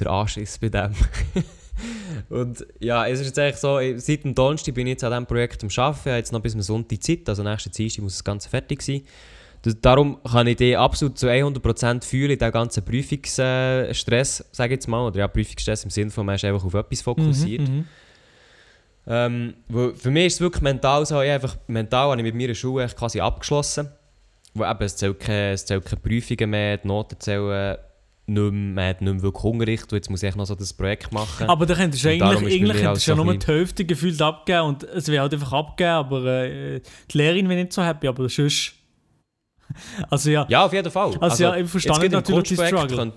den 0.00 0.06
Anschiss 0.06 0.56
bei 0.56 0.70
dem. 0.70 0.94
und 2.30 2.66
ja, 2.80 3.06
es 3.06 3.20
ist 3.20 3.26
jetzt 3.26 3.38
eigentlich 3.38 3.56
so, 3.56 3.78
seit 3.96 4.24
dem 4.24 4.34
Donnerstag 4.34 4.74
bin 4.74 4.86
ich 4.86 4.92
jetzt 4.92 5.04
an 5.04 5.12
diesem 5.12 5.26
Projekt 5.26 5.62
am 5.62 5.70
Arbeiten, 5.76 6.00
ich 6.00 6.06
habe 6.06 6.18
jetzt 6.18 6.32
noch 6.32 6.40
bis 6.40 6.52
zum 6.52 6.62
Sonntag 6.62 7.02
Zeit, 7.02 7.28
also 7.28 7.42
nächste 7.42 7.70
Dienstag 7.70 8.02
muss 8.02 8.14
das 8.14 8.24
Ganze 8.24 8.48
fertig 8.48 8.82
sein. 8.82 9.02
Darum 9.82 10.22
kann 10.22 10.46
ich 10.46 10.56
die 10.56 10.76
absolut 10.76 11.18
zu 11.18 11.26
100% 11.26 12.04
fühlen, 12.04 12.38
den 12.38 12.52
ganzen 12.52 12.84
Prüfungsstress, 12.84 14.44
sage 14.52 14.74
ich 14.74 14.76
jetzt 14.76 14.86
mal, 14.86 15.06
oder 15.06 15.18
ja, 15.18 15.28
Prüfungsstress 15.28 15.84
im 15.84 15.90
Sinne 15.90 16.10
von, 16.10 16.24
man 16.24 16.36
ist 16.36 16.44
einfach 16.44 16.64
auf 16.64 16.74
etwas 16.74 17.02
fokussiert. 17.02 17.68
Mhm, 17.68 17.74
mhm. 17.74 17.84
Ähm, 19.08 19.54
für 19.68 20.10
mich 20.10 20.26
ist 20.26 20.34
es 20.34 20.40
wirklich 20.40 20.62
mental 20.62 21.06
so, 21.06 21.20
ich 21.20 21.30
einfach, 21.30 21.56
mental 21.66 22.10
habe 22.10 22.20
ich 22.20 22.24
mit 22.24 22.34
meiner 22.34 22.54
Schule 22.54 22.86
quasi 22.88 23.20
abgeschlossen. 23.20 23.88
Wo 24.54 24.64
eben, 24.64 24.82
es 24.82 24.96
zählt 24.96 25.20
keine, 25.20 25.52
es 25.52 25.66
zählt 25.66 25.84
keine 25.84 26.00
Prüfungen 26.00 26.50
mehr, 26.50 26.78
die 26.78 26.88
Noten 26.88 27.20
zählen 27.20 27.76
nicht 28.26 28.52
mehr, 28.52 28.52
man 28.52 28.88
hat 28.88 29.00
nicht 29.00 29.12
mehr 29.12 29.22
wirklich 29.22 29.44
Unterricht 29.44 29.92
und 29.92 29.96
jetzt 29.96 30.10
muss 30.10 30.22
ich 30.22 30.34
noch 30.34 30.46
so 30.46 30.54
das 30.54 30.72
Projekt 30.72 31.12
machen. 31.12 31.48
Aber 31.48 31.66
da 31.66 31.74
könntest 31.74 32.04
du 32.04 32.08
eigentlich, 32.08 32.54
eigentlich 32.54 32.82
könntest 32.82 33.06
du 33.06 33.10
ja 33.12 33.16
nur 33.16 33.34
die 33.34 33.46
Hälfte 33.46 33.84
gefühlt 33.84 34.20
abgeben 34.20 34.62
und 34.62 34.82
es 34.84 35.08
wäre 35.08 35.22
halt 35.22 35.34
einfach 35.34 35.52
abgeben, 35.52 35.90
aber 35.90 36.24
äh, 36.24 36.80
die 37.10 37.18
Lehrerin 37.18 37.48
wäre 37.48 37.60
nicht 37.60 37.72
so 37.72 37.82
happy, 37.82 38.08
aber 38.08 38.28
sonst... 38.28 38.74
Also 40.08 40.30
ja, 40.30 40.46
ja, 40.48 40.64
auf 40.64 40.72
jeden 40.72 40.90
Fall. 40.90 41.16
Also 41.18 41.42
ja, 41.42 41.56
ich 41.56 41.68
verstehe 41.68 42.08
natürlich 42.08 42.48
die 42.50 42.54
Struggle. 42.54 43.12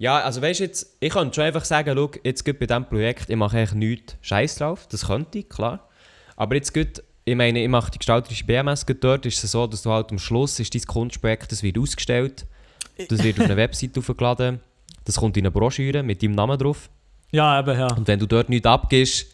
Ja, 0.00 0.20
also 0.20 0.40
weißt 0.40 0.60
du 0.60 0.64
jetzt, 0.64 0.96
ich 0.98 1.12
könnte 1.12 1.34
schon 1.34 1.44
einfach 1.44 1.64
sagen, 1.64 1.92
schau, 1.94 2.10
jetzt 2.24 2.42
gerade 2.44 2.58
bei 2.58 2.64
diesem 2.64 2.86
Projekt, 2.86 3.28
ich 3.28 3.36
mache 3.36 3.58
eigentlich 3.58 3.74
nichts 3.74 4.16
Scheiß 4.22 4.54
drauf, 4.56 4.86
das 4.86 5.06
könnte 5.08 5.40
ich, 5.40 5.48
klar. 5.50 5.90
Aber 6.36 6.54
jetzt 6.54 6.72
gut, 6.72 7.02
ich 7.26 7.36
meine, 7.36 7.62
ich 7.62 7.68
mache 7.68 7.90
die 7.90 7.98
gestalterische 7.98 8.44
BMS 8.44 8.86
dort, 8.98 9.26
ist 9.26 9.44
es 9.44 9.50
so, 9.50 9.66
dass 9.66 9.82
du 9.82 9.90
halt 9.90 10.10
am 10.10 10.18
Schluss 10.18 10.58
ist 10.58 10.74
dein 10.74 10.82
Kunstprojekt, 10.82 11.52
das 11.52 11.62
wird 11.62 11.78
ausgestellt, 11.78 12.46
das 13.08 13.22
wird 13.22 13.38
auf 13.38 13.46
eine 13.46 13.56
Website 13.56 13.96
aufgeladen, 13.96 14.60
das 15.04 15.16
kommt 15.16 15.36
in 15.36 15.44
eine 15.44 15.50
Broschüre 15.50 16.02
mit 16.02 16.22
deinem 16.22 16.34
Namen 16.34 16.58
drauf. 16.58 16.90
ja, 17.32 17.60
eben, 17.60 17.78
ja. 17.78 17.92
Und 17.94 18.06
wenn 18.08 18.18
du 18.18 18.26
dort 18.26 18.48
nichts 18.48 18.66
abgibst, 18.66 19.26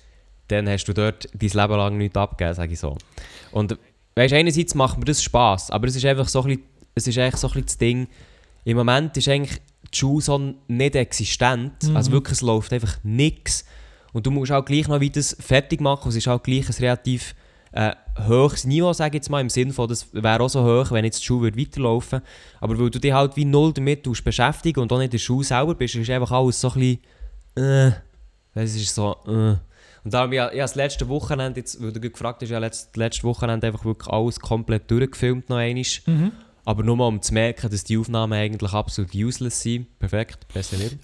dann 0.49 0.69
hast 0.69 0.85
du 0.85 0.93
dort 0.93 1.29
dein 1.35 1.49
Leben 1.51 1.77
lang 1.77 1.99
nichts 1.99 2.17
abgegeben, 2.17 2.55
sage 2.55 2.73
ich 2.73 2.79
so. 2.79 2.97
Und 3.51 3.77
weißt 4.15 4.33
du, 4.33 4.37
einerseits 4.37 4.75
macht 4.75 4.99
mir 4.99 5.05
das 5.05 5.23
Spass, 5.23 5.71
aber 5.71 5.89
es 5.89 5.97
ist 5.97 6.05
einfach 6.05 6.29
so 6.29 6.43
ein 6.43 6.47
bisschen, 6.49 6.63
es 6.95 7.07
ist 7.09 7.19
eigentlich 7.19 7.37
so 7.37 7.49
ein 7.49 7.53
bisschen 7.53 7.67
das 7.67 7.79
Ding, 7.79 8.09
im 8.65 8.77
Moment 8.77 9.17
ist 9.17 9.29
eigentlich 9.29 9.59
die 9.93 9.99
Schule 9.99 10.23
so 10.23 10.55
nicht 10.69 10.95
existent, 10.97 11.83
Mhm. 11.85 11.97
also 11.97 12.13
wirklich, 12.13 12.33
es 12.39 12.43
läuft 12.43 12.73
einfach 12.73 12.97
nichts. 13.03 13.65
Und 14.13 14.27
du 14.27 14.31
musst 14.31 14.51
auch 14.53 14.65
gleich 14.65 14.89
noch 14.89 15.01
weiter 15.01 15.21
fertig 15.23 15.81
machen. 15.81 16.09
Es 16.09 16.17
ist 16.17 16.27
auch 16.29 16.43
gleich 16.43 16.69
ein 16.69 16.75
relativ 16.81 17.35
äh, 17.77 17.95
hohes 18.27 18.65
Niveau, 18.65 18.93
sage 18.93 19.17
ich 19.17 19.21
jetzt 19.21 19.31
mal, 19.31 19.41
im 19.41 19.51
Sinne 19.51 19.73
von, 19.73 19.89
das 19.89 20.09
wäre 20.13 20.41
auch 20.43 20.49
so 20.49 20.65
hoch, 20.65 20.91
wenn 20.93 21.05
jetzt 21.05 21.21
die 21.21 21.25
Schule 21.27 21.43
würde 21.45 21.59
weiterlaufen 21.61 22.23
Aber 22.61 22.79
weil 22.79 22.91
du 22.91 22.99
dich 22.99 23.13
halt 23.13 23.37
wie 23.37 23.45
null 23.45 23.73
damit 23.73 24.03
beschäftigen 24.25 24.81
und 24.81 24.93
auch 24.93 24.99
nicht 24.99 25.07
in 25.07 25.11
der 25.13 25.19
Schule 25.19 25.45
selber 25.45 25.75
bist, 25.75 25.95
ist 25.95 26.09
einfach 26.11 26.31
alles 26.33 26.61
so 26.61 26.69
ein 26.73 26.75
bisschen, 26.75 26.99
äh, 27.57 27.93
es 28.55 28.75
ist 28.77 28.95
so, 28.95 29.17
äh. 29.27 29.57
Und 30.05 30.15
darum, 30.15 30.33
ich, 30.33 30.39
ich 30.39 30.43
habe 30.45 30.57
das 30.57 30.75
letzte 30.77 31.09
Wochenende, 31.09 31.59
jetzt, 31.61 31.83
weil 31.83 31.93
du 31.93 31.99
gefragt 32.01 32.41
hast, 32.43 32.49
ja 32.51 32.59
letzte, 32.61 32.99
letzte 32.99 33.25
Wochenende 33.25 33.67
einfach 33.67 33.85
wirklich 33.85 34.09
alles 34.13 34.39
komplett 34.39 34.89
durchgefilmt 34.91 35.49
noch 35.51 35.57
einmal. 35.57 35.83
Mhm. 36.07 36.33
Aber 36.65 36.83
nur 36.85 36.97
mal 36.97 37.07
um 37.09 37.21
zu 37.21 37.35
merken, 37.35 37.69
dass 37.71 37.85
die 37.85 37.99
Aufnahmen 37.99 38.33
eigentlich 38.33 38.73
absolut 38.73 39.15
useless 39.15 39.61
sind. 39.61 39.99
Perfekt, 39.99 40.47
besser 40.55 40.77
nicht. 40.77 40.97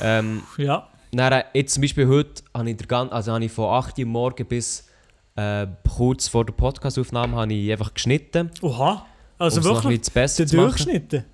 Ähm, 0.00 0.42
Ja. 0.58 0.88
dann, 1.12 1.32
äh, 1.32 1.44
jetzt 1.54 1.74
zum 1.74 1.80
Beispiel 1.82 2.06
heute 2.08 2.42
habe 2.52 2.68
ich, 2.70 2.76
der 2.76 2.86
gan- 2.86 3.10
also 3.10 3.32
habe 3.32 3.44
ich 3.44 3.52
von 3.52 3.66
8 3.72 3.98
Uhr 3.98 4.06
morgens 4.06 4.48
bis 4.48 4.88
äh, 5.36 5.66
kurz 5.96 6.28
vor 6.28 6.44
der 6.44 6.52
Podcastaufnahme 6.54 7.36
habe 7.36 7.52
ich 7.52 7.70
einfach 7.72 7.92
geschnitten. 7.94 8.50
Oha. 8.62 9.06
Also 9.38 9.60
noch 9.60 9.82
wirklich 9.84 10.00
bisschen 10.00 10.14
besser 10.14 10.42
der 10.44 10.46
zu 10.46 10.56
machen. 10.56 10.68
Durchschnitt. 10.70 11.24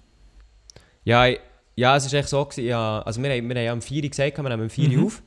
Ja, 1.04 1.26
ich, 1.26 1.38
ja, 1.76 1.96
es 1.96 2.06
ist 2.06 2.12
echt 2.12 2.28
so. 2.28 2.44
Gewesen, 2.44 2.64
ja, 2.66 3.00
also 3.02 3.22
wir, 3.22 3.30
haben- 3.30 3.48
wir 3.48 3.56
haben 3.56 3.64
ja 3.64 3.72
um 3.72 3.80
4 3.82 4.02
Uhr 4.02 4.08
gesagt, 4.10 4.36
wir 4.36 4.42
nehmen 4.48 4.62
um 4.64 4.70
4 4.70 4.88
Uhr 4.90 4.96
Mhm. 4.98 5.06
auf. 5.06 5.22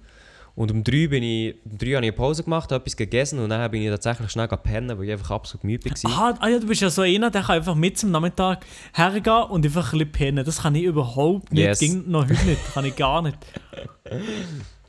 Und 0.56 0.72
um 0.72 0.84
3 0.86 1.08
bin 1.08 1.22
ich, 1.24 1.56
um 1.66 1.78
3 1.78 1.86
habe 1.88 1.90
ich 1.90 1.98
eine 1.98 2.12
Pause 2.14 2.44
gemacht, 2.44 2.72
habe 2.72 2.82
etwas 2.82 2.96
gegessen 2.96 3.40
und 3.40 3.50
dann 3.50 3.70
bin 3.72 3.82
ich 3.82 3.90
tatsächlich 3.90 4.32
schnell 4.32 4.48
pennen, 4.48 4.98
weil 4.98 5.06
ich 5.06 5.12
einfach 5.12 5.32
absolut 5.32 5.66
müde 5.66 5.90
war. 5.90 6.12
Ah, 6.12 6.38
ah 6.40 6.48
ja, 6.48 6.60
du 6.60 6.68
bist 6.68 6.80
ja 6.82 6.90
so 6.90 7.02
einer, 7.02 7.30
der 7.30 7.42
kann 7.42 7.58
einfach 7.58 7.76
mit 7.76 7.98
zum 7.98 8.12
Nachmittag 8.12 8.66
hergehen 8.94 9.44
und 9.50 9.66
einfach 9.66 9.92
ein 9.92 10.00
bisschen 10.00 10.12
pennen. 10.14 10.46
Das 10.46 10.62
kann 10.62 10.74
ich 10.76 10.84
überhaupt 10.84 11.52
nicht. 11.52 11.62
Yes. 11.66 11.80
Ging 11.80 12.10
noch 12.10 12.24
heute 12.24 12.46
nicht. 12.46 12.74
Kann 12.74 12.86
ich 12.86 12.96
gar 12.96 13.22
nicht. 13.22 13.38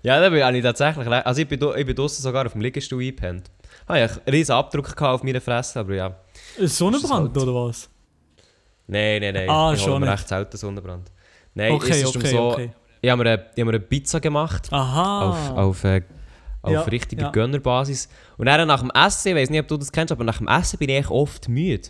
Ja, 0.03 0.21
da 0.21 0.29
bin 0.31 0.55
ich 0.55 0.63
tatsächlich. 0.63 1.09
Also 1.09 1.41
ich 1.41 1.49
bin, 1.49 1.59
ich 1.77 1.85
bin 1.87 1.97
draussen 1.97 2.23
sogar 2.23 2.47
auf 2.47 2.53
dem 2.53 2.61
Liegestuhl 2.61 3.03
eingepennt. 3.03 3.51
Ah, 3.87 3.97
ja, 3.99 4.07
einen 4.07 4.21
riesen 4.29 4.53
Abdruck 4.53 5.01
auf 5.03 5.23
meiner 5.23 5.41
Fresse, 5.41 5.81
aber 5.81 5.95
ja. 5.95 6.15
Sonnenbrand 6.59 7.35
halt- 7.35 7.39
oder 7.39 7.55
was? 7.55 7.89
Nein, 8.89 9.21
nein, 9.21 9.35
nein. 9.35 9.49
Ah, 9.51 9.73
ich 9.75 9.81
schon 9.81 10.01
nicht. 10.01 10.11
recht 10.11 10.29
selten 10.29 10.57
Sonnenbrand. 10.57 11.11
Nein, 11.55 11.73
Okay, 11.73 11.91
es 11.91 12.03
ist 12.03 12.17
okay, 12.17 12.27
so, 12.29 12.51
okay. 12.51 12.71
Ich 13.01 13.11
habe 13.11 13.23
mir, 13.23 13.31
eine, 13.31 13.43
ich 13.55 13.61
habe 13.61 13.65
mir 13.65 13.71
eine 13.77 13.81
Pizza 13.81 14.21
gemacht. 14.21 14.69
Aha. 14.73 15.31
Auf, 15.31 15.51
auf, 15.57 15.85
äh, 15.85 16.03
auf 16.63 16.73
Ja, 16.73 16.81
richtiger 16.83 17.23
ja. 17.23 17.31
Gönnerbasis. 17.31 18.09
Und 18.37 18.47
dann 18.47 18.67
nach 18.67 18.81
dem 18.81 18.91
Essen, 18.91 19.29
ich 19.29 19.35
weiß 19.37 19.51
nicht, 19.51 19.61
ob 19.61 19.69
du 19.69 19.77
das 19.77 19.93
kennst, 19.93 20.13
aber 20.13 20.25
nach 20.25 20.39
dem 20.39 20.49
Essen 20.49 20.79
bin 20.79 20.89
ich 20.89 20.97
echt 20.97 21.11
oft 21.11 21.49
müde. 21.49 21.89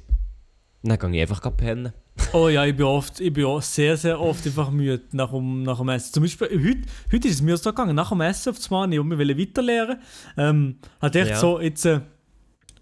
Und 0.82 0.90
dann 1.02 1.12
gehe 1.12 1.22
ich 1.24 1.30
einfach 1.30 1.56
pennen. 1.56 1.92
Oh 2.32 2.48
ja, 2.48 2.64
ich 2.64 2.76
bin 2.76 2.86
oft, 2.86 3.20
ich 3.20 3.32
bin 3.32 3.44
auch 3.44 3.62
sehr, 3.62 3.96
sehr 3.96 4.20
oft 4.20 4.44
einfach 4.46 4.70
müde 4.70 5.02
nach 5.12 5.30
dem, 5.30 5.62
nach 5.62 5.78
dem 5.78 5.88
Essen. 5.90 6.12
Zum 6.12 6.22
Beispiel, 6.22 6.48
heute, 6.48 6.80
heute 7.12 7.28
ist 7.28 7.34
es 7.36 7.42
mir 7.42 7.56
so 7.56 7.70
gegangen, 7.70 7.94
nach 7.94 8.08
dem 8.10 8.20
Essen 8.20 8.50
auf 8.50 8.56
das 8.56 8.70
Mal, 8.70 8.92
ich 8.92 8.98
wollte 8.98 9.38
weiterlernen. 9.38 9.98
Ähm, 10.36 10.76
hat 11.00 11.14
echt 11.16 11.30
Ja. 11.30 11.36
so, 11.36 11.60
jetzt, 11.60 11.84
äh, 11.86 12.00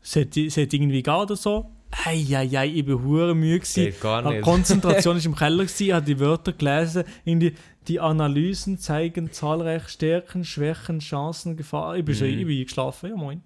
sollte 0.03 0.41
irgendwie 0.41 1.03
gehen 1.03 1.15
oder 1.15 1.37
so. 1.37 1.71
Eieiei, 2.05 2.67
ich 2.75 2.85
bin 2.85 3.03
hure 3.05 3.35
müde 3.35 3.61
gewesen. 3.61 3.95
Gar 4.01 4.23
Die 4.23 4.29
nicht. 4.31 4.43
Konzentration 4.43 5.17
ist 5.19 5.27
im 5.27 5.37
Keller 5.37 5.65
gewesen, 5.65 5.85
ich 5.85 5.93
habe 5.93 6.05
die 6.07 6.19
Wörter 6.19 6.53
gelesen, 6.53 7.05
irgendwie, 7.25 7.55
die 7.87 8.01
Analysen 8.01 8.79
zeigen 8.79 9.31
zahlreiche 9.33 9.89
Stärken, 9.89 10.45
Schwächen, 10.45 10.99
Chancen, 11.01 11.57
Gefahren. 11.57 11.99
Ich 11.99 12.05
bin 12.05 12.15
schon, 12.15 12.29
ich 12.29 12.45
bin 12.47 12.59
eingeschlafen, 12.59 13.11
ja 13.11 13.17
moin. 13.17 13.43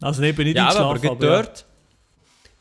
Also 0.00 0.22
nicht, 0.22 0.34
bin 0.36 0.46
nicht 0.46 0.54
Mhm. 0.54 0.58
Ja, 0.58 0.68
aber, 0.70 0.78
aber 0.80 0.88
eingeschlafen, 0.94 1.18
gerade 1.20 1.32
aber, 1.34 1.42
dort, 1.44 1.66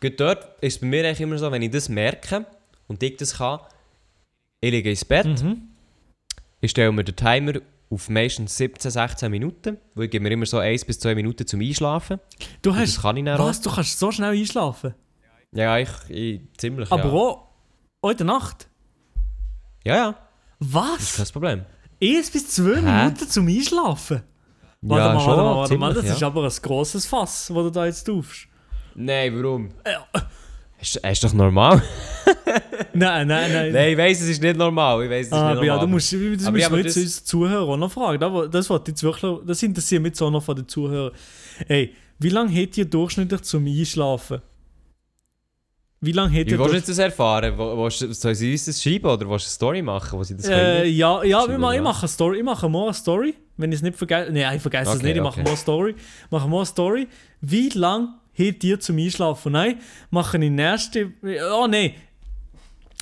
dort 0.02 0.62
ist 0.62 0.76
es 0.76 0.80
bei 0.80 0.88
mir 0.88 1.06
eigentlich 1.06 1.22
immer 1.22 1.38
so, 1.38 1.52
wenn 1.52 1.62
ich 1.62 1.72
das 1.72 1.90
merke 1.90 2.46
und 2.88 3.04
ich 3.04 3.18
das 3.18 3.38
kann, 3.38 3.60
ich 4.62 4.72
liege 4.72 4.90
ins 4.90 5.06
Bett. 5.06 5.26
Mhm. 5.28 5.70
ich 6.62 6.72
stelle 6.72 6.92
mir 6.92 7.04
den 7.04 7.16
Timer 7.16 7.54
auf 7.90 8.10
meistens 8.10 8.56
17, 8.58 8.92
16 8.92 9.32
Minuten, 9.32 9.78
weil 9.96 10.06
ich 10.06 10.12
gebe 10.12 10.24
mir 10.24 10.32
immer 10.32 10.46
so 10.46 10.58
1 10.60 10.86
bis 10.86 11.00
2 11.00 11.16
Minuten 11.16 11.46
zum 11.48 11.60
Einschlafen. 11.60 12.20
Du 12.62 12.70
Und 12.70 12.78
das 12.80 12.98
hast, 12.98 13.02
kann 13.02 13.18
ich 13.18 13.26
dann 13.26 13.40
auch. 13.40 13.48
was, 13.48 13.62
du 13.62 13.72
kannst 13.72 13.98
so 13.98 14.12
schnell 14.12 14.32
einschlafen? 14.38 14.94
Ja, 15.52 15.78
ich, 15.78 15.90
ich 16.10 16.42
ziemlich, 16.58 16.92
Aber 16.92 17.06
ja. 17.06 17.10
auch, 17.10 17.48
auch 18.02 18.10
in 18.12 18.18
der 18.18 18.26
Nacht? 18.28 18.70
Ja, 19.84 19.96
ja, 19.96 20.16
das 20.60 20.68
ist 20.70 20.74
Was? 20.76 21.16
kein 21.18 21.34
Problem. 21.34 21.66
Eins 22.02 22.30
bis 22.30 22.50
zwei 22.50 22.76
Hä? 22.76 22.82
Minuten 22.82 23.28
zum 23.28 23.48
Einschlafen? 23.48 24.22
Warte 24.82 25.06
ja, 25.08 25.14
mal, 25.14 25.20
schon, 25.20 25.30
warte 25.30 25.44
mal, 25.44 25.56
warte 25.56 25.78
mal, 25.78 25.94
das 25.94 26.06
ja. 26.06 26.14
ist 26.14 26.24
aber 26.24 26.44
ein 26.44 26.52
grosses 26.62 27.06
Fass, 27.06 27.48
das 27.48 27.56
du 27.56 27.70
da 27.70 27.86
jetzt 27.86 28.04
tust. 28.04 28.49
Nein, 28.96 29.34
warum? 29.36 29.70
Ja. 29.86 30.06
Ist, 30.82 30.96
ist 30.96 31.24
doch 31.24 31.34
normal? 31.34 31.82
Nein, 32.94 33.28
nein, 33.28 33.52
nein. 33.54 33.72
Nein, 33.72 33.92
ich 33.92 33.98
weiss, 33.98 34.22
es 34.22 34.30
ist 34.30 34.42
nicht 34.42 34.58
normal. 34.58 35.04
Ich 35.04 35.10
weiss, 35.10 35.28
es 35.28 35.32
ist 35.32 35.34
Ah, 35.34 35.50
nicht 35.50 35.58
aber 35.58 35.66
ja, 35.66 35.74
normal. 35.74 35.88
du 35.88 35.92
musst, 35.94 36.14
das 36.14 36.46
Aber 36.48 36.58
müssen 36.58 36.72
wir 36.72 36.78
jetzt 36.80 36.96
das- 36.98 37.04
unsere 37.04 37.24
Zuhörer 37.26 37.78
noch 37.78 37.92
fragen. 37.92 38.20
Das, 38.20 38.50
das, 38.68 38.70
ich 38.70 38.88
jetzt 38.88 39.04
wirklich, 39.04 39.32
das 39.46 39.64
interessiert 39.64 40.02
mich 40.02 40.22
auch 40.22 40.32
noch 40.32 40.44
von 40.44 40.56
den 40.56 40.68
Zuhörern. 40.68 41.12
Ey, 41.68 41.94
wie 42.18 42.30
lange 42.30 42.50
hättet 42.52 42.78
ihr 42.78 42.86
durchschnittlich 42.86 43.42
zum 43.42 43.66
Einschlafen? 43.68 44.42
Wie 46.02 46.14
lange 46.14 46.32
hättet 46.32 46.48
Wie 46.48 46.52
ihr 46.56 46.60
willst 46.60 46.72
du 46.74 46.78
jetzt 46.78 46.90
das 46.90 46.98
erfahren? 47.00 47.54
Soll 48.14 48.36
sie 48.36 48.52
uns 48.54 48.66
das 48.66 48.82
schreiben 48.82 49.06
oder 49.08 49.30
willst 49.30 49.46
du 49.46 49.50
eine 49.50 49.54
Story 49.54 49.82
machen, 49.82 50.18
wo 50.18 50.24
sie 50.24 50.36
das 50.38 50.46
Äh, 50.48 50.50
können? 50.82 50.96
ja, 50.96 51.24
ja, 51.24 51.46
ich 51.46 51.58
mache, 51.58 51.76
ich 51.76 51.82
mache 51.82 52.00
eine 52.04 52.08
Story. 52.08 52.38
Ich 52.38 52.44
mache 52.44 52.70
mal 52.70 52.84
eine 52.86 52.94
Story. 52.94 53.34
Wenn 53.58 53.72
ich 53.74 53.78
es 53.80 53.82
nicht 53.82 53.98
vergesse. 53.98 54.32
Nein, 54.32 54.56
ich 54.56 54.62
vergesse 54.62 54.92
es 54.92 54.98
Okay, 54.98 55.08
nicht. 55.08 55.18
Ich 55.18 55.22
mache 55.22 55.34
okay. 55.34 55.44
mal 55.44 55.50
eine 55.50 55.58
Story. 55.58 55.96
Mache 56.32 56.48
mal 56.48 56.58
eine 56.58 56.66
Story. 56.66 57.08
Wie 57.42 57.68
lange 57.70 58.14
hättet 58.40 58.64
ihr 58.64 58.80
zum 58.80 58.98
Einschlafen? 58.98 59.52
Nein, 59.54 59.80
mache 60.10 60.38
ich 60.44 60.50
nächste. 60.52 61.12
Oh 61.54 61.68
nein. 61.68 61.94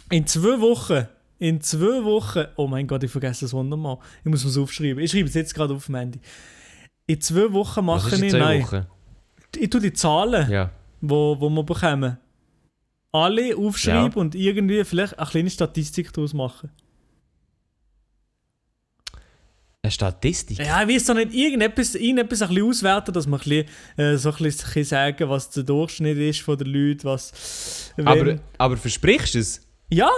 In 0.09 0.25
zwei 0.27 0.59
Wochen. 0.59 1.07
In 1.39 1.61
zwei 1.61 2.03
Wochen. 2.03 2.45
Oh 2.55 2.67
mein 2.67 2.87
Gott, 2.87 3.03
ich 3.03 3.11
vergesse 3.11 3.45
das 3.45 3.53
wunderbar. 3.53 3.99
Ich 4.23 4.31
muss 4.31 4.43
es 4.43 4.57
aufschreiben. 4.57 5.03
Ich 5.03 5.11
schreibe 5.11 5.27
es 5.27 5.33
jetzt 5.35 5.53
gerade 5.53 5.73
auf 5.73 5.87
Mandy. 5.89 6.19
In 7.05 7.21
zwei 7.21 7.51
Wochen 7.53 7.85
Was 7.87 8.03
mache 8.03 8.15
ist 8.15 8.21
in 8.21 8.23
ich. 8.25 8.31
zwei 8.31 8.39
Nein. 8.39 8.63
Wochen? 8.63 8.85
Ich 9.57 9.69
tue 9.69 9.81
die 9.81 9.93
Zahlen, 9.93 10.49
Ja. 10.51 10.71
wo, 11.01 11.37
wo 11.39 11.49
wir 11.49 11.63
bekommen. 11.63 12.17
Alle 13.13 13.55
aufschreiben 13.55 14.13
und 14.13 14.35
irgendwie 14.35 14.83
vielleicht 14.83 15.17
eine 15.17 15.29
kleine 15.29 15.49
Statistik 15.49 16.11
daraus 16.13 16.33
machen. 16.33 16.69
Eine 19.87 19.91
Statistik? 19.91 20.59
Ja, 20.59 20.83
ich 20.83 20.93
weiß 20.95 21.05
doch 21.05 21.13
nicht, 21.15 21.33
irgendetwas, 21.33 21.95
irgendetwas 21.95 22.41
ein 22.41 22.49
bisschen 22.49 22.69
auswerten, 22.69 23.13
dass 23.13 23.25
man 23.25 23.39
ein 23.39 23.43
bisschen, 23.43 23.65
äh, 23.97 24.17
so 24.17 24.31
ein 24.31 24.35
bisschen, 24.37 24.83
sagen 24.83 25.29
was 25.29 25.49
der 25.49 25.63
Durchschnitt 25.63 26.17
ist 26.17 26.41
von 26.41 26.57
den 26.57 26.67
Leuten, 26.67 27.05
was... 27.05 27.93
aber, 28.03 28.35
aber 28.57 28.75
versprichst 28.77 29.35
du 29.35 29.39
es? 29.39 29.61
ja, 29.89 30.09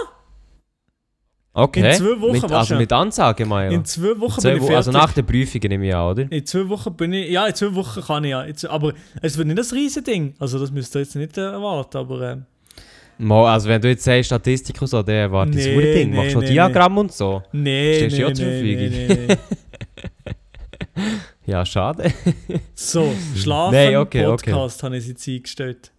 Okay. 1.52 1.90
In 1.90 1.96
zwei 1.96 2.20
Wochen, 2.20 2.32
mit, 2.32 2.52
Also 2.52 2.76
mit 2.76 2.92
Ansage 2.92 3.44
mal. 3.44 3.72
in 3.72 3.84
zwei 3.84 4.18
Wochen 4.20 4.40
Zwei 4.40 4.50
bin 4.50 4.58
ich 4.58 4.62
fertig. 4.68 4.76
also 4.76 4.92
nach 4.92 5.12
der 5.12 5.22
Prüfung 5.22 5.60
nehme 5.64 5.88
ich 5.88 5.94
an, 5.94 6.10
oder? 6.12 6.30
in 6.30 6.46
zwei 6.46 6.68
Wochen 6.68 6.94
bin 6.94 7.12
ich... 7.12 7.28
Ja, 7.30 7.46
in 7.46 7.54
zwei 7.56 7.74
Wochen 7.74 8.00
kann 8.02 8.22
ich 8.22 8.30
ja. 8.30 8.42
In 8.42 8.56
zwei- 8.56 8.70
aber 8.70 8.92
es 9.20 9.36
wird 9.36 9.48
nicht 9.48 9.58
ein 9.58 9.76
riesen 9.76 10.04
Ding. 10.04 10.34
Also 10.38 10.60
das 10.60 10.70
müsst 10.70 10.94
ihr 10.94 11.00
jetzt 11.00 11.16
nicht 11.16 11.36
erwarten, 11.36 11.96
aber... 11.96 12.20
Äh, 12.20 12.36
Mal, 13.22 13.52
also 13.52 13.68
wenn 13.68 13.80
du 13.82 13.88
jetzt 13.88 14.02
sagst 14.04 14.26
Statistik 14.26 14.80
und 14.80 14.88
so, 14.88 15.02
dann 15.02 15.14
erwarte 15.14 15.50
ich 15.50 15.66
Nee, 15.66 15.74
das 15.74 15.84
nee, 15.84 15.94
Ding. 15.94 16.10
nee, 16.10 16.16
Machst 16.16 16.34
du 16.34 16.40
nee, 16.40 16.46
Diagramm 16.48 16.98
und 16.98 17.12
so? 17.12 17.42
nee, 17.52 17.94
Stellst 17.96 18.16
du 18.16 18.22
nee, 18.22 18.28
ja 18.28 18.34
zur 18.34 18.46
nee, 18.46 18.62
nee, 18.62 18.88
Verfügung? 18.88 19.26
nee, 19.26 19.26
nee. 19.26 19.36
Ja, 21.46 21.64
schade. 21.66 22.12
So, 22.74 23.12
Schlafen, 23.36 23.74
Nee, 23.74 23.96
okay, 23.96 24.24
Podcast 24.24 24.82
habe 24.82 24.96
ich 24.96 25.06
jetzt 25.08 25.26
eingestellt. 25.28 25.90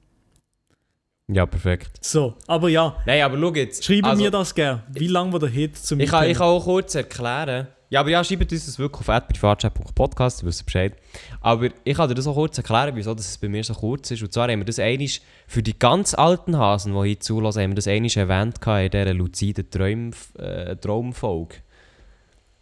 ja, 1.27 1.45
perfekt. 1.45 1.91
So, 2.01 2.36
aber 2.47 2.69
ja, 2.69 2.95
Nein, 3.05 3.21
aber 3.21 3.38
schau 3.38 3.53
jetzt. 3.55 3.84
schreiben 3.84 4.05
also, 4.05 4.23
mir 4.23 4.31
das 4.31 4.55
gerne. 4.55 4.84
Wie 4.93 5.07
lange 5.07 5.38
der 5.39 5.49
Hit 5.49 5.77
zum 5.77 5.99
Ich 5.99 6.10
kann, 6.10 6.29
ich 6.29 6.38
kann 6.38 6.47
auch 6.47 6.63
kurz 6.63 6.95
erklären. 6.95 7.67
Ja, 7.91 7.99
aber 7.99 8.10
ja, 8.10 8.23
schreibt 8.23 8.49
uns 8.54 8.65
das 8.65 8.80
wirklich 8.80 9.10
auf 9.10 9.27
privatchat.podcast, 9.27 10.43
ihr 10.43 10.45
wisst 10.45 10.65
Bescheid. 10.65 10.95
Aber 11.41 11.67
ich 11.84 11.97
kann 11.97 12.08
dir 12.08 12.15
das 12.15 12.25
auch 12.25 12.36
kurz 12.36 12.58
erklären, 12.58 12.95
wieso 12.95 13.13
das 13.13 13.38
bei 13.38 13.49
mir 13.49 13.65
so 13.65 13.73
kurz 13.73 14.10
ist. 14.12 14.21
Und 14.23 14.32
zwar 14.32 14.49
haben 14.49 14.62
wir 14.62 14.65
das 14.65 14.80
einisch 14.80 15.19
für 15.45 15.62
die 15.62 15.77
ganz 15.77 16.13
alten 16.13 16.58
Hasen, 16.58 16.93
die 16.93 17.08
hier 17.10 17.19
zulassen, 17.19 17.63
haben 17.63 17.71
wir 17.71 17.75
das 17.75 17.89
einisch 17.89 18.15
erwähnt 18.15 18.65
in 18.65 18.91
dieser 18.91 19.13
luziden 19.13 19.69
Traum, 19.69 20.12
äh, 20.38 20.77
Traumfolge. 20.77 21.58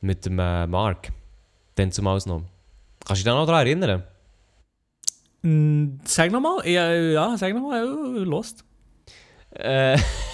Mit 0.02 0.26
dem 0.26 0.40
äh, 0.40 0.66
Mark. 0.66 1.12
Dann 1.76 1.92
zum 1.92 2.06
noch. 2.06 2.24
Kannst 2.26 2.42
du 3.10 3.14
dich 3.14 3.24
da 3.24 3.36
noch 3.36 3.46
daran 3.46 3.68
erinnern? 3.68 4.04
Mm, 5.44 6.00
Sag 6.06 6.32
nochmal, 6.32 6.68
ja, 6.68 6.92
ja, 6.92 7.38
sag 7.38 7.54
nochmal, 7.54 7.84
äh, 7.84 8.24
lost. 8.24 8.66
Äh, 9.52 9.96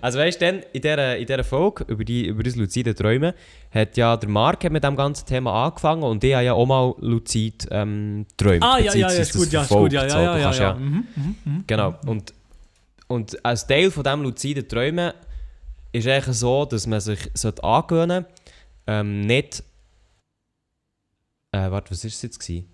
also 0.00 0.18
weißt 0.18 0.40
du, 0.40 0.46
dann 0.46 0.62
in 0.72 0.82
dieser, 0.82 1.16
in 1.16 1.26
dieser 1.26 1.44
Folge 1.44 1.84
über, 1.88 2.04
die, 2.04 2.26
über 2.26 2.42
das 2.42 2.56
luzide 2.56 2.94
Träumen 2.94 3.32
hat 3.70 3.96
ja 3.96 4.16
der 4.16 4.28
Mark 4.28 4.64
hat 4.64 4.72
mit 4.72 4.84
dem 4.84 4.96
ganzen 4.96 5.26
Thema 5.26 5.66
angefangen 5.66 6.02
und 6.02 6.22
ich 6.22 6.34
habe 6.34 6.44
ja 6.44 6.52
auch 6.52 6.66
mal 6.66 6.94
luzid 6.98 7.66
ähm, 7.70 8.26
träumt. 8.36 8.62
Ah, 8.62 8.78
ja, 8.78 8.94
ja, 8.94 9.10
ja, 9.10 9.20
ist 9.20 9.34
gut, 9.34 9.50
ja, 9.52 9.62
ist 9.62 9.68
gut, 9.68 9.92
ja, 9.92 10.06
ja, 10.06 10.22
ja, 10.22 10.32
Du 10.32 10.38
ja, 10.38 10.44
kannst 10.44 10.60
ja. 10.60 10.74
Mhm, 10.74 11.06
mhm, 11.14 11.36
mhm. 11.44 11.64
Genau. 11.66 11.94
Und, 12.06 12.32
und 13.08 13.44
als 13.44 13.66
Teil 13.66 13.90
von 13.90 14.04
diesem 14.04 14.22
luziden 14.22 14.68
Träumen 14.68 15.12
ist 15.92 16.06
eigentlich 16.06 16.36
so, 16.36 16.64
dass 16.64 16.86
man 16.86 17.00
sich 17.00 17.30
sollte 17.34 17.64
angewöhnen 17.64 18.24
sollte, 18.24 18.42
ähm, 18.86 19.20
nicht. 19.22 19.62
Äh, 21.52 21.70
warte, 21.70 21.90
was 21.90 22.04
war 22.04 22.08
es 22.08 22.22
jetzt? 22.22 22.38
Gewesen? 22.38 22.68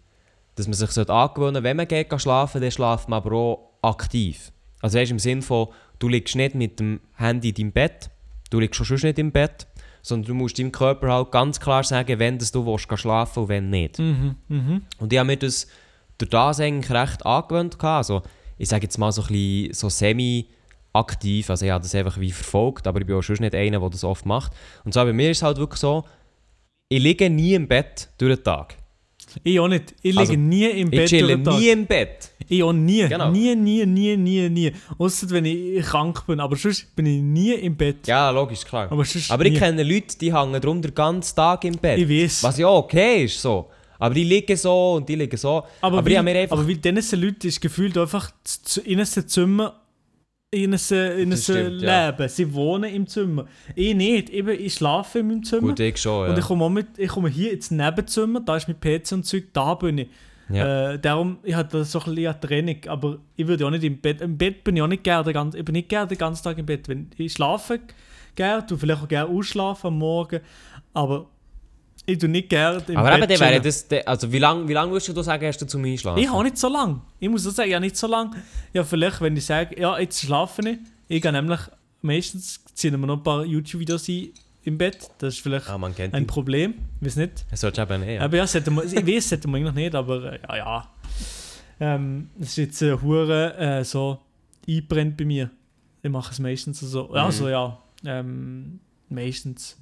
Dass 0.55 0.66
man 0.66 0.74
sich 0.74 0.90
sollte 0.90 1.12
angewöhnen 1.12 1.55
sollte, 1.55 1.64
wenn 1.64 1.76
man 1.76 1.88
geht 1.88 2.20
schlafen 2.20 2.61
dann 2.61 2.70
schlaft 2.70 3.09
man 3.09 3.18
aber 3.18 3.32
auch 3.32 3.72
aktiv. 3.82 4.53
Also 4.80 4.99
weißt, 4.99 5.12
im 5.12 5.18
Sinne 5.18 5.43
von, 5.43 5.68
du 6.03 6.09
liegst 6.09 6.35
nicht 6.35 6.55
mit 6.55 6.81
dem 6.81 7.01
Handy 7.15 7.51
in 7.51 7.55
deinem 7.55 7.73
Bett, 7.73 8.11
du 8.51 8.59
liegst 8.59 8.77
schon 8.77 8.87
sonst 8.87 9.05
nicht 9.05 9.19
im 9.19 9.31
Bett, 9.31 9.67
sondern 10.03 10.27
du 10.27 10.35
musst 10.35 10.59
deinem 10.59 10.73
Körper 10.73 11.13
halt 11.13 11.31
ganz 11.31 11.61
klar 11.61 11.85
sagen, 11.85 12.19
wenn 12.19 12.39
das 12.39 12.51
du 12.51 12.67
willst, 12.67 12.89
schlafen 12.99 13.45
und 13.45 13.49
wenn 13.49 13.71
nicht. 13.71 14.01
Mhm, 14.01 14.35
mhm. 14.49 14.83
Und 14.99 15.13
ich 15.13 15.19
habe 15.19 15.29
mir 15.29 15.37
das 15.37 15.69
durch 16.19 16.31
das 16.31 16.59
eigentlich 16.59 16.91
recht 16.91 17.25
angewöhnt. 17.25 17.83
Also, 17.85 18.23
ich 18.59 18.69
sage 18.69 18.83
jetzt 18.83 18.99
mal 18.99 19.13
so 19.13 19.23
ein 19.23 19.29
bisschen 19.29 19.75
so 19.75 19.89
semi-aktiv, 19.89 21.49
also 21.49 21.65
ich 21.65 21.71
habe 21.71 21.83
das 21.83 21.95
einfach 21.95 22.19
wie 22.19 22.33
verfolgt, 22.33 22.89
aber 22.89 23.01
ich 23.01 23.07
bin 23.07 23.17
auch 23.17 23.23
schon 23.23 23.37
nicht 23.39 23.55
einer, 23.55 23.79
der 23.79 23.91
das 23.91 24.03
oft 24.03 24.27
macht. 24.27 24.53
Und 24.85 24.95
zwar 24.95 25.05
bei 25.05 25.13
mir 25.13 25.31
ist 25.31 25.39
es 25.39 25.43
halt 25.45 25.59
wirklich 25.59 25.81
so, 25.81 26.05
ich 26.89 27.01
liege 27.01 27.31
nie 27.31 27.55
im 27.55 27.69
Bett 27.69 28.09
durch 28.19 28.37
den 28.37 28.45
Tag. 28.45 28.77
Ich 29.45 29.59
auch 29.61 29.68
nicht. 29.68 29.95
Ich 30.03 30.11
liege 30.12 30.20
Also, 30.20 30.33
nie 30.35 30.66
im 30.70 30.89
Ich 30.93 30.99
Bett. 30.99 31.09
chille 31.09 31.28
den 31.37 31.45
Tag. 31.45 31.59
nie 31.59 31.68
im 31.70 31.87
Bett. 31.87 32.30
Ich 32.49 32.62
auch 32.62 32.72
nie. 32.72 33.09
Genau. 33.09 33.30
Nie, 33.30 33.55
nie, 33.57 33.87
nie, 33.87 34.16
nie, 34.16 34.49
nie. 34.49 34.72
Außer 34.99 35.30
wenn 35.30 35.45
ich 35.45 35.83
krank 35.85 36.26
bin. 36.26 36.41
Aber 36.41 36.57
sonst 36.57 36.95
bin 36.95 37.07
ich 37.07 37.22
nie 37.22 37.53
im 37.55 37.76
Bett. 37.76 38.07
Ja, 38.07 38.30
logisch, 38.30 38.64
klar. 38.64 38.91
Aber, 38.91 39.05
Aber 39.28 39.45
ich 39.47 39.59
kenne 39.59 39.83
Leute, 39.83 40.18
die 40.18 40.35
hängen 40.35 40.61
drum 40.61 40.83
den 40.83 40.95
ganzen 40.95 41.35
Tag 41.37 41.64
im 41.64 41.76
Bett. 41.78 41.99
Ich 41.99 42.09
weiß. 42.09 42.43
Was 42.43 42.59
ja 42.59 42.68
okay 42.68 43.24
ist, 43.24 43.41
so. 43.41 43.68
Aber 43.99 44.14
die 44.14 44.24
liegen 44.24 44.57
so 44.57 44.95
und 44.95 45.09
die 45.09 45.14
liegen 45.14 45.37
so. 45.37 45.62
Aber, 45.80 45.99
Aber 45.99 46.11
ich 46.11 46.18
einfach... 46.18 46.57
aber 46.59 46.66
wie 46.66 46.74
diese 46.76 47.14
Leute 47.16 47.47
ist 47.49 47.61
gefühlt 47.61 47.97
einfach 47.97 48.33
z- 48.43 48.61
z- 48.64 48.85
in 48.87 48.99
einem 48.99 49.07
Zimmer 49.28 49.80
in 50.55 50.75
einem, 50.75 51.19
in 51.19 51.31
Das 51.31 51.49
einem 51.51 51.67
stimmt, 51.67 51.83
ja. 51.83 52.11
Leben. 52.11 52.29
Sie 52.29 52.53
wohnen 52.55 52.95
im 52.95 53.07
Zimmer. 53.07 53.47
Ich 53.75 53.95
nicht. 53.95 54.29
Eben, 54.31 54.51
ich 54.51 54.75
schlafe 54.75 55.21
in 55.21 55.29
meinem 55.29 55.43
Zimmer. 55.43 55.69
Gut, 55.69 55.81
ich 55.81 55.97
schon, 55.97 56.29
Und 56.29 56.35
ich 56.35 56.41
ja. 56.41 56.47
komme, 56.47 56.69
mit, 56.69 56.87
ich 56.99 57.09
komme 57.09 57.31
hier 57.31 57.53
ins 57.53 57.71
Nebenzimmer, 57.71 58.41
da 58.41 58.57
ist 58.57 58.69
mein 58.69 58.79
PC 58.79 59.13
und 59.13 59.25
Zeug, 59.25 59.45
da 59.55 59.75
bin 59.75 59.99
ich. 59.99 60.09
Ja. 60.51 60.93
Äh, 60.93 60.99
darum, 60.99 61.39
ich 61.43 61.55
hatte 61.55 61.83
so 61.85 62.01
ein 62.01 62.15
bisschen 62.15 62.39
Trennung, 62.41 62.77
aber 62.87 63.19
ich 63.37 63.47
würde 63.47 63.67
auch 63.67 63.71
nicht 63.71 63.85
im 63.85 63.99
Bett, 63.99 64.21
im 64.21 64.37
Bett 64.37 64.63
bin 64.63 64.77
ich 64.77 64.83
auch 64.83 64.87
nicht 64.89 65.03
gerne, 65.05 65.25
den 65.25 65.33
ganzen- 65.33 65.57
ich 65.59 65.65
bin 65.65 65.73
nicht 65.73 65.89
gerne 65.89 66.09
den 66.09 66.19
ganzen 66.19 66.45
Tag 66.45 66.59
im 66.59 66.67
Bett. 66.67 66.87
Wenn, 66.89 67.09
ich 67.17 67.33
schlafe 67.33 67.81
gerne, 68.35 68.63
du 68.69 68.77
vielleicht 68.77 69.03
auch 69.03 69.09
gerne 69.09 69.31
ausschlafen 69.31 69.87
am 69.87 69.99
Morgen, 69.99 70.41
aber 70.93 71.31
ich 72.07 72.19
tue 72.19 72.29
nicht 72.29 72.49
gerne 72.49 72.83
im 72.89 72.97
Aber 72.97 73.13
eben, 73.17 73.21
dann 73.29 73.41
wäre 73.41 73.61
chillen. 73.61 73.63
das... 73.89 74.07
Also 74.07 74.33
wie 74.33 74.39
lange 74.39 74.67
wie 74.69 74.73
lang 74.73 74.91
würdest 74.91 75.09
du 75.17 75.23
sagen, 75.23 75.47
hast 75.47 75.59
du 75.59 75.67
zum 75.67 75.85
Einschlafen? 75.85 76.21
Ich 76.21 76.31
habe 76.31 76.43
nicht 76.45 76.59
so 76.59 76.69
lange. 76.69 77.01
Ich 77.21 77.29
muss 77.29 77.47
auch 77.47 77.51
sagen, 77.53 77.73
habe 77.73 77.81
nicht 77.85 77.97
so 77.97 78.07
lange. 78.07 78.31
Ja, 78.73 78.83
vielleicht, 78.85 79.21
wenn 79.21 79.37
ich 79.37 79.45
sage, 79.47 79.81
ja, 79.81 79.99
jetzt 79.99 80.21
schlafe 80.21 80.69
ich. 80.69 80.79
Ich 81.09 81.23
gehe 81.23 81.33
nämlich, 81.33 81.61
meistens 82.01 82.61
ziehen 82.75 82.99
wir 82.99 83.07
noch 83.07 83.19
ein 83.19 83.23
paar 83.23 83.45
YouTube-Videos 83.45 84.09
ein 84.09 84.31
im 84.65 84.79
Bett. 84.79 85.11
Das 85.19 85.35
ist 85.35 85.41
vielleicht 85.43 85.69
Ah, 85.69 85.77
ein 85.77 86.13
ihn. 86.15 86.27
Problem. 86.27 86.75
Ich 87.01 87.07
weiß 87.07 87.17
nicht. 87.17 87.45
Das 87.51 87.61
solltest 87.61 87.89
du 87.91 87.95
eben 87.95 88.05
nicht. 88.05 88.15
Ja. 88.17 88.23
Aber 88.23 88.37
ja, 88.37 88.47
sollte 88.47 88.71
man, 88.71 88.87
ich 88.87 89.07
weiß, 89.07 89.29
sollte 89.31 89.49
man 89.49 89.61
eigentlich 89.61 89.75
nicht, 89.75 89.95
aber 89.95 90.33
äh, 90.33 90.39
ja, 90.49 90.57
ja. 90.57 90.89
Ähm, 91.81 92.31
das 92.37 92.51
ist 92.51 92.57
jetzt 92.59 92.83
äh, 92.83 92.97
hure 93.01 93.57
äh, 93.57 93.85
so 93.85 94.19
einbrennt 94.69 95.17
bei 95.17 95.25
mir. 95.25 95.51
Ich 96.03 96.11
mache 96.11 96.33
es 96.33 96.39
meistens 96.39 96.81
so. 96.81 97.09
Mhm. 97.09 97.15
Also 97.15 97.49
ja, 97.49 97.79
ähm, 98.05 98.79
meistens. 99.09 99.77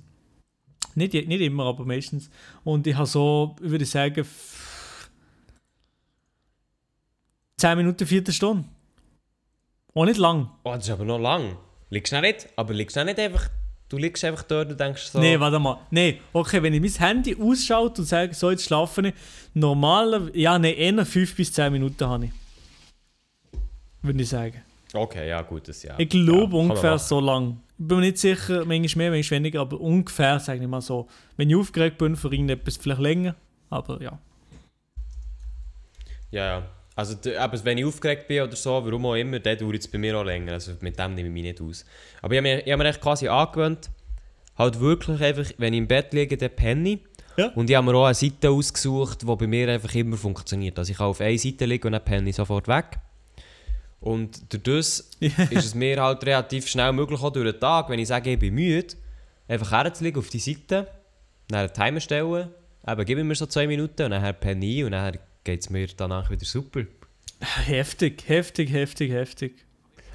Nicht, 1.00 1.14
nicht 1.28 1.40
immer, 1.40 1.64
aber 1.66 1.84
meistens. 1.84 2.30
Und 2.62 2.86
ich 2.86 2.94
habe 2.94 3.06
so, 3.06 3.56
ich 3.62 3.70
würde 3.70 3.84
sagen, 3.86 4.20
f- 4.20 5.08
10 7.56 7.76
Minuten, 7.78 8.06
Viertelstunde. 8.06 8.64
Auch 9.94 10.04
nicht 10.04 10.18
lang. 10.18 10.50
Oh, 10.64 10.72
das 10.74 10.84
ist 10.84 10.90
aber 10.90 11.04
noch 11.04 11.18
lang. 11.18 11.56
Liegst 11.90 12.12
du 12.12 12.20
nicht? 12.20 12.48
Aber 12.56 12.72
liegst 12.74 12.96
du 12.96 13.04
nicht 13.04 13.18
einfach... 13.18 13.48
Du 13.88 13.96
liegst 13.98 14.24
einfach 14.24 14.44
dort 14.44 14.70
und 14.70 14.78
denkst 14.78 15.02
so... 15.06 15.18
Nee, 15.18 15.40
warte 15.40 15.58
mal. 15.58 15.80
Nee, 15.90 16.20
okay, 16.32 16.62
wenn 16.62 16.72
ich 16.74 16.80
mein 16.80 17.08
Handy 17.08 17.34
ausschaut 17.34 17.98
und 17.98 18.04
sage, 18.04 18.32
so 18.34 18.50
jetzt 18.50 18.64
schlafe 18.64 19.08
ich, 19.08 19.14
normaler, 19.52 20.30
ja, 20.36 20.58
nee, 20.60 20.74
eher 20.74 21.04
5 21.04 21.34
bis 21.34 21.52
10 21.52 21.72
Minuten 21.72 22.06
habe 22.06 22.26
ich. 22.26 22.30
Würde 24.02 24.22
ich 24.22 24.28
sagen. 24.28 24.62
Okay, 24.92 25.28
ja 25.28 25.42
gut, 25.42 25.68
das 25.68 25.82
ja. 25.82 25.94
Ich 25.98 26.08
glaube 26.08 26.56
ja, 26.56 26.62
ungefähr 26.62 26.98
so 26.98 27.20
lang. 27.20 27.60
Ich 27.78 27.86
bin 27.86 27.98
mir 27.98 28.06
nicht 28.06 28.18
sicher, 28.18 28.64
manchmal 28.64 29.04
mehr, 29.04 29.10
manchmal 29.12 29.38
weniger, 29.38 29.60
aber 29.60 29.80
ungefähr, 29.80 30.40
sage 30.40 30.60
ich 30.60 30.68
mal 30.68 30.80
so. 30.80 31.06
Wenn 31.36 31.48
ich 31.48 31.56
aufgeregt 31.56 31.98
bin 31.98 32.16
für 32.16 32.30
irgendetwas, 32.30 32.76
vielleicht 32.76 33.00
länger, 33.00 33.36
aber 33.70 34.02
ja. 34.02 34.18
Ja, 36.30 36.46
ja. 36.46 36.68
Also, 36.96 37.16
aber 37.38 37.64
wenn 37.64 37.78
ich 37.78 37.84
aufgeregt 37.84 38.28
bin 38.28 38.42
oder 38.42 38.56
so, 38.56 38.72
warum 38.84 39.06
auch 39.06 39.14
immer, 39.14 39.38
dann 39.38 39.56
dauert 39.56 39.78
es 39.78 39.88
bei 39.88 39.96
mir 39.96 40.18
auch 40.18 40.24
länger. 40.24 40.52
Also 40.52 40.72
mit 40.80 40.98
dem 40.98 41.14
nehme 41.14 41.28
ich 41.28 41.32
mich 41.32 41.42
nicht 41.44 41.60
aus. 41.60 41.84
Aber 42.20 42.34
ich 42.34 42.38
habe 42.38 42.48
mir, 42.48 42.66
ich 42.66 42.72
hab 42.72 42.78
mir 42.78 42.88
echt 42.88 43.00
quasi 43.00 43.28
angewöhnt, 43.28 43.90
halt 44.58 44.80
wirklich 44.80 45.20
einfach, 45.22 45.50
wenn 45.56 45.72
ich 45.72 45.78
im 45.78 45.88
Bett 45.88 46.12
liege, 46.12 46.36
dann 46.36 46.50
penne 46.50 46.90
ich. 46.90 47.00
Ja. 47.36 47.46
Und 47.54 47.70
ich 47.70 47.76
habe 47.76 47.90
mir 47.90 47.96
auch 47.96 48.04
eine 48.04 48.14
Seite 48.14 48.50
ausgesucht, 48.50 49.22
die 49.22 49.26
bei 49.26 49.46
mir 49.46 49.68
einfach 49.68 49.94
immer 49.94 50.16
funktioniert. 50.16 50.78
Also 50.78 50.90
ich 50.90 50.98
kann 50.98 51.06
auf 51.06 51.20
einer 51.20 51.38
Seite 51.38 51.64
liegen 51.64 51.86
und 51.86 51.92
dann 51.92 52.04
penne 52.04 52.28
ich 52.28 52.36
sofort 52.36 52.68
weg. 52.68 52.98
Und 54.00 54.52
durch 54.52 54.62
das 54.62 55.10
ist 55.20 55.64
es 55.66 55.74
mir 55.74 56.02
halt 56.02 56.24
relativ 56.24 56.66
schnell 56.66 56.92
möglich, 56.92 57.20
auch 57.20 57.30
durch 57.30 57.50
den 57.50 57.60
Tag, 57.60 57.88
wenn 57.88 57.98
ich 57.98 58.08
sage, 58.08 58.32
ich 58.32 58.38
bin 58.38 58.54
müde, 58.54 58.94
einfach 59.46 59.70
herzulegen 59.72 60.20
auf 60.20 60.28
die 60.30 60.38
Seite, 60.38 60.88
dann 61.48 61.60
einen 61.60 61.72
Timer 61.72 62.00
stellen, 62.00 62.48
eben 62.86 63.04
gebe 63.04 63.20
ich 63.20 63.26
mir 63.26 63.34
so 63.34 63.46
zwei 63.46 63.66
Minuten 63.66 64.04
und 64.04 64.10
dann 64.12 64.40
penne 64.40 64.64
ich 64.64 64.84
und 64.84 64.92
dann 64.92 65.18
geht 65.44 65.60
es 65.60 65.70
mir 65.70 65.86
danach 65.96 66.30
wieder 66.30 66.44
super. 66.44 66.82
Heftig, 67.40 68.24
heftig, 68.26 68.70
heftig, 68.70 69.12
heftig. 69.12 69.64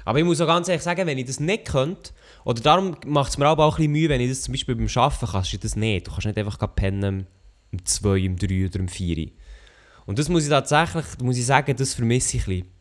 Aber 0.04 0.20
ich 0.20 0.24
muss 0.24 0.40
auch 0.40 0.46
ganz 0.46 0.68
ehrlich 0.68 0.84
sagen, 0.84 1.06
wenn 1.06 1.18
ich 1.18 1.26
das 1.26 1.40
nicht 1.40 1.66
könnte, 1.66 2.12
oder 2.44 2.62
darum 2.62 2.96
macht 3.06 3.30
es 3.30 3.38
mir 3.38 3.46
aber 3.46 3.64
auch 3.64 3.74
ein 3.74 3.78
bisschen 3.78 3.92
Mühe, 3.92 4.08
wenn 4.08 4.20
ich 4.20 4.28
das 4.28 4.42
zum 4.42 4.52
Beispiel 4.52 4.76
beim 4.76 4.88
Arbeiten 4.94 5.26
kannst 5.26 5.52
du 5.52 5.58
das 5.58 5.74
nicht. 5.74 6.06
Du 6.06 6.12
kannst 6.12 6.26
nicht 6.26 6.38
einfach 6.38 6.58
pennen 6.76 7.26
um 7.72 7.84
2, 7.84 8.28
um 8.28 8.36
3 8.36 8.66
oder 8.66 8.80
um 8.80 8.88
4. 8.88 9.30
Und 10.06 10.20
das 10.20 10.28
muss 10.28 10.44
ich 10.44 10.48
tatsächlich, 10.48 11.04
muss 11.20 11.36
ich 11.36 11.44
sagen, 11.44 11.74
das 11.76 11.94
vermisse 11.94 12.36
ich 12.36 12.46
ein 12.46 12.60
bisschen. 12.60 12.75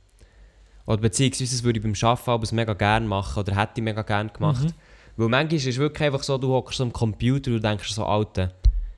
Oder 0.86 0.98
beziehungsweise 0.98 1.56
das 1.56 1.64
würde 1.64 1.80
ich 1.80 1.84
beim 1.84 2.10
Arbeiten 2.10 2.30
aber 2.30 2.48
mega 2.52 2.74
gerne 2.74 3.08
machen 3.08 3.40
oder 3.40 3.56
hätte 3.56 3.74
ich 3.78 3.84
mega 3.84 4.04
gerne 4.04 4.30
gemacht. 4.30 4.74
Weil 5.18 5.30
manchmal 5.30 5.56
ist 5.56 5.68
es 5.68 5.78
wirklich 5.78 6.08
einfach 6.08 6.24
so, 6.24 6.38
du 6.38 6.50
hockst 6.50 6.82
am 6.82 6.92
Computer 6.92 7.52
und 7.52 7.64
denkst 7.64 7.92
so, 7.92 8.06
Alter, 8.06 8.52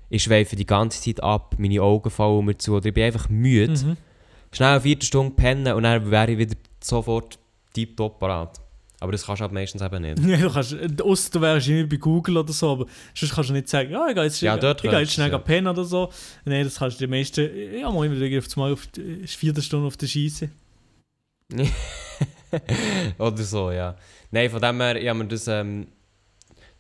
ich 0.10 0.24
schweife 0.24 0.56
die 0.56 0.66
ganze 0.66 1.02
Zeit 1.02 1.22
ab, 1.22 1.56
meine 1.58 1.82
Augen 1.82 2.10
fallen 2.10 2.46
mir 2.46 2.58
zu 2.58 2.76
oder 2.76 2.88
ich 2.88 2.94
bin 2.94 3.04
einfach 3.04 3.30
müde. 3.30 3.74
Mhm. 3.74 3.98
Schnell 4.52 4.70
eine 4.70 4.82
Viertelstunde 4.82 5.36
pennen 5.36 5.74
und 5.74 5.84
dann 5.84 6.10
wäre 6.10 6.32
ich 6.32 6.38
wieder 6.38 6.56
sofort 6.82 7.38
tiptop 7.74 8.20
parat. 8.20 8.60
Aber 9.00 9.12
das 9.12 9.26
kannst 9.26 9.42
du 9.42 9.44
halt 9.44 9.54
meistens 9.54 9.82
eben 9.82 10.02
nicht. 10.02 10.20
Ja, 10.28 10.38
du 10.38 10.50
kannst, 10.52 10.74
äh, 10.74 10.90
ausser 11.04 11.30
du 11.34 11.42
wärst 11.42 11.68
irgendwie 11.68 11.98
bei 11.98 12.00
Google 12.02 12.38
oder 12.38 12.54
so, 12.54 12.72
aber 12.72 12.86
sonst 13.14 13.36
kannst 13.36 13.50
du 13.50 13.54
nicht 13.54 13.70
sagen, 13.70 13.92
ja, 13.92 14.08
ich 14.08 14.16
gehe 14.16 14.24
jetzt, 14.24 14.42
Ja, 14.42 14.58
ich, 14.58 14.64
ich 14.64 14.82
gehe 14.82 15.00
jetzt 15.00 15.14
schnell 15.14 15.30
ja. 15.30 15.38
pennen 15.38 15.68
oder 15.68 15.84
so. 15.84 16.10
Nein, 16.46 16.64
das 16.64 16.80
kannst 16.80 17.00
du 17.00 17.06
die 17.06 17.12
meisten, 17.12 17.48
ja, 17.80 17.92
mal 17.92 18.06
immer 18.06 18.20
wieder 18.20 18.40
auf 18.40 18.56
mal 18.56 18.74
auf 18.74 18.88
die 18.88 19.02
ist 19.02 19.36
vierte 19.36 19.62
Stunde 19.62 19.86
auf 19.86 19.98
der 19.98 20.08
Scheisse. 20.08 20.50
Oder 23.18 23.44
so, 23.44 23.72
ja. 23.72 23.96
Nein, 24.32 24.50
von 24.50 24.62
dem 24.62 24.82
her, 24.82 25.02
ja, 25.02 25.14
mir 25.14 25.26
das, 25.26 25.48
ähm, 25.48 25.88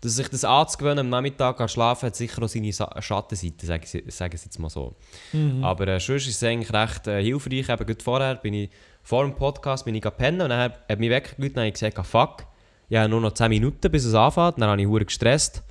dass 0.01 0.15
sich 0.15 0.27
das 0.27 0.43
anzugewöhnen, 0.43 0.99
am 0.99 1.09
Nachmittag 1.09 1.59
an 1.59 1.67
schlafen, 1.67 2.07
hat 2.07 2.15
sicher 2.15 2.43
auch 2.43 2.47
seine 2.47 2.71
Sa 2.71 2.89
Schattenseite, 3.01 3.65
sagen 3.65 3.85
sie 3.85 4.45
jetzt 4.45 4.59
mal 4.59 4.69
so. 4.69 4.95
Mhm. 5.33 5.63
Aber 5.63 5.87
äh, 5.87 5.99
sonst 5.99 6.27
ist 6.27 6.35
es 6.35 6.43
eigentlich 6.43 6.71
recht 6.71 7.07
äh, 7.07 7.23
hilfreich. 7.23 7.69
Eben 7.69 7.85
gerade 7.85 8.03
vorher 8.03 8.35
bin 8.35 8.53
ich, 8.53 8.69
vor 9.01 9.23
dem 9.23 9.35
Podcast 9.35 9.85
bin 9.85 9.95
ich 9.95 10.03
pennen 10.03 10.41
und 10.41 10.49
dann 10.49 10.71
hat 10.71 10.99
mich 10.99 11.09
weggelegt 11.09 11.55
und 11.55 11.61
habe 11.61 11.67
ich 11.67 11.73
gesagt, 11.73 11.97
ah, 11.97 12.03
fuck, 12.03 12.45
ich 12.89 12.97
habe 12.97 13.09
nur 13.09 13.21
noch 13.21 13.33
10 13.33 13.49
Minuten, 13.49 13.91
bis 13.91 14.05
es 14.05 14.13
anfängt. 14.13 14.61
Dann 14.61 14.69
habe 14.69 14.81
ich 14.81 14.87
hure 14.87 15.05
gestresst. 15.05 15.63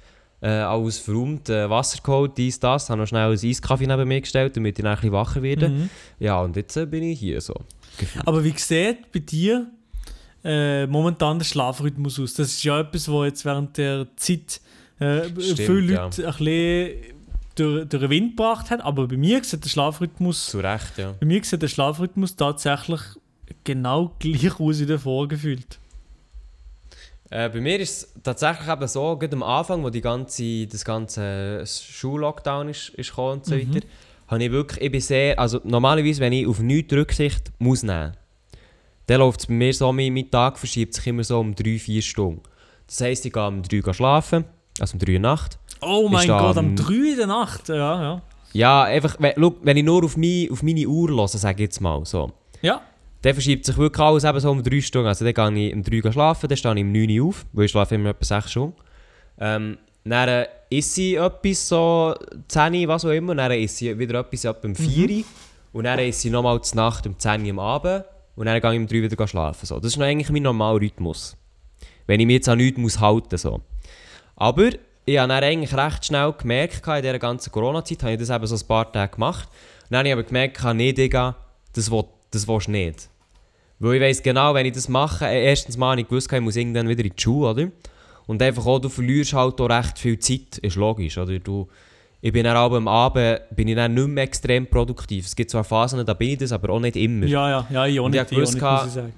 Äh, 0.42 0.48
alles 0.48 0.98
verräumt, 0.98 1.48
äh, 1.48 1.68
Wasser 1.70 2.02
geholt, 2.02 2.36
dies, 2.36 2.60
das. 2.60 2.90
Habe 2.90 3.00
noch 3.00 3.06
schnell 3.06 3.30
ein 3.30 3.38
Eiskaffee 3.38 3.86
neben 3.86 4.06
mir 4.06 4.20
gestellt, 4.20 4.56
damit 4.56 4.78
ich 4.78 4.82
dann 4.82 4.92
ein 4.92 4.96
bisschen 4.96 5.12
wacher 5.12 5.42
werde. 5.42 5.70
Mhm. 5.70 5.90
Ja, 6.18 6.40
und 6.40 6.56
jetzt 6.56 6.76
äh, 6.76 6.84
bin 6.84 7.04
ich 7.04 7.18
hier 7.18 7.40
so. 7.40 7.54
Aber 8.24 8.44
wie 8.44 8.54
sieht 8.56 9.12
bei 9.12 9.18
dir 9.20 9.66
äh, 10.44 10.86
momentan 10.86 11.38
der 11.38 11.46
Schlafrhythmus 11.46 12.20
aus? 12.20 12.34
Das 12.34 12.48
ist 12.48 12.64
ja 12.64 12.80
etwas, 12.80 13.10
was 13.10 13.26
jetzt 13.26 13.44
während 13.44 13.76
der 13.76 14.06
Zeit 14.16 14.60
äh, 14.98 15.24
Stimmt, 15.40 15.60
viele 15.60 15.92
ja. 15.92 16.04
Leute 16.04 16.26
ein 16.26 16.34
bisschen 16.36 17.16
durch, 17.56 17.88
durch 17.88 18.02
den 18.02 18.10
Wind 18.10 18.36
gebracht 18.36 18.70
hat. 18.70 18.80
Aber 18.82 19.08
bei 19.08 19.16
mir 19.16 19.42
sieht 19.42 19.64
der 19.64 19.70
Schlafrhythmus, 19.70 20.46
Zu 20.46 20.60
Recht, 20.60 20.98
ja. 20.98 21.14
bei 21.18 21.26
mir 21.26 21.42
sieht 21.44 21.62
der 21.62 21.68
Schlafrhythmus 21.68 22.36
tatsächlich 22.36 23.00
genau 23.64 24.14
gleich 24.18 24.60
aus 24.60 24.80
wie 24.80 24.86
davor 24.86 25.28
gefühlt. 25.28 25.78
Äh, 27.30 27.48
bei 27.48 27.60
mir 27.60 27.80
ist 27.80 27.90
es 27.90 28.22
tatsächlich 28.22 28.68
eben 28.68 28.86
so, 28.86 29.16
gerade 29.16 29.34
am 29.34 29.42
Anfang, 29.42 29.82
wo 29.82 29.90
die 29.90 30.00
ganze, 30.00 30.66
das 30.66 30.84
ganze 30.84 31.64
Schullockdown 31.66 32.68
ist, 32.68 32.90
ist 32.90 33.10
gekommen 33.10 33.38
und 33.38 33.46
so 33.46 33.56
weiter, 33.56 33.80
habe 34.28 34.44
ich 34.44 34.50
wirklich, 34.50 34.82
ich 34.84 34.90
bin 34.92 35.00
sehr, 35.00 35.38
also 35.38 35.60
normalerweise, 35.64 36.20
wenn 36.20 36.32
ich 36.32 36.46
auf 36.46 36.60
nichts 36.60 36.92
Rücksicht 36.92 37.52
muss 37.58 37.82
nehmen, 37.82 38.12
dann 39.06 39.20
läuft 39.20 39.40
es 39.40 39.46
bei 39.46 39.54
mir 39.54 39.72
so, 39.72 39.92
mein, 39.92 40.12
mein 40.12 40.30
Tag 40.30 40.58
verschiebt 40.58 40.94
sich 40.94 41.06
immer 41.06 41.22
so 41.24 41.38
um 41.38 41.52
3-4 41.54 42.02
Stunden. 42.02 42.40
Das 42.86 43.00
heisst, 43.00 43.24
ich 43.26 43.32
gehe 43.32 43.46
um 43.46 43.62
3 43.62 43.82
Uhr 43.84 43.94
schlafen, 43.94 44.44
also 44.80 44.94
um 44.94 44.98
3 45.00 45.12
Uhr 45.14 45.18
Nacht. 45.20 45.58
Oh 45.80 46.08
mein 46.08 46.26
Gott, 46.26 46.56
am 46.56 46.66
am- 46.70 46.76
3 46.76 46.92
in 47.12 47.16
der 47.16 47.26
Nacht, 47.26 47.68
ja, 47.68 47.76
ja. 48.02 48.22
Ja, 48.52 48.82
einfach, 48.84 49.16
wenn, 49.20 49.34
schau, 49.38 49.54
wenn 49.62 49.76
ich 49.76 49.84
nur 49.84 50.02
auf, 50.04 50.16
mein, 50.16 50.48
auf 50.50 50.62
meine 50.62 50.86
Uhr 50.88 51.08
höre, 51.10 51.28
sage 51.28 51.56
ich 51.62 51.68
jetzt 51.68 51.80
mal 51.80 52.04
so, 52.04 52.32
Ja, 52.62 52.80
dann 53.22 53.34
verschiebt 53.34 53.64
sich 53.64 53.76
wirklich 53.76 54.04
alles 54.04 54.24
eben 54.24 54.40
so 54.40 54.50
um 54.50 54.62
3 54.62 54.80
Stunden. 54.80 55.08
Also 55.08 55.24
dann 55.30 55.54
gehe 55.54 55.68
ich 55.68 55.74
um 55.74 55.82
3 55.82 56.02
Uhr 56.04 56.12
schlafen, 56.12 56.48
dann 56.48 56.56
stehe 56.56 56.74
ich 56.74 56.82
um 56.82 56.92
9 56.92 57.20
Uhr 57.20 57.28
auf, 57.28 57.46
weil 57.52 57.64
ich 57.66 57.70
schlafe 57.70 57.94
immer 57.96 58.10
etwa 58.10 58.24
6 58.24 58.50
Stunden. 58.50 58.74
Ähm, 59.38 59.78
dann 60.10 60.46
esse 60.70 61.02
ich 61.02 61.16
etwas, 61.16 61.68
so 61.68 62.14
10 62.48 62.74
Uhr, 62.74 62.88
was 62.88 63.04
auch 63.04 63.10
immer, 63.10 63.34
dann 63.34 63.50
esse 63.52 63.90
ich 63.90 63.98
wieder 63.98 64.20
etwas 64.20 64.46
ab 64.46 64.64
um 64.64 64.74
4 64.74 65.10
Uhr. 65.10 65.24
Und 65.72 65.84
dann 65.84 65.98
esse 65.98 66.28
ich 66.28 66.32
nochmal 66.32 66.60
zur 66.62 66.76
Nacht 66.76 67.06
um 67.06 67.18
10 67.18 67.42
Uhr 67.42 67.50
am 67.50 67.58
Abend. 67.58 68.04
Und 68.36 68.46
dann 68.46 68.60
gehe 68.60 68.72
ich 68.72 68.78
um 68.78 68.86
3 68.86 68.96
Uhr 68.96 69.02
wieder 69.10 69.26
schlafen. 69.26 69.66
So. 69.66 69.76
Das 69.76 69.92
ist 69.92 69.96
noch 69.96 70.06
eigentlich 70.06 70.30
mein 70.30 70.42
normaler 70.42 70.80
Rhythmus. 70.80 71.36
Wenn 72.06 72.20
ich 72.20 72.26
mich 72.26 72.34
jetzt 72.34 72.48
an 72.48 72.58
nichts 72.58 72.78
muss 72.78 73.00
halten 73.00 73.28
muss. 73.32 73.42
So. 73.42 73.60
Aber 74.36 74.68
ich 75.06 75.18
habe 75.18 75.28
dann 75.28 75.44
eigentlich 75.44 75.74
recht 75.74 76.04
schnell 76.04 76.32
gemerkt, 76.32 76.86
in 76.86 77.02
dieser 77.02 77.18
ganzen 77.18 77.52
Corona-Zeit, 77.52 78.02
habe 78.02 78.12
ich 78.12 78.18
das 78.18 78.30
eben 78.30 78.46
so 78.46 78.56
ein 78.56 78.68
paar 78.68 78.92
Tage 78.92 79.12
gemacht. 79.12 79.48
Und 79.84 79.92
dann 79.92 79.98
habe 80.00 80.08
ich 80.08 80.12
aber 80.12 80.22
gemerkt, 80.24 80.62
nee, 80.74 80.92
Digga, 80.92 81.36
das, 81.72 81.90
will, 81.90 82.04
das 82.30 82.46
willst 82.46 82.66
du 82.66 82.72
nicht. 82.72 83.08
Weil 83.78 83.94
ich 83.96 84.02
weiss 84.02 84.22
genau, 84.22 84.54
wenn 84.54 84.66
ich 84.66 84.72
das 84.72 84.88
mache, 84.88 85.26
erstens 85.26 85.76
mal 85.76 85.92
habe 85.92 86.00
ich 86.00 86.08
gewusst, 86.08 86.32
ich 86.32 86.40
muss 86.40 86.56
irgendwann 86.56 86.88
wieder 86.88 87.04
in 87.04 87.12
die 87.14 87.22
Schule, 87.22 87.50
oder? 87.50 87.68
Und 88.26 88.42
einfach 88.42 88.66
auch, 88.66 88.78
du 88.80 88.88
verlierst 88.88 89.32
halt 89.34 89.60
auch 89.60 89.68
recht 89.70 89.98
viel 89.98 90.18
Zeit, 90.18 90.58
ist 90.58 90.76
logisch, 90.76 91.16
oder? 91.18 91.38
Du, 91.38 91.68
ich 92.20 92.32
bin 92.32 92.44
dann 92.44 92.56
am 92.56 92.88
Abend 92.88 93.40
bin 93.54 93.68
ich 93.68 93.76
dann 93.76 93.94
nicht 93.94 94.08
mehr 94.08 94.24
extrem 94.24 94.66
produktiv. 94.66 95.26
Es 95.26 95.36
gibt 95.36 95.50
zwar 95.50 95.62
Phasen, 95.64 96.04
da 96.04 96.14
bin 96.14 96.30
ich 96.30 96.38
das, 96.38 96.50
aber 96.52 96.70
auch 96.70 96.80
nicht 96.80 96.96
immer. 96.96 97.26
Ja, 97.26 97.48
ja, 97.48 97.66
ja, 97.70 97.86
ich 97.86 98.00
auch 98.00 98.04
Und 98.06 98.14
ich 98.14 98.20
nicht, 98.20 98.30
hab 98.30 98.32
ich 98.32 98.38
auch 98.38 98.40
nicht, 98.52 98.58
gehabt- 98.58 98.84
muss 98.86 98.96
ich 98.96 99.02
sagen. 99.02 99.12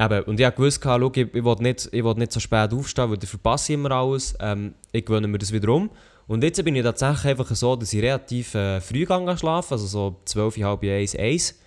Eben, 0.00 0.22
und 0.24 0.38
ich 0.40 0.46
habe 0.46 0.56
gewusst, 0.56 0.80
schau, 0.82 1.10
ich, 1.10 1.16
ich 1.16 1.44
will 1.44 1.56
nicht, 1.60 1.88
ich 1.92 2.04
will 2.04 2.14
nicht 2.14 2.32
so 2.32 2.38
spät 2.40 2.72
aufstehen, 2.72 3.10
weil 3.10 3.18
ich 3.22 3.28
verpasse 3.28 3.72
immer 3.72 3.90
alles. 3.92 4.36
Ähm, 4.40 4.74
ich 4.92 5.04
gewöhne 5.04 5.26
mir 5.26 5.38
das 5.38 5.52
wieder 5.52 5.68
um. 5.70 5.90
Und 6.28 6.44
jetzt 6.44 6.62
bin 6.64 6.76
ich 6.76 6.82
tatsächlich 6.84 7.26
einfach 7.32 7.52
so, 7.54 7.74
dass 7.74 7.92
ich 7.92 8.02
relativ 8.02 8.54
äh, 8.54 8.80
früh 8.80 9.06
gehe 9.06 9.36
schlafen, 9.38 9.72
also 9.72 9.86
so 9.86 10.20
12, 10.24 10.58
halb 10.58 10.82
1, 10.84 11.16
1. 11.16 11.58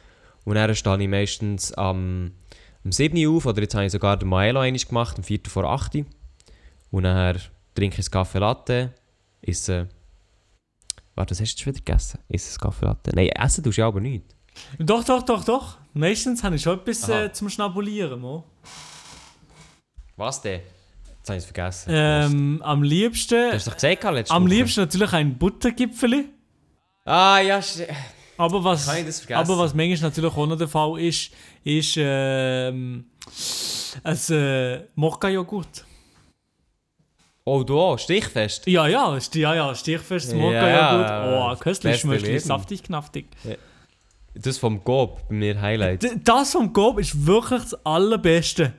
Und 0.46 0.56
dann 0.56 0.74
stehe 0.76 1.02
ich 1.02 1.08
meistens 1.10 1.74
am, 1.74 2.32
am 2.86 2.92
7 2.92 3.18
Uhr 3.26 3.38
auf, 3.38 3.46
oder 3.48 3.62
jetzt 3.62 3.76
habe 3.76 3.86
ich 3.86 3.92
sogar 3.92 4.18
den 4.18 4.30
Maelo 4.30 4.62
gemacht, 4.62 5.18
am 5.18 5.24
4 5.24 5.40
vor 5.48 5.66
8. 5.66 6.06
Und 6.92 7.04
dann 7.04 7.40
trinke 7.74 8.00
ich 8.00 8.08
einen 8.08 8.12
Kaffee 8.12 8.40
Latte, 8.40 8.94
esse... 9.42 9.88
Warte, 11.16 11.32
was 11.32 11.42
hast 11.42 11.56
du 11.56 11.60
jetzt 11.60 11.66
wieder 11.66 11.86
gegessen? 11.86 12.20
Esse 12.30 12.50
einen 12.52 12.60
Kaffee 12.60 12.86
Latte? 12.86 13.12
Nein, 13.16 13.30
essen 13.30 13.64
tust 13.64 13.78
du 13.78 13.82
ja 13.82 13.88
aber 13.88 14.00
nicht. 14.00 14.36
Doch, 14.80 15.04
doch, 15.04 15.24
doch, 15.24 15.44
doch. 15.44 15.78
Meistens 15.94 16.44
habe 16.44 16.56
ich 16.56 16.62
schon 16.62 16.80
etwas 16.80 17.08
äh, 17.10 17.32
zum 17.32 17.50
Schnabulieren. 17.50 18.20
Mo. 18.20 18.46
Was 20.16 20.42
denn? 20.42 20.62
Jetzt 21.18 21.30
habe 21.30 21.38
ich 21.38 21.44
es 21.44 21.46
vergessen. 21.46 21.90
Ähm, 21.94 22.62
am 22.64 22.84
liebsten, 22.84 23.50
du 23.50 23.54
hast 23.54 23.68
doch 23.68 23.76
gesagt, 23.76 24.04
letztes 24.04 24.36
am 24.36 24.48
liebsten 24.48 24.82
natürlich 24.82 25.14
ein 25.14 25.38
Buttergipfeli. 25.38 26.30
Ah, 27.06 27.40
ja, 27.40 27.60
Aber 28.38 28.64
was, 28.64 28.88
aber 28.88 29.58
was 29.58 29.74
manchmal 29.74 30.10
natürlich 30.10 30.36
auch 30.36 30.48
noch 30.48 30.58
der 30.58 30.68
Fall 30.68 31.00
ist, 31.00 31.32
ist 31.64 31.96
ähm, 31.98 33.06
ein 34.04 34.18
äh, 34.30 34.84
Mokka-Joghurt. 34.96 35.86
Oh, 37.44 37.64
du 37.64 37.80
auch, 37.80 37.98
stichfest. 37.98 38.68
Ja, 38.68 38.88
ja, 38.88 39.08
sti- 39.18 39.40
ja, 39.40 39.56
ja, 39.56 39.74
stichfestes 39.76 40.34
Ja, 40.34 40.40
Mokka-Joghurt. 40.40 41.10
ja, 41.10 41.52
Oh, 41.52 41.56
köstlich, 41.58 42.00
schmeckt 42.00 42.42
saftig, 42.42 42.84
knaftig. 42.84 43.26
Das 44.36 44.58
vom 44.60 44.84
Gob, 44.84 45.28
bei 45.28 45.36
mir 45.36 45.60
Highlight. 45.62 46.04
D- 46.04 46.12
Das 46.24 46.52
vom 46.52 46.72
Gob 46.72 47.00
ist 47.00 47.26
wirklich 47.26 47.62
das 47.64 47.86
Allerbeste. 47.86 48.74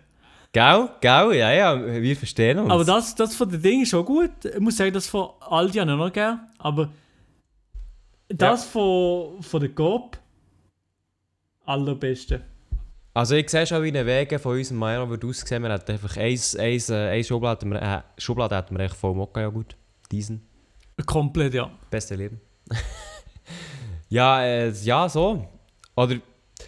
Gell? 0.52 0.88
Gell? 1.00 1.34
Ja, 1.34 1.50
ja, 1.52 1.84
wir 2.02 2.16
verstehen 2.16 2.58
uns. 2.58 2.70
Aber 2.70 2.84
das, 2.84 3.14
das 3.14 3.34
von 3.34 3.48
den 3.50 3.60
Dingen 3.60 3.82
ist 3.82 3.94
auch 3.94 4.04
gut. 4.04 4.30
Ich 4.44 4.60
muss 4.60 4.76
sagen, 4.76 4.92
das 4.92 5.06
von 5.08 5.30
Aldi 5.40 5.78
habe 5.78 5.90
ich 5.90 5.96
noch 5.96 6.12
gern. 6.12 6.40
Aber 6.58 6.88
das 8.28 8.64
von, 8.64 9.42
von 9.42 9.60
der 9.60 9.70
Coop, 9.70 10.18
allerbeste. 11.64 12.42
Also 13.14 13.34
ich 13.34 13.50
sehe 13.50 13.66
schon, 13.66 13.82
wie 13.82 13.96
ein 13.96 14.06
Wege 14.06 14.38
von 14.38 14.56
unserem 14.56 14.78
Meier 14.78 15.08
würde 15.08 15.26
aussehen. 15.26 15.62
Wir 15.62 15.70
hätten 15.70 15.92
einfach 15.92 16.16
eins, 16.16 16.56
eins, 16.56 16.88
äh, 16.88 16.94
eine 16.94 17.24
Schublade, 17.24 17.66
hätten 17.66 17.70
wir, 17.70 17.82
äh, 17.82 18.20
Schublade 18.20 18.56
hätten 18.56 18.76
wir 18.76 18.84
echt 18.84 18.94
voll 18.94 19.14
Mokka-Joghurt. 19.14 19.76
Diesen. 20.10 20.42
Komplett, 21.04 21.52
ja. 21.52 21.70
Beste 21.90 22.14
Leben. 22.14 22.40
ja, 24.08 24.42
äh, 24.42 24.70
ja, 24.70 25.08
so. 25.10 25.46
Oder, 25.94 26.16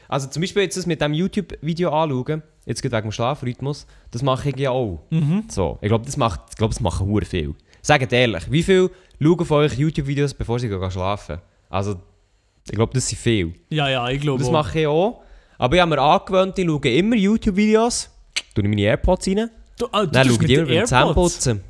also 0.07 0.29
zum 0.29 0.43
Beispiel 0.43 0.63
jetzt 0.65 0.77
das 0.77 0.87
mit 0.87 1.01
dem 1.01 1.15
YouTube-Video 1.15 1.91
anschauen, 1.91 2.43
jetzt 2.67 2.83
geht 2.83 2.93
wegen 2.93 3.09
dem 3.09 3.13
Schlafrhythmus, 3.13 3.87
das 4.11 4.23
mache 4.23 4.51
ich 4.51 4.57
ja 4.57 4.71
auch. 4.71 5.01
Mhm. 5.11 5.45
So, 5.49 5.79
ich 5.81 5.89
glaube, 5.89 6.05
das, 6.05 6.19
macht, 6.19 6.41
ich 6.51 6.57
glaub, 6.57 6.71
das 6.71 6.81
machen 6.81 7.07
hure 7.07 7.25
viel. 7.25 7.55
Sagt 7.81 8.13
ehrlich, 8.13 8.51
wie 8.51 8.63
viel 8.63 8.91
schauen 9.19 9.47
von 9.47 9.59
euch 9.59 9.79
YouTube-Videos, 9.79 10.35
bevor 10.35 10.59
sie 10.59 10.69
gehen 10.69 10.91
schlafen? 10.91 11.39
Also, 11.71 11.97
ich 12.67 12.75
glaube, 12.75 12.93
das 12.93 13.09
sind 13.09 13.19
viel. 13.19 13.55
Ja, 13.71 13.89
ja, 13.89 14.09
ich 14.11 14.21
glaube 14.21 14.43
Das 14.43 14.51
mache 14.51 14.81
ich 14.81 14.87
auch. 14.87 15.24
Aber 15.59 15.75
ich 15.77 15.81
habe 15.81 15.95
mir 15.95 16.01
angewöhnt, 16.03 16.59
ich 16.59 16.67
schaue 16.67 16.89
immer 16.89 17.17
YouTube-Videos, 17.17 18.11
tue 18.55 18.65
ich 18.65 18.69
meine 18.69 18.83
AirPods 18.83 19.29
rein, 19.29 19.51
Du, 19.79 19.87
ah, 19.91 20.05
du 20.05 20.13
dann 20.13 20.27
schaue 20.27 20.35
ich 20.35 20.41
mit 20.41 20.51
immer 20.51 20.67
den 20.67 20.77
beim 20.79 20.87
Zähneputzen. 20.87 21.61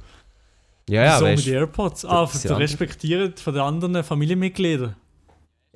Ja, 0.88 1.04
ja, 1.04 1.14
Wieso 1.16 1.24
mit 1.24 1.32
weißt 1.38 1.46
den 1.46 1.54
AirPods? 1.54 2.04
Ah, 2.04 2.26
für 2.26 2.38
andere. 2.38 2.58
respektieren 2.58 3.34
von 3.36 3.54
den 3.54 3.62
anderen 3.62 4.04
Familienmitgliedern. 4.04 4.96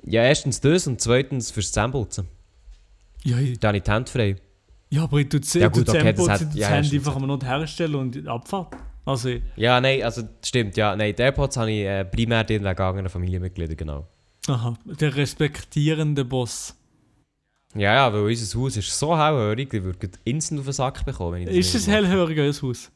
Ja, 0.03 0.23
erstens 0.23 0.61
das 0.61 0.85
und 0.87 1.01
zweitens 1.01 1.49
fürs 1.51 1.71
Zähneputzen. 1.71 2.27
Ja, 3.23 3.37
ich- 3.39 3.59
Da 3.59 3.69
habe 3.69 3.77
ich 3.77 3.83
die 3.83 3.91
Hände 3.91 4.11
frei. 4.11 4.35
ja 4.91 5.03
aber 5.03 5.17
ich 5.17 5.29
tue 5.29 5.39
das, 5.39 5.53
Ja, 5.55 5.67
gut, 5.67 5.87
das, 5.87 5.95
okay, 5.95 6.13
das 6.13 6.29
hat- 6.29 6.41
das 6.41 6.55
ja, 6.55 6.67
Handy 6.69 6.97
einfach 6.97 7.17
mal 7.19 7.27
noch 7.27 7.43
herstellen 7.43 7.95
und 7.95 8.27
Abfahrt. 8.27 8.75
Also, 9.05 9.29
Ja, 9.55 9.81
nein, 9.81 10.03
also 10.03 10.21
das 10.21 10.47
stimmt, 10.47 10.77
ja. 10.77 10.95
Nein, 10.95 11.15
die 11.15 11.21
AirPods 11.23 11.57
habe 11.57 11.71
ich 11.71 11.83
äh, 11.85 12.05
primär 12.05 12.43
drin 12.43 12.63
wegen 12.63 12.79
anderen 12.79 13.09
Familienmitgliedern, 13.09 13.75
genau. 13.75 14.07
aha, 14.47 14.77
der 14.85 15.15
respektierende 15.15 16.23
Boss. 16.25 16.75
Ja, 17.75 17.93
ja, 17.93 18.13
weil 18.13 18.21
unser 18.21 18.59
Haus 18.59 18.77
ist 18.77 18.97
so 18.97 19.17
hellhörig, 19.17 19.73
ich 19.73 19.83
würde 19.83 20.09
instant 20.23 20.59
auf 20.59 20.65
den 20.65 20.73
Sack 20.73 21.05
bekommen, 21.05 21.33
wenn 21.33 21.41
ich 21.43 21.47
das 21.47 21.57
Ist 21.57 21.75
es 21.75 21.87
hellhörig, 21.87 22.37
euer 22.39 22.53
Haus? 22.61 22.91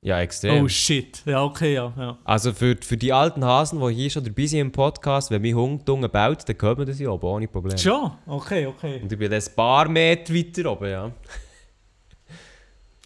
Ja, 0.00 0.20
extrem. 0.20 0.62
Oh 0.62 0.68
shit. 0.68 1.22
Ja, 1.24 1.42
okay, 1.42 1.74
ja. 1.74 1.92
ja. 1.96 2.18
Also 2.24 2.52
für, 2.52 2.76
für 2.78 2.96
die 2.96 3.10
alten 3.10 3.42
Hasen, 3.42 3.80
die 3.80 3.94
hier 3.94 4.10
schon 4.10 4.22
dabei 4.22 4.44
sind 4.46 4.60
im 4.60 4.70
Podcast, 4.70 5.30
wenn 5.30 5.40
mein 5.40 5.54
Hund 5.54 5.88
dunge 5.88 6.10
baut, 6.10 6.46
dann 6.46 6.76
man 6.76 6.86
das 6.86 7.00
ja 7.00 7.08
oben, 7.08 7.26
ohne 7.26 7.48
Probleme. 7.48 7.78
Schon? 7.78 8.10
Okay, 8.26 8.66
okay. 8.66 9.00
Und 9.02 9.10
ich 9.10 9.18
bin 9.18 9.30
dann 9.30 9.40
ein 9.40 9.54
paar 9.56 9.88
Meter 9.88 10.34
weiter 10.34 10.70
oben, 10.70 10.90
ja. 10.90 11.10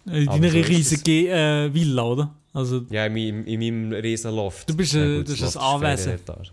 In 0.05 0.25
deiner 0.25 0.53
riesigen 0.53 1.27
äh, 1.27 1.73
Villa, 1.73 2.03
oder? 2.03 2.35
Also, 2.53 2.81
Ja, 2.89 3.05
in 3.05 3.13
meinem, 3.13 3.45
in 3.45 3.59
meinem 3.59 3.93
riesen 4.01 4.35
Loft. 4.35 4.69
Du 4.69 4.75
bist, 4.75 4.93
Ja, 4.93 5.01
äh, 5.01 5.17
gut, 5.19 5.29
das 5.29 5.39
ist 5.39 5.55
ein 5.55 5.63
Anwesen. 5.63 6.13
Etage, 6.13 6.51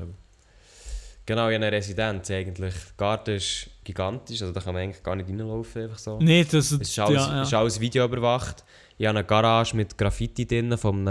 Genau, 1.27 1.49
ja, 1.49 1.57
eine 1.57 1.73
Residenz 1.73 2.31
eigentlich. 2.31 2.75
Der 2.75 2.97
Garten 2.97 3.35
ist 3.35 3.69
gigantisch, 3.83 4.41
also 4.43 4.53
da 4.55 4.61
kann 4.61 4.75
man 4.75 4.85
eigentlich 4.85 5.03
gar 5.03 5.17
nicht 5.17 5.29
reinlaufen, 5.29 5.83
einfach 5.83 5.99
so. 5.99 6.19
nee, 6.21 6.45
das 6.45 6.71
Es 6.71 6.73
ist 6.73 6.99
alles, 7.01 7.27
ja, 7.27 7.43
ist 7.43 7.53
ja. 7.53 7.59
alles 7.59 7.81
Video 7.81 8.05
überwacht. 8.05 8.65
Ich 8.97 9.07
habe 9.07 9.19
eine 9.19 9.27
Garage 9.27 9.77
mit 9.77 9.99
Graffiti 9.99 10.47
drin 10.47 10.79
vom, 10.79 11.05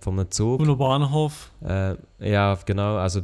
vom 0.00 0.18
einem 0.18 0.30
Zug. 0.30 0.60
Noch 0.60 0.76
Bahnhof. 0.76 1.50
Äh, 1.66 1.94
ja, 2.20 2.56
genau, 2.64 2.96
also 2.96 3.22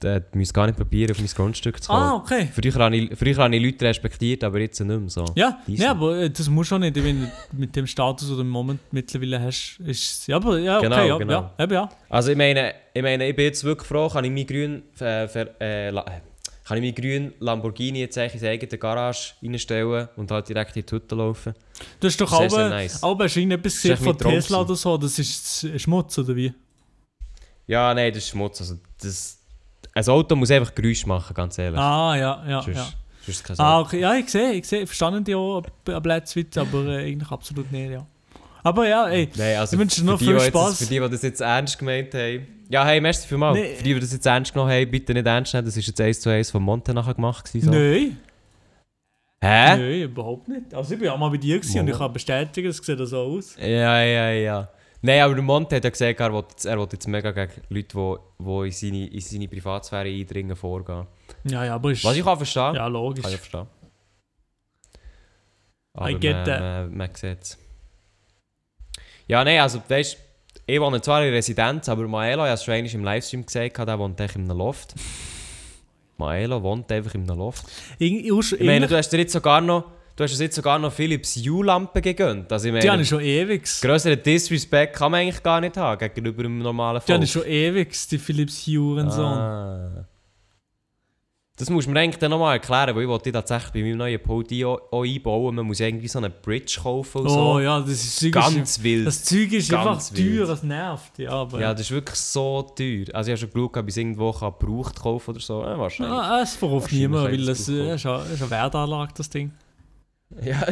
da 0.00 0.20
müsst 0.32 0.54
gar 0.54 0.66
nicht 0.66 0.76
probieren, 0.76 1.10
auf 1.10 1.18
mein 1.18 1.26
Grundstück 1.26 1.82
zu 1.82 1.88
kommen. 1.90 2.02
Ah, 2.02 2.14
okay. 2.14 2.48
Früher 2.52 2.72
habe 2.74 2.96
ich, 2.96 3.18
früher 3.18 3.36
habe 3.36 3.56
ich 3.56 3.62
Leute 3.62 3.84
respektiert, 3.84 4.44
aber 4.44 4.60
jetzt 4.60 4.78
nicht 4.80 4.88
mehr 4.88 5.08
so. 5.08 5.24
Ja, 5.34 5.58
nee, 5.66 5.84
aber 5.84 6.18
äh, 6.18 6.30
das 6.30 6.48
muss 6.48 6.68
schon 6.68 6.82
nicht, 6.82 6.94
wenn 6.96 7.22
du 7.22 7.30
mit 7.52 7.74
dem 7.74 7.86
Status 7.86 8.30
oder 8.30 8.42
im 8.42 8.48
Moment 8.48 8.80
mittlerweile 8.92 9.40
hast, 9.40 9.80
ist 9.84 10.28
ja, 10.28 10.36
aber 10.36 10.58
ja, 10.58 10.78
okay, 10.78 10.88
Genau, 10.88 11.06
ja, 11.06 11.18
genau. 11.18 11.52
ja, 11.58 11.64
eben, 11.64 11.72
ja. 11.72 11.88
Also 12.08 12.30
ich 12.30 12.36
meine, 12.36 12.74
ich 12.94 13.02
meine, 13.02 13.28
ich 13.28 13.34
bin 13.34 13.46
jetzt 13.46 13.64
wirklich 13.64 13.88
froh, 13.88 14.08
kann 14.08 14.24
ich 14.24 14.30
meinen 14.30 14.46
grünen, 14.46 14.82
äh, 15.00 15.24
äh, 15.24 15.88
äh, 15.88 15.92
kann 15.92 16.76
ich 16.76 16.82
meinen 16.82 16.94
grünen 16.94 17.32
Lamborghini 17.40 18.00
jetzt 18.00 18.16
eigentlich 18.18 18.34
in 18.34 18.40
die 18.40 18.46
eigene 18.48 18.78
Garage 18.78 19.34
reinstellen 19.42 20.08
und 20.16 20.30
halt 20.30 20.48
direkt 20.48 20.76
in 20.76 20.86
die 20.86 20.94
Hütte 20.94 21.14
laufen. 21.16 21.54
Du 21.98 22.06
hast 22.06 22.20
doch 22.20 22.28
Sehr, 22.28 22.38
auch, 22.38 22.50
sehr 22.50 22.66
äh, 22.66 22.70
nice. 22.70 23.02
auch 23.02 23.18
hast 23.18 23.34
du 23.34 23.40
irgendetwas 23.40 23.74
ist 23.74 23.82
gesehen 23.82 23.96
von 23.96 24.16
Tesla 24.16 24.60
oder 24.60 24.76
so, 24.76 24.96
das 24.96 25.18
ist 25.18 25.66
Schmutz 25.80 26.16
oder 26.18 26.36
wie? 26.36 26.52
Ja, 27.66 27.92
nein, 27.92 28.12
das 28.12 28.24
ist 28.24 28.30
Schmutz. 28.30 28.60
Also 28.60 28.78
das, 29.00 29.37
ein 29.98 30.08
Auto 30.08 30.36
muss 30.36 30.50
einfach 30.50 30.74
Geräusch 30.74 31.04
machen, 31.06 31.34
ganz 31.34 31.58
ehrlich. 31.58 31.78
Ah, 31.80 32.16
ja, 32.16 32.44
ja, 32.48 32.62
sonst, 32.62 32.76
ja. 32.76 32.86
sonst 33.26 33.44
kein 33.44 33.58
Ah, 33.58 33.80
okay, 33.80 34.00
ja, 34.00 34.14
ich 34.14 34.28
sehe, 34.28 34.52
ich 34.52 34.66
sehe, 34.66 34.86
verstanden 34.86 35.24
die 35.24 35.34
auch 35.34 35.58
ab- 35.58 35.88
ab 35.90 36.06
Letzwitz, 36.06 36.56
aber 36.56 36.84
äh, 36.86 37.06
eigentlich 37.06 37.30
absolut 37.30 37.70
nicht, 37.72 37.90
ja. 37.90 38.06
Aber 38.62 38.86
ja, 38.88 39.08
ey, 39.08 39.28
Nein, 39.36 39.56
also 39.58 39.74
Ich 39.76 39.80
wünsche 39.80 40.00
dir 40.00 40.06
noch 40.06 40.18
viel 40.18 40.38
Spaß. 40.40 40.78
Für 40.78 40.84
die, 40.86 40.98
die 41.00 41.08
das 41.08 41.22
jetzt 41.22 41.40
ernst 41.40 41.78
gemeint 41.78 42.12
haben. 42.12 42.46
Ja, 42.68 42.84
hey, 42.84 43.00
merci 43.00 43.26
vielmals. 43.26 43.56
Nee. 43.58 43.76
Für 43.76 43.82
die, 43.84 43.94
die 43.94 44.00
das 44.00 44.12
jetzt 44.12 44.26
ernst 44.26 44.52
genommen 44.52 44.70
haben, 44.72 44.90
bitte 44.90 45.14
nicht 45.14 45.26
ernst 45.26 45.54
nehmen. 45.54 45.64
Das 45.64 45.76
ist 45.76 45.86
jetzt 45.86 46.00
eins 46.00 46.20
zu 46.20 46.28
eins 46.28 46.50
von 46.50 46.62
Monte 46.62 46.92
nachher 46.92 47.14
gemacht. 47.14 47.46
gewesen, 47.46 47.66
So. 47.66 47.70
nein, 47.72 48.18
Hä? 49.40 49.76
nein, 49.76 50.02
überhaupt 50.02 50.48
nicht. 50.48 50.74
Also 50.74 50.94
ich 50.94 51.00
bin 51.00 51.08
auch 51.08 51.16
mal 51.16 51.30
bei 51.30 51.36
dir 51.36 51.58
gewesen 51.60 51.80
und 51.80 51.88
ich 51.88 51.96
kann 51.96 52.12
bestätigen, 52.12 52.68
es 52.68 52.78
sieht 52.78 52.98
so 52.98 53.18
aus. 53.18 53.54
Ja, 53.58 54.02
ja, 54.02 54.30
ja. 54.32 54.68
Nein, 55.00 55.20
aber 55.20 55.34
der 55.34 55.44
Monte 55.44 55.76
hat 55.76 55.84
ja 55.84 55.90
gesagt, 55.90 56.18
er 56.18 56.32
will 56.32 56.44
jetzt, 56.50 56.64
er 56.64 56.78
will 56.78 56.88
jetzt 56.90 57.06
mega 57.06 57.30
gegen 57.30 57.52
Leute, 57.68 57.96
die, 57.96 58.44
die 58.44 58.66
in, 58.66 58.72
seine, 58.72 59.06
in 59.06 59.20
seine 59.20 59.48
Privatsphäre 59.48 60.08
eindringen, 60.08 60.56
vorgehen. 60.56 61.06
Ja, 61.44 61.64
ja, 61.64 61.74
aber 61.76 61.92
ist... 61.92 62.04
Was 62.04 62.16
ich 62.16 62.24
kann 62.24 62.36
verstehen. 62.36 62.74
ja, 62.74 62.86
logisch. 62.88 63.22
Kann 63.22 63.32
ich 63.32 63.38
verstehen. 63.38 63.66
I 65.96 66.00
Aber 66.00 66.14
get 66.14 66.36
man, 66.36 66.44
that. 66.44 66.60
man, 66.60 66.96
man 66.96 67.14
sieht 67.14 67.42
es. 67.42 67.58
Ja, 69.28 69.44
nein, 69.44 69.60
also 69.60 69.80
weißt 69.88 70.18
ich 70.70 70.80
wohne 70.80 71.00
zwar 71.00 71.24
in 71.24 71.32
Residenz, 71.32 71.88
aber 71.88 72.06
Maelo, 72.06 72.44
ich 72.44 72.50
habe 72.50 72.54
es 72.54 72.64
schon 72.64 72.74
im 72.74 73.04
Livestream 73.04 73.46
gesagt, 73.46 73.78
der 73.78 73.98
wohnt 73.98 74.20
echt 74.20 74.36
in 74.36 74.42
einem 74.42 74.58
Loft. 74.58 74.94
Maelo 76.18 76.62
wohnt 76.62 76.92
einfach 76.92 77.14
in 77.14 77.22
einem 77.22 77.38
Loft. 77.38 77.64
Ich, 77.98 78.12
ich, 78.12 78.52
Ich 78.52 78.66
meine, 78.66 78.86
du 78.86 78.94
hast 78.94 79.08
dir 79.08 79.18
jetzt 79.18 79.32
sogar 79.32 79.62
noch, 79.62 79.84
du 80.18 80.24
hast 80.24 80.36
dir 80.38 80.44
jetzt 80.44 80.56
sogar 80.56 80.78
noch 80.78 80.92
Philips 80.92 81.36
Hue-Lampe 81.36 82.02
gegönnt. 82.02 82.52
Also 82.52 82.66
ich 82.68 82.72
die 82.74 82.78
habe 82.80 82.88
meine, 82.88 83.02
ich 83.02 83.08
schon 83.08 83.20
ewig. 83.20 83.64
grösseren 83.80 84.20
Disrespect 84.22 84.96
kann 84.96 85.12
man 85.12 85.20
eigentlich 85.20 85.42
gar 85.42 85.60
nicht 85.60 85.76
haben 85.76 85.98
gegenüber 85.98 86.44
einem 86.44 86.58
normalen 86.58 87.00
Die 87.06 87.12
habe 87.12 87.20
Volk. 87.20 87.24
ich 87.24 87.32
schon 87.32 87.46
ewig, 87.46 88.08
die 88.08 88.18
Philips 88.18 88.66
Hue 88.66 89.00
und 89.00 89.10
so. 89.10 89.22
Ah. 89.22 90.04
Das 91.56 91.68
muss 91.70 91.88
mir 91.88 91.98
eigentlich 91.98 92.18
dann 92.18 92.30
nochmal 92.30 92.54
erklären, 92.54 92.94
weil 92.94 93.02
ich 93.02 93.08
wollte 93.08 93.24
die 93.24 93.32
tatsächlich 93.32 93.72
bei 93.72 93.80
meinem 93.80 93.96
neuen 93.98 94.22
Pult 94.22 94.52
auch, 94.64 95.02
einbauen. 95.02 95.56
Man 95.56 95.66
muss 95.66 95.80
irgendwie 95.80 96.06
so 96.06 96.18
eine 96.18 96.30
Bridge 96.30 96.78
kaufen 96.80 97.22
und 97.22 97.30
so. 97.30 97.36
Oh 97.54 97.58
ja, 97.58 97.80
das 97.80 97.90
ist 97.90 98.20
Zeug 98.20 98.32
Ganz 98.32 98.54
ist, 98.56 98.82
wild. 98.84 99.06
Das 99.08 99.24
Zeug 99.24 99.52
ist 99.52 99.68
Ganz 99.68 99.86
einfach 99.88 100.16
wild. 100.16 100.36
teuer, 100.38 100.46
das 100.46 100.62
nervt. 100.62 101.18
Ja, 101.18 101.30
aber 101.32 101.60
Ja, 101.60 101.72
das 101.72 101.80
ist 101.82 101.90
wirklich 101.90 102.14
so 102.18 102.62
teuer. 102.62 103.06
Also 103.12 103.32
ich 103.32 103.40
habe 103.42 103.50
schon 103.50 103.50
geschaut, 103.50 103.76
ob 103.76 103.88
ich 103.88 103.92
es 103.92 103.96
irgendwo 103.96 104.30
gebraucht 104.30 105.00
kaufen 105.00 105.30
oder 105.30 105.40
so. 105.40 105.62
Ja, 105.64 105.76
wahrscheinlich. 105.76 106.16
Ah, 106.16 106.40
es 106.42 106.54
verruft 106.54 106.82
Wahrscheinlich 106.84 107.00
niemand, 107.08 107.24
kann 107.24 107.34
ich 107.34 107.40
weil 107.40 107.46
das 107.46 107.58
es 107.60 107.68
äh, 107.68 107.94
ist 107.94 108.04
ist 108.04 108.42
eine 108.42 108.50
Wertanlage, 108.50 109.12
das 109.16 109.28
Ding. 109.28 109.50
Ja, 110.42 110.66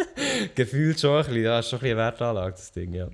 gefühlt 0.54 1.00
schon 1.00 1.18
ein 1.18 1.24
bisschen. 1.24 1.42
Ja, 1.42 1.58
ist 1.60 1.70
schon 1.70 1.78
ein 1.78 1.82
bisschen 1.82 1.98
eine 1.98 2.06
Wertanlage, 2.06 2.52
das 2.52 2.72
Ding, 2.72 2.92
ja. 2.92 3.08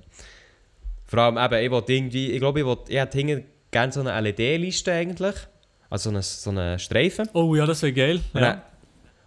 Vor 1.05 1.19
allem 1.19 1.37
eben, 1.37 1.63
ich 1.65 1.71
wollte 1.71 1.93
irgendwie, 1.93 2.31
ich 2.31 2.39
glaube, 2.39 2.59
ich, 2.59 2.65
wollte, 2.65 2.91
ich 2.91 2.97
hätte 2.97 3.43
gerne 3.71 3.91
so 3.91 4.01
eine 4.01 4.19
LED-Liste 4.19 4.91
eigentlich. 4.91 5.35
Also 5.89 6.09
so 6.09 6.15
einen 6.15 6.21
so 6.23 6.49
eine 6.49 6.79
Streifen. 6.79 7.29
Oh 7.33 7.53
ja, 7.55 7.65
das 7.65 7.83
wäre 7.83 7.93
geil. 7.93 8.15
Und, 8.33 8.41
dann, 8.41 8.43
Ja. 8.43 8.63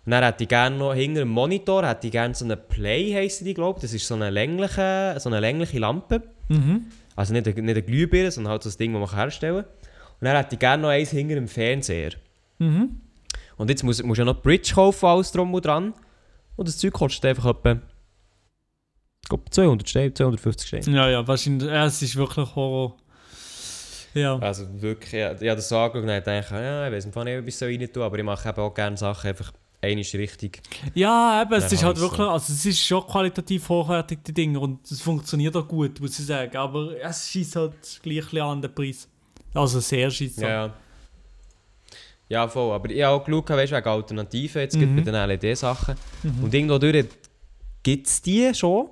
und 0.05 0.11
dann 0.11 0.25
hätte 0.25 0.43
ich 0.45 0.49
gerne 0.49 0.77
noch 0.77 0.95
hinter 0.95 1.21
dem 1.21 1.29
Monitor, 1.29 1.87
hätte 1.87 2.09
ich 2.09 2.13
gerne 2.13 2.35
so 2.35 2.45
eine 2.45 2.57
Play, 2.57 3.15
heisst 3.15 3.47
die, 3.47 3.55
glaube 3.55 3.79
ich. 3.79 3.83
Das 3.83 3.93
ist 3.93 4.07
so 4.09 4.15
eine 4.15 4.31
längliche, 4.31 5.15
so 5.19 5.29
eine 5.29 5.39
längliche 5.39 5.79
Lampe. 5.79 6.23
Mhm. 6.49 6.87
Also 7.15 7.33
nicht, 7.33 7.47
eine- 7.47 7.63
nicht 7.63 7.71
eine 7.77 7.83
Glühbirne, 7.83 8.31
sondern 8.33 8.51
halt 8.53 8.63
so 8.65 8.69
ein 8.71 8.77
Ding, 8.79 8.93
das 8.93 9.01
man 9.13 9.17
herstellen 9.19 9.63
kann. 9.65 9.73
Und 10.21 10.25
dann 10.25 10.37
hätte 10.37 10.55
ich 10.57 10.59
gerne 10.59 10.83
noch 10.83 10.89
eins 10.89 11.11
hinter 11.11 11.37
dem 11.37 11.47
Fernseher. 11.49 12.11
Mhm. 12.59 13.01
Und 13.57 13.71
jetzt 13.71 13.85
musst 13.85 14.03
musst 14.05 14.19
du 14.19 14.23
ja 14.23 14.33
noch 14.33 14.43
Bridge 14.43 14.73
kaufen, 14.75 15.07
alles 15.07 15.31
drum 15.31 15.55
und 15.55 15.65
dran. 15.65 15.95
Und 16.57 16.69
das 16.69 16.79
Zeug 16.79 16.93
kostet 16.93 17.25
einfach 17.27 17.47
etwa 17.47 17.81
ich 19.27 19.29
glaube 19.29 19.51
200 19.51 19.89
Steine, 19.89 20.15
250 20.15 20.69
Steine. 20.69 20.97
Ja, 20.97 21.11
ja, 21.11 21.27
wahrscheinlich. 21.27 21.69
Ja, 21.69 21.87
es 21.87 22.01
ist 22.01 22.15
wirklich 22.15 22.55
Horror. 22.55 22.97
Ja. 24.15 24.39
Also 24.39 24.67
wirklich, 24.81 25.13
ja, 25.13 25.33
ich 25.33 25.49
habe 25.49 25.57
das 25.57 25.73
angeschaut 25.73 26.05
und 26.05 26.11
habe 26.11 26.21
gedacht, 26.21 26.51
ja, 26.53 26.87
ich 26.87 26.93
weiß 26.93 27.07
nicht, 27.07 27.17
ob 27.17 27.47
ich 27.49 27.57
so 27.57 27.67
rein 27.67 27.89
tue, 27.93 28.05
aber 28.05 28.19
ich 28.19 28.25
mache 28.25 28.49
eben 28.49 28.59
auch 28.59 28.73
gerne 28.73 28.97
Sachen 28.97 29.29
einfach 29.29 29.53
einmal 29.83 30.05
richtig. 30.15 30.63
Ja, 30.95 31.43
eben, 31.43 31.53
es 31.55 31.73
ist 31.73 31.83
halt 31.83 31.99
wirklich, 31.99 32.21
also 32.21 32.53
es 32.53 32.65
ist 32.65 32.81
schon 32.81 33.05
qualitativ 33.05 33.69
hochwertig, 33.69 34.21
die 34.25 34.33
Dinge, 34.33 34.61
und 34.61 34.89
es 34.89 35.03
funktioniert 35.03 35.57
auch 35.57 35.67
gut, 35.67 36.01
muss 36.01 36.19
ich 36.19 36.27
sagen, 36.27 36.57
aber 36.57 36.93
es 37.03 37.29
schießt 37.29 37.57
halt 37.57 38.01
gleich 38.03 38.41
an 38.41 38.63
den 38.63 38.73
Preis. 38.73 39.09
Also 39.53 39.81
sehr 39.81 40.09
schießt 40.09 40.41
Ja, 40.41 40.49
ja. 40.49 40.75
Ja, 42.29 42.49
voll. 42.49 42.73
Aber 42.75 42.91
ich 42.91 43.03
habe 43.03 43.15
auch 43.21 43.25
geschaut, 43.25 43.51
weißt, 43.51 43.73
wegen 43.73 43.87
Alternativen 43.89 44.63
jetzt 44.63 44.79
gibt 44.79 44.93
Mhm. 44.93 44.97
bei 45.05 45.11
den 45.11 45.15
LED-Sachen. 45.29 45.95
Mhm. 46.23 46.45
Und 46.45 46.55
irgendwo 46.55 46.79
durch 46.79 47.07
gibt 47.83 48.07
es 48.09 48.21
die 48.23 48.53
schon. 48.55 48.89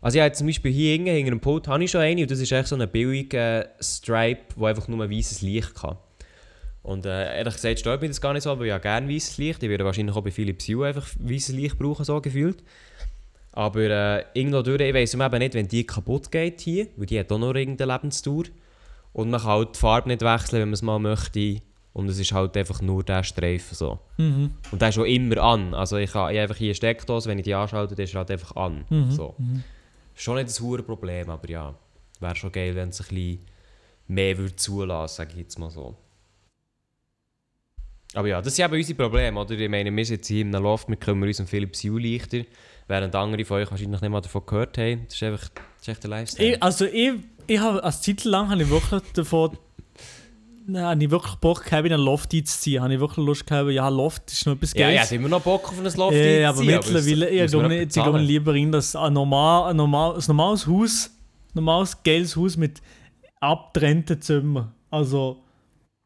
Also 0.00 0.18
ich 0.18 0.24
habe 0.24 0.32
zum 0.32 0.46
Beispiel 0.46 0.72
hier 0.72 0.92
hinten, 0.94 1.10
hinter 1.10 1.30
dem 1.30 1.40
Pult 1.40 1.68
habe 1.68 1.84
ich 1.84 1.90
schon 1.90 2.00
eine 2.00 2.22
und 2.22 2.30
das 2.30 2.40
ist 2.40 2.50
echt 2.50 2.66
so 2.68 2.74
ein 2.76 2.88
billiger 2.88 3.66
Stripe, 3.80 4.40
der 4.58 4.66
einfach 4.68 4.88
nur 4.88 5.08
weißes 5.08 5.42
Licht 5.42 5.74
kann. 5.74 5.96
Und 6.82 7.06
äh, 7.06 7.36
ehrlich 7.38 7.54
gesagt 7.54 7.78
stört 7.78 8.00
mich 8.00 8.10
das 8.10 8.20
gar 8.20 8.32
nicht 8.32 8.42
so, 8.42 8.58
weil 8.58 8.66
ich 8.66 8.70
ja 8.70 8.78
gerne 8.78 9.08
weißes 9.08 9.38
Licht. 9.38 9.62
Ich 9.62 9.68
würde 9.68 9.84
wahrscheinlich 9.84 10.16
auch 10.16 10.22
bei 10.22 10.32
Philips 10.32 10.66
Hue 10.66 10.84
einfach 10.86 11.06
weißes 11.20 11.54
Licht 11.54 11.78
brauchen, 11.78 12.04
so 12.04 12.20
gefühlt. 12.20 12.64
Aber 13.52 13.80
äh, 13.80 14.24
irgendwo 14.34 14.62
durch, 14.62 14.80
ich 14.80 14.94
weiss 14.94 15.14
eben 15.14 15.38
nicht, 15.38 15.54
wenn 15.54 15.68
die 15.68 15.86
kaputt 15.86 16.32
geht 16.32 16.62
hier, 16.62 16.88
weil 16.96 17.06
die 17.06 17.20
hat 17.20 17.30
auch 17.30 17.38
noch 17.38 17.54
irgendeine 17.54 17.92
Lebensdauer. 17.92 18.44
Und 19.12 19.30
man 19.30 19.40
kann 19.40 19.50
halt 19.50 19.74
die 19.76 19.78
Farbe 19.78 20.08
nicht 20.08 20.22
wechseln, 20.22 20.60
wenn 20.62 20.68
man 20.70 20.74
es 20.74 20.82
mal 20.82 20.98
möchte. 20.98 21.58
Und 21.92 22.08
es 22.08 22.18
ist 22.18 22.32
halt 22.32 22.56
einfach 22.56 22.80
nur 22.80 23.04
der 23.04 23.22
Streifen 23.22 23.74
so. 23.74 23.98
Mhm. 24.16 24.52
Und 24.70 24.80
der 24.80 24.88
ist 24.88 24.94
schon 24.94 25.06
immer 25.06 25.38
an. 25.38 25.74
Also 25.74 25.98
ich 25.98 26.14
habe 26.14 26.38
einfach 26.38 26.56
hier 26.56 26.68
eine 26.68 26.74
Steckdose, 26.74 27.28
wenn 27.28 27.38
ich 27.38 27.44
die 27.44 27.54
anschalte, 27.54 27.94
dann 27.94 28.04
ist 28.04 28.14
halt 28.14 28.30
einfach 28.30 28.56
an. 28.56 28.84
Mhm. 28.88 29.10
So. 29.10 29.34
Mhm. 29.36 29.62
Schon 30.14 30.36
nicht 30.36 30.58
ein 30.58 30.64
hohes 30.64 30.82
Problem, 30.82 31.28
aber 31.30 31.48
ja. 31.48 31.74
Wäre 32.20 32.36
schon 32.36 32.52
geil, 32.52 32.74
wenn 32.76 32.90
es 32.90 33.00
ein 33.00 33.08
bisschen 33.08 33.40
mehr 34.08 34.38
würde 34.38 34.56
zulassen, 34.56 35.16
sage 35.16 35.32
ich 35.32 35.38
jetzt 35.38 35.58
mal 35.58 35.70
so. 35.70 35.96
Aber 38.14 38.28
ja, 38.28 38.40
das 38.42 38.54
sind 38.54 38.66
eben 38.66 38.74
unsere 38.74 38.96
Probleme, 38.96 39.40
oder? 39.40 39.52
Ich 39.52 39.70
meine, 39.70 39.94
wir 39.94 40.04
sind 40.04 40.16
jetzt 40.16 40.28
hier 40.28 40.42
in 40.42 40.54
einem 40.54 40.64
Loft, 40.64 40.88
wir 40.88 40.96
kümmern 40.96 41.28
uns 41.28 41.40
um 41.40 41.46
Philips 41.46 41.82
Hue 41.82 42.00
Lichter, 42.00 42.42
während 42.86 43.14
andere 43.14 43.44
von 43.44 43.58
euch 43.58 43.70
wahrscheinlich 43.70 44.00
nicht 44.00 44.10
mal 44.10 44.20
davon 44.20 44.44
gehört 44.46 44.76
haben. 44.78 45.04
Das 45.06 45.14
ist 45.14 45.22
einfach 45.22 45.48
das 45.48 45.82
ist 45.82 45.88
echt 45.88 46.02
der 46.04 46.10
Lifestyle. 46.10 46.54
Ich, 46.54 46.62
also 46.62 46.84
ich, 46.84 47.12
ich 47.46 47.58
habe 47.58 47.82
als 47.82 48.02
Zeit 48.02 48.24
lang 48.24 48.50
habe 48.50 48.62
ich 48.62 48.70
wirklich 48.70 49.02
davon 49.14 49.56
Nein, 50.66 50.84
habe 50.84 51.04
ich 51.04 51.10
wirklich 51.10 51.34
Bock 51.36 51.64
gehabt, 51.64 51.86
in 51.86 51.92
einen 51.92 52.02
Loft 52.02 52.32
einzuziehen. 52.32 52.82
Habe 52.82 52.94
ich 52.94 53.00
wirklich 53.00 53.24
Lust 53.24 53.46
gehabt, 53.46 53.70
ja, 53.70 53.88
Loft 53.88 54.30
ist 54.30 54.46
noch 54.46 54.54
etwas 54.54 54.72
ja, 54.74 54.86
Geiles. 54.86 54.94
ich 54.94 55.02
hätte 55.02 55.14
immer 55.16 55.28
noch 55.28 55.42
Bock 55.42 55.68
auf 55.68 55.78
ein 55.78 55.84
Loft 55.84 56.16
Ja, 56.16 56.50
aber 56.50 56.60
einzuziehen, 56.60 57.18
mittlerweile, 57.20 57.28
es 57.30 57.96
ich 57.96 58.02
glaube 58.02 58.18
lieber 58.18 58.54
in 58.54 58.72
das 58.72 58.94
ein, 58.94 59.12
normal, 59.12 59.70
ein, 59.70 59.76
normal, 59.76 60.14
ein 60.14 60.22
normales 60.26 60.66
Haus, 60.66 61.10
ein 61.48 61.50
normales 61.54 62.02
geiles 62.02 62.36
Haus 62.36 62.56
mit 62.56 62.80
abgetrennten 63.40 64.20
Zimmern. 64.20 64.72
Also, 64.90 65.42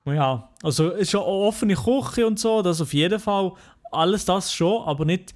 ja, 0.06 0.48
also 0.62 0.90
ist 0.90 1.10
schon 1.10 1.22
eine 1.22 1.30
offene 1.30 1.74
Küche 1.74 2.26
und 2.26 2.38
so, 2.38 2.62
das 2.62 2.80
auf 2.80 2.94
jeden 2.94 3.20
Fall. 3.20 3.52
Alles 3.92 4.24
das 4.24 4.52
schon, 4.52 4.82
aber 4.84 5.04
nicht 5.04 5.34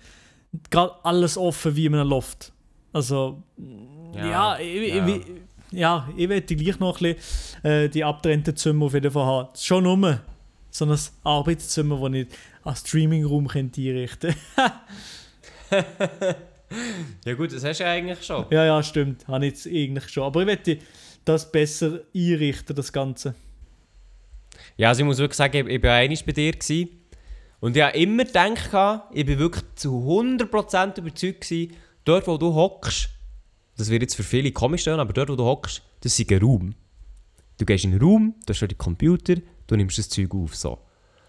gerade 0.71 0.93
alles 1.03 1.37
offen 1.37 1.77
wie 1.77 1.87
in 1.87 1.95
einem 1.95 2.09
Loft. 2.09 2.53
Also, 2.93 3.43
ja, 4.15 4.59
ich, 4.59 4.95
ja. 4.95 5.07
Ich, 5.07 5.23
ja, 5.73 6.09
ich 6.17 6.29
werde 6.29 6.57
gleich 6.57 6.79
noch 6.79 7.01
ein 7.01 7.15
bisschen 7.15 7.71
äh, 7.71 7.89
die 7.89 8.05
abgetrennten 8.05 8.57
Zimmer 8.57 8.87
auf 8.87 8.95
jeden 8.95 9.11
Fall 9.11 9.25
haben. 9.25 9.49
Schon 9.57 9.85
nur 9.85 10.21
so 10.71 10.85
ein 10.85 10.99
Arbeitszimmer, 11.25 12.09
das 12.11 12.21
ich 12.21 12.27
als 12.63 12.81
Streamingraum 12.81 13.49
könnte 13.49 13.81
einrichten 13.81 14.35
Ja 17.25 17.35
gut, 17.35 17.53
das 17.53 17.65
hast 17.65 17.81
du 17.81 17.85
ja 17.85 17.91
eigentlich 17.91 18.25
schon. 18.25 18.47
Ja, 18.51 18.65
ja, 18.65 18.83
stimmt. 18.83 19.27
Habe 19.27 19.47
ich 19.47 19.53
jetzt 19.53 19.67
eigentlich 19.67 20.09
schon. 20.09 20.23
Aber 20.23 20.41
ich 20.43 20.47
werde 20.47 20.79
das 21.25 21.51
besser 21.51 22.01
einrichten, 22.15 22.77
das 22.77 22.93
Ganze. 22.93 23.35
Ja, 24.77 24.89
also 24.89 25.01
ich 25.01 25.07
muss 25.07 25.19
wirklich 25.19 25.37
sagen, 25.37 25.67
ich, 25.67 25.75
ich 25.75 25.83
war 25.83 25.95
einmal 25.95 26.19
bei 26.25 26.33
dir 26.33 26.53
gewesen, 26.53 27.01
und 27.61 27.77
ich 27.77 27.83
habe 27.83 27.97
immer 27.99 28.25
gedacht, 28.25 29.05
ich 29.13 29.27
bin 29.27 29.39
wirklich 29.39 29.65
zu 29.75 29.91
100% 29.91 30.99
überzeugt 30.99 31.43
gewesen, 31.43 31.77
dort 32.05 32.27
wo 32.27 32.39
du 32.39 32.55
hockst, 32.55 33.11
das 33.81 33.91
wird 33.91 34.03
jetzt 34.03 34.15
für 34.15 34.23
viele 34.23 34.53
komisch 34.53 34.85
sein, 34.85 34.99
aber 35.01 35.13
dort 35.13 35.29
wo 35.31 35.37
du 35.37 35.45
hockst, 35.45 35.83
das 36.01 36.19
ist 36.19 36.31
ein 36.31 36.39
Raum. 36.43 36.75
Du 37.59 37.65
gehst 37.67 37.85
in 37.85 37.93
einen 37.93 38.01
Raum, 38.03 38.35
du 38.47 38.53
hast 38.53 38.63
dort 38.63 38.71
den 38.73 38.79
Computer, 38.79 39.35
du 39.67 39.77
nimmst 39.77 39.99
das 39.99 40.09
Zeug 40.09 40.35
auf, 40.35 40.55
so. 40.55 40.79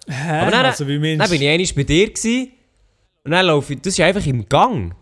Hä? 0.07 0.39
Aber 0.39 0.51
dann, 0.51 0.65
also, 0.65 0.87
wie 0.87 1.17
dann 1.17 1.29
bin 1.29 1.41
ich 1.41 1.47
einmal 1.49 1.67
bei 1.75 1.83
dir 1.83 2.07
gewesen, 2.13 2.51
und 3.23 3.31
dann 3.31 3.45
laufe 3.45 3.73
ich, 3.73 3.81
das 3.81 3.93
ist 3.93 3.99
einfach 3.99 4.25
im 4.25 4.47
Gang. 4.47 4.95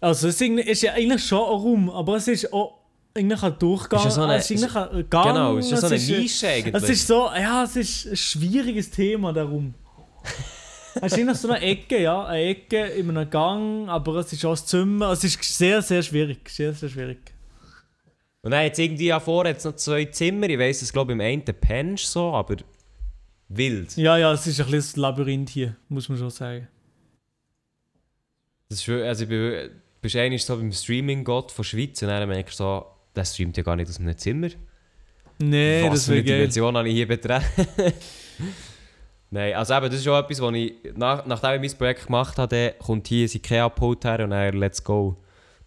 Also, 0.00 0.28
es 0.28 0.40
ist 0.40 0.82
ja 0.82 0.92
eigentlich 0.94 1.24
schon 1.24 1.38
ein 1.40 1.44
Raum, 1.44 1.90
aber 1.90 2.16
es 2.16 2.28
ist 2.28 2.52
auch 2.52 2.78
eigentlich 3.14 3.42
ein 3.42 3.58
Durchgang. 3.58 4.06
Ist 4.06 4.14
so 4.14 4.22
eine- 4.22 4.36
es 4.36 4.50
ist 4.50 4.62
eigentlich 4.62 4.76
ein 4.76 5.10
Gang. 5.10 5.26
Genau, 5.26 5.56
es 5.58 5.70
ist 5.72 5.80
so 5.80 5.86
eine 5.86 5.96
es 5.96 6.08
ist, 6.08 6.18
Nische 6.18 6.48
eigentlich. 6.48 6.82
Es 6.82 6.88
ist 6.88 7.06
so, 7.06 7.28
ja, 7.34 7.64
es 7.64 7.76
ist 7.76 8.06
ein 8.06 8.16
schwieriges 8.16 8.90
Thema, 8.90 9.32
der 9.32 9.48
Raum. 10.94 11.02
Es 11.04 11.12
ist 11.12 11.18
eigentlich 11.18 11.36
so 11.38 11.48
eine 11.50 11.60
Ecke, 11.60 12.02
ja, 12.02 12.24
eine 12.24 12.42
Ecke 12.42 12.84
in 12.86 13.10
einem 13.10 13.28
Gang, 13.30 13.88
aber 13.88 14.16
es 14.16 14.32
ist 14.32 14.44
auch 14.44 14.52
das 14.52 14.66
Zimmer. 14.66 15.10
Es 15.12 15.24
ist 15.24 15.42
sehr, 15.42 15.82
sehr 15.82 16.02
schwierig, 16.02 16.48
sehr, 16.48 16.72
sehr 16.72 16.88
schwierig. 16.88 17.18
Und 18.42 18.52
dann 18.52 18.64
jetzt 18.64 18.78
irgendwie 18.78 19.06
ja 19.06 19.20
vor, 19.20 19.46
jetzt 19.46 19.64
noch 19.64 19.76
zwei 19.76 20.06
Zimmer, 20.06 20.48
ich 20.48 20.58
weiss, 20.58 20.82
es 20.82 20.92
glaube 20.92 21.12
im 21.12 21.20
einen 21.20 21.44
pennst 21.44 22.06
so, 22.10 22.32
aber 22.32 22.56
wild. 23.48 23.96
Ja, 23.96 24.16
ja, 24.16 24.32
es 24.32 24.46
ist 24.46 24.60
ein 24.60 24.70
bisschen 24.70 25.00
ein 25.00 25.02
Labyrinth 25.02 25.50
hier, 25.50 25.76
muss 25.88 26.08
man 26.08 26.18
schon 26.18 26.30
sagen. 26.30 26.68
Das 28.68 28.78
ist, 28.80 28.88
also 28.88 29.24
ich 29.24 29.28
bin, 29.28 29.70
bist 30.00 30.16
eigentlich 30.16 30.44
so 30.44 30.56
beim 30.56 30.72
Streaming-Gott 30.72 31.52
von 31.52 31.64
Schweiz 31.64 32.00
und 32.02 32.08
dann 32.08 32.28
merkst 32.28 32.58
du 32.60 32.64
so, 32.64 32.86
der 33.14 33.24
streamt 33.24 33.56
ja 33.56 33.62
gar 33.62 33.76
nicht 33.76 33.88
aus 33.88 33.98
einem 33.98 34.16
Zimmer. 34.16 34.48
Nee, 35.38 35.82
Was 35.84 35.92
das 35.92 36.08
wäre 36.08 36.22
geil. 36.22 36.38
Dimension 36.38 36.76
habe 36.76 36.88
ich 36.88 36.94
hier 36.94 37.08
betreten? 37.08 37.44
Nein, 39.32 39.54
also 39.54 39.74
eben, 39.74 39.86
das 39.86 39.94
ist 39.96 40.04
schon 40.04 40.18
etwas, 40.22 40.40
wo 40.42 40.50
ich, 40.50 40.74
nach, 40.96 41.24
nachdem 41.24 41.62
ich 41.62 41.70
mein 41.70 41.78
Projekt 41.78 42.06
gemacht 42.06 42.36
habe, 42.38 42.74
kommt 42.84 43.06
hier 43.06 43.26
ein 43.28 43.30
Ikea-Pult 43.32 44.04
her 44.04 44.24
und 44.24 44.30
dann 44.30 44.54
let's 44.56 44.82
go. 44.82 45.16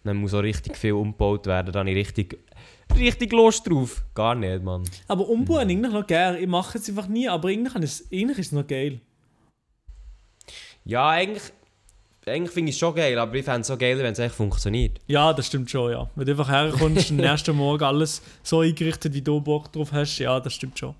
Dann 0.04 0.18
muss 0.18 0.34
auch 0.34 0.42
richtig 0.42 0.76
viel 0.76 0.92
umgebaut 0.92 1.46
werden, 1.46 1.72
dann 1.72 1.80
habe 1.80 1.90
ich 1.90 1.96
richtig, 1.96 2.38
richtig 2.94 3.32
Lust 3.32 3.66
drauf. 3.66 4.02
Gar 4.14 4.34
nicht, 4.34 4.62
Mann. 4.62 4.82
Aber 5.08 5.26
umbauen 5.28 5.70
eigentlich 5.70 5.92
noch 5.94 6.06
geil. 6.06 6.36
Ich 6.42 6.46
mache 6.46 6.76
es 6.76 6.86
einfach 6.90 7.08
nie, 7.08 7.26
aber 7.26 7.48
eigentlich, 7.48 7.74
es- 7.82 8.04
eigentlich 8.12 8.38
ist 8.38 8.46
es 8.48 8.52
noch 8.52 8.66
geil. 8.66 9.00
Ja, 10.84 11.08
eigentlich, 11.08 11.44
eigentlich 12.26 12.50
finde 12.52 12.68
ich 12.70 12.76
es 12.76 12.80
schon 12.80 12.94
geil, 12.94 13.18
aber 13.18 13.34
ich 13.34 13.44
fände 13.46 13.62
es 13.62 13.66
so 13.68 13.76
geil, 13.78 13.96
wenn 13.98 14.12
es 14.12 14.18
echt 14.18 14.34
funktioniert. 14.34 14.98
Ja, 15.06 15.32
das 15.32 15.46
stimmt 15.46 15.70
schon, 15.70 15.90
ja. 15.92 16.10
Wenn 16.14 16.26
du 16.26 16.32
einfach 16.32 16.50
herkommst 16.50 17.10
und 17.10 17.20
am 17.24 17.30
nächsten 17.30 17.56
Morgen 17.56 17.84
alles 17.84 18.20
so 18.42 18.60
eingerichtet, 18.60 19.14
wie 19.14 19.22
du 19.22 19.40
Bock 19.40 19.72
drauf 19.72 19.90
hast, 19.92 20.18
ja, 20.18 20.38
das 20.38 20.52
stimmt 20.52 20.78
schon. 20.78 20.94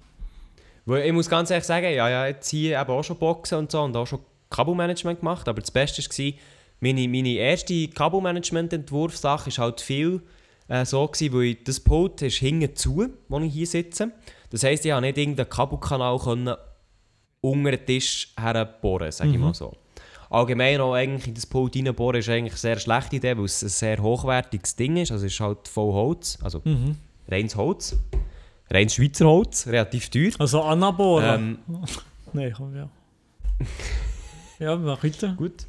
Ich 0.86 1.12
muss 1.12 1.30
ganz 1.30 1.50
ehrlich 1.50 1.64
sagen, 1.64 1.86
ja, 1.86 2.08
ja, 2.08 2.26
jetzt 2.26 2.48
hier 2.50 2.78
eben 2.80 2.90
auch 2.90 3.02
schon 3.02 3.16
Boxen 3.16 3.58
und 3.58 3.70
so 3.72 3.80
und 3.82 3.96
auch 3.96 4.06
schon 4.06 4.20
Kabelmanagement 4.50 5.20
gemacht, 5.20 5.48
aber 5.48 5.60
das 5.60 5.70
Beste 5.70 6.02
war, 6.02 6.32
meine, 6.80 7.08
meine 7.08 7.32
erste 7.32 7.88
Kabelmanagement-Entwurfssache 7.88 9.50
war 9.56 9.64
halt 9.64 9.80
viel 9.80 10.20
äh, 10.68 10.84
so, 10.84 11.06
gewesen, 11.06 11.32
weil 11.32 11.54
das 11.54 11.80
Pult 11.80 12.20
ist 12.22 12.36
hinten 12.36 12.76
zu, 12.76 13.08
wo 13.28 13.40
ich 13.40 13.52
hier 13.52 13.66
sitze. 13.66 14.10
Das 14.50 14.62
heisst, 14.62 14.84
ich 14.84 14.92
konnte 14.92 15.06
nicht 15.06 15.18
irgendeinen 15.18 15.48
Kabelkanal 15.48 16.18
können 16.18 16.54
unter 17.40 17.70
den 17.70 17.86
Tisch 17.86 18.32
herbohren, 18.38 19.10
sage 19.12 19.30
ich 19.30 19.38
mal 19.38 19.54
so. 19.54 19.72
Allgemein 20.30 20.80
auch 20.80 20.94
eigentlich 20.94 21.28
in 21.28 21.34
das 21.34 21.46
Pult 21.46 21.76
reinbohren 21.76 22.20
ist 22.20 22.28
eigentlich 22.28 22.52
eine 22.52 22.58
sehr 22.58 22.78
schlechte 22.78 23.16
Idee, 23.16 23.36
weil 23.36 23.44
es 23.44 23.62
ein 23.62 23.68
sehr 23.68 24.02
hochwertiges 24.02 24.76
Ding 24.76 24.96
ist. 24.96 25.12
Also 25.12 25.26
es 25.26 25.32
ist 25.32 25.40
halt 25.40 25.68
voll 25.68 25.92
Holz, 25.92 26.38
also 26.42 26.60
Mhm. 26.64 26.96
reines 27.28 27.56
Holz. 27.56 27.96
Reines 28.70 28.94
Schweizer 28.94 29.26
Holz, 29.26 29.66
relativ 29.66 30.08
teuer. 30.08 30.32
Also 30.38 30.62
Anabola. 30.62 31.36
Ähm, 31.36 31.58
Nein, 32.32 32.52
komm, 32.56 32.76
ja. 32.76 32.88
Ja, 34.60 34.76
mach 34.76 35.02
weiter. 35.02 35.34
Gut. 35.36 35.66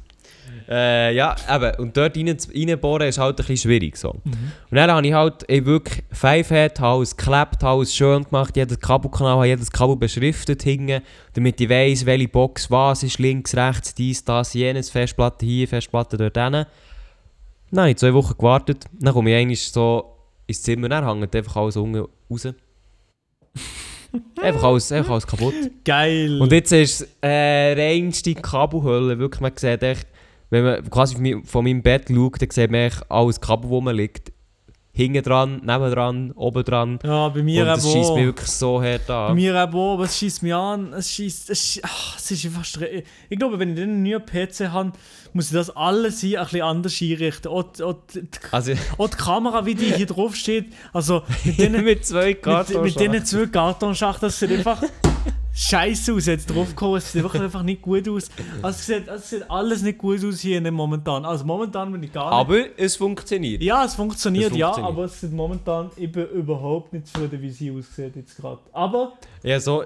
Äh, 0.68 1.14
ja, 1.14 1.34
eben. 1.54 1.80
Und 1.80 1.96
dort 1.96 2.16
rein, 2.16 2.36
reinbohren 2.54 3.08
ist 3.08 3.18
halt 3.18 3.38
ein 3.38 3.46
bisschen 3.46 3.56
schwierig. 3.56 3.96
So. 3.96 4.14
Mhm. 4.24 4.52
Und 4.70 4.76
dann 4.76 4.90
habe 4.90 5.06
ich 5.06 5.12
halt 5.12 5.44
ey, 5.48 5.64
wirklich 5.64 6.04
Fivehead, 6.12 6.80
habe 6.80 6.98
alles 6.98 7.16
geklebt, 7.16 7.62
alles 7.62 7.94
schön 7.94 8.24
gemacht, 8.24 8.56
jedes 8.56 8.78
Kabelkanal, 8.80 9.36
habe 9.36 9.46
jedes 9.48 9.70
Kabel 9.70 9.96
beschriftet 9.96 10.62
hingen, 10.62 11.02
damit 11.34 11.60
ich 11.60 11.68
weiss, 11.68 12.06
welche 12.06 12.28
Box 12.28 12.70
was 12.70 13.02
ist, 13.02 13.18
links, 13.18 13.56
rechts, 13.56 13.94
dies, 13.94 14.24
das, 14.24 14.54
jenes, 14.54 14.90
Festplatte 14.90 15.44
hier, 15.44 15.68
Festplatte 15.68 16.16
dort 16.16 16.36
hin. 16.36 16.64
Dann 17.70 17.80
habe 17.80 17.90
ich 17.90 17.96
zwei 17.96 18.14
Wochen 18.14 18.36
gewartet, 18.36 18.84
dann 18.92 19.12
komme 19.12 19.30
ich 19.30 19.36
eigentlich 19.36 19.68
so 19.68 20.16
ins 20.46 20.62
Zimmer, 20.62 20.88
dann 20.88 21.04
hängt 21.04 21.34
einfach 21.34 21.56
alles 21.56 21.76
unten 21.76 22.06
raus. 22.30 22.48
Einfach, 24.40 24.62
alles, 24.64 24.90
einfach 24.92 25.12
alles 25.12 25.26
kaputt. 25.26 25.54
Geil. 25.84 26.40
Und 26.40 26.52
jetzt 26.52 26.72
ist 26.72 27.00
es 27.02 27.08
äh, 27.20 27.72
reinste 27.72 28.34
Kabelhölle. 28.34 29.18
Wirklich, 29.18 29.40
man 29.40 29.52
sieht 29.56 29.82
echt, 29.82 30.06
wenn 30.50 30.64
man 30.64 30.88
quasi 30.90 31.14
von 31.44 31.64
meinem- 31.64 31.82
Bett 31.82 32.06
schaut, 32.08 32.40
dann 32.40 32.50
sieht 32.50 32.70
man 32.70 32.80
echt 32.80 33.10
alles 33.10 33.40
Kabel, 33.40 33.68
wo 33.70 33.80
man 33.80 33.96
liegt. 33.96 34.32
Hinten 34.98 35.22
dran, 35.22 35.60
neben 35.62 35.90
dran, 35.92 36.32
oben 36.32 36.64
dran. 36.64 36.98
ja, 37.04 37.28
bei 37.28 37.42
mir 37.42 37.60
Und 37.62 37.68
das 37.68 37.84
eben 37.84 37.92
schießt 37.92 38.10
auch. 38.10 38.16
mich 38.16 38.24
wirklich 38.24 38.48
so 38.48 38.82
hart 38.82 39.06
Bei 39.06 39.26
an. 39.26 39.34
mir 39.34 39.50
eben 39.54 39.74
aber 39.78 40.04
es 40.04 40.16
schießt 40.16 40.42
mich 40.42 40.54
an. 40.54 40.92
Es 40.94 41.10
schießt. 41.12 41.50
Es, 41.50 41.80
ach, 41.82 42.16
es 42.16 42.30
ist 42.30 42.46
einfach 42.46 42.64
stre- 42.64 43.02
Ich 43.28 43.38
glaube, 43.38 43.58
wenn 43.58 43.70
ich 43.74 43.76
dann 43.78 43.90
einen 43.90 44.02
neuen 44.02 44.24
PC 44.24 44.70
habe, 44.72 44.92
muss 45.34 45.48
ich 45.48 45.52
das 45.52 45.68
alles 45.76 46.20
hier 46.20 46.40
ein 46.40 46.46
bisschen 46.46 46.62
anders 46.62 46.98
einrichten. 47.02 47.50
Auch, 47.52 47.64
die- 47.64 47.82
auch, 47.82 47.96
die, 48.14 48.22
Also 48.52 48.72
auch 48.98 49.08
die 49.10 49.16
Kamera, 49.18 49.66
wie 49.66 49.74
die 49.74 49.92
hier 49.92 50.06
drauf 50.06 50.34
steht. 50.34 50.72
Also 50.94 51.24
mit 51.44 51.58
denen, 51.58 51.84
mit, 51.84 51.84
mit 51.84 52.06
zwei 52.06 52.28
mit 52.28 52.42
Kartons. 52.42 52.94
denen 52.94 53.22
zwei 53.26 53.46
Kartonschachteln, 53.46 54.28
das 54.30 54.38
sieht 54.38 54.50
einfach 54.50 54.82
scheiße 55.56 56.12
aus. 56.12 56.26
Jetzt 56.26 56.46
drauf 56.54 56.68
gekommen, 56.68 56.96
es 56.96 57.10
sieht 57.10 57.22
wirklich 57.22 57.42
einfach 57.42 57.62
nicht 57.62 57.82
gut 57.82 58.08
aus. 58.08 58.28
Also 58.62 58.76
es 58.78 58.86
sieht, 58.86 59.08
es 59.08 59.30
sieht 59.30 59.50
alles 59.50 59.82
nicht 59.82 59.98
gut 59.98 60.22
aus 60.24 60.40
hier 60.40 60.60
momentan. 60.70 61.24
Also 61.24 61.44
momentan 61.44 61.90
bin 61.90 62.02
ich 62.02 62.12
gar 62.12 62.24
nicht. 62.30 62.38
Aber 62.38 62.78
es 62.78 62.96
funktioniert. 62.96 63.62
Ja, 63.62 63.84
es 63.84 63.94
funktioniert, 63.94 64.52
Es 64.52 64.58
ja, 64.58 64.66
funktioniert. 64.66 64.92
aber 64.96 65.04
es 65.06 65.20
sieht 65.20 65.32
momentan 65.32 65.90
ich 65.96 66.12
bin 66.12 66.26
überhaupt 66.28 66.92
nicht 66.92 67.06
zufrieden, 67.06 67.40
wie 67.40 67.50
sie 67.50 67.70
aussieht 67.70 68.14
jetzt 68.16 68.36
gerade. 68.36 68.60
Aber 68.72 69.12
Ja, 69.42 69.58
so, 69.58 69.84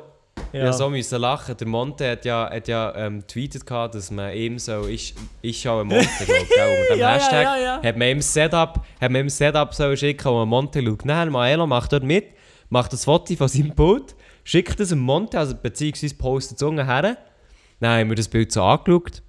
ja, 0.52 0.64
ja. 0.64 0.72
so 0.72 0.90
müssen 0.90 1.20
lachen. 1.20 1.56
Der 1.56 1.66
Monte 1.68 2.10
hat 2.10 2.24
ja, 2.24 2.50
hat 2.50 2.66
ja 2.66 2.92
ähm, 2.96 3.24
tweetet, 3.26 3.64
gehabt, 3.64 3.94
dass 3.94 4.10
man 4.10 4.34
ihm 4.34 4.58
so, 4.58 4.86
ich, 4.88 5.14
ich 5.42 5.60
schaue 5.60 5.84
Monte, 5.84 6.08
glaube 6.24 6.40
ich? 6.42 6.90
Und 6.90 6.96
dem 6.96 6.98
Ja, 6.98 7.08
ja, 7.08 7.14
Hashtag 7.14 7.44
ja, 7.44 7.56
ja. 7.58 7.82
hat 7.82 7.96
man 7.96 8.08
ihm 8.08 8.20
Setup, 8.22 8.80
hat 9.00 9.10
man 9.10 9.20
ihm 9.22 9.28
Setup 9.28 9.72
so 9.74 9.94
schicken, 9.94 10.24
wo 10.24 10.38
man 10.38 10.48
Monte 10.48 10.82
schaut. 10.84 11.04
Nein, 11.04 11.30
Maelo 11.30 11.66
macht 11.66 11.92
dort 11.92 12.02
mit, 12.02 12.24
macht 12.70 12.92
das 12.92 13.04
Foto 13.04 13.34
von 13.36 13.48
seinem 13.48 13.70
Bild, 13.74 14.16
schickt 14.44 14.80
es 14.80 14.90
dem 14.90 15.00
Monte, 15.00 15.38
also 15.38 15.54
beziehungsweise 15.54 16.14
postet 16.14 16.56
es 16.58 16.62
unten 16.62 16.84
her. 16.84 17.16
Dann 17.80 18.00
haben 18.00 18.08
wir 18.08 18.16
das 18.16 18.28
Bild 18.28 18.52
so 18.52 18.62
angeschaut. 18.62 19.22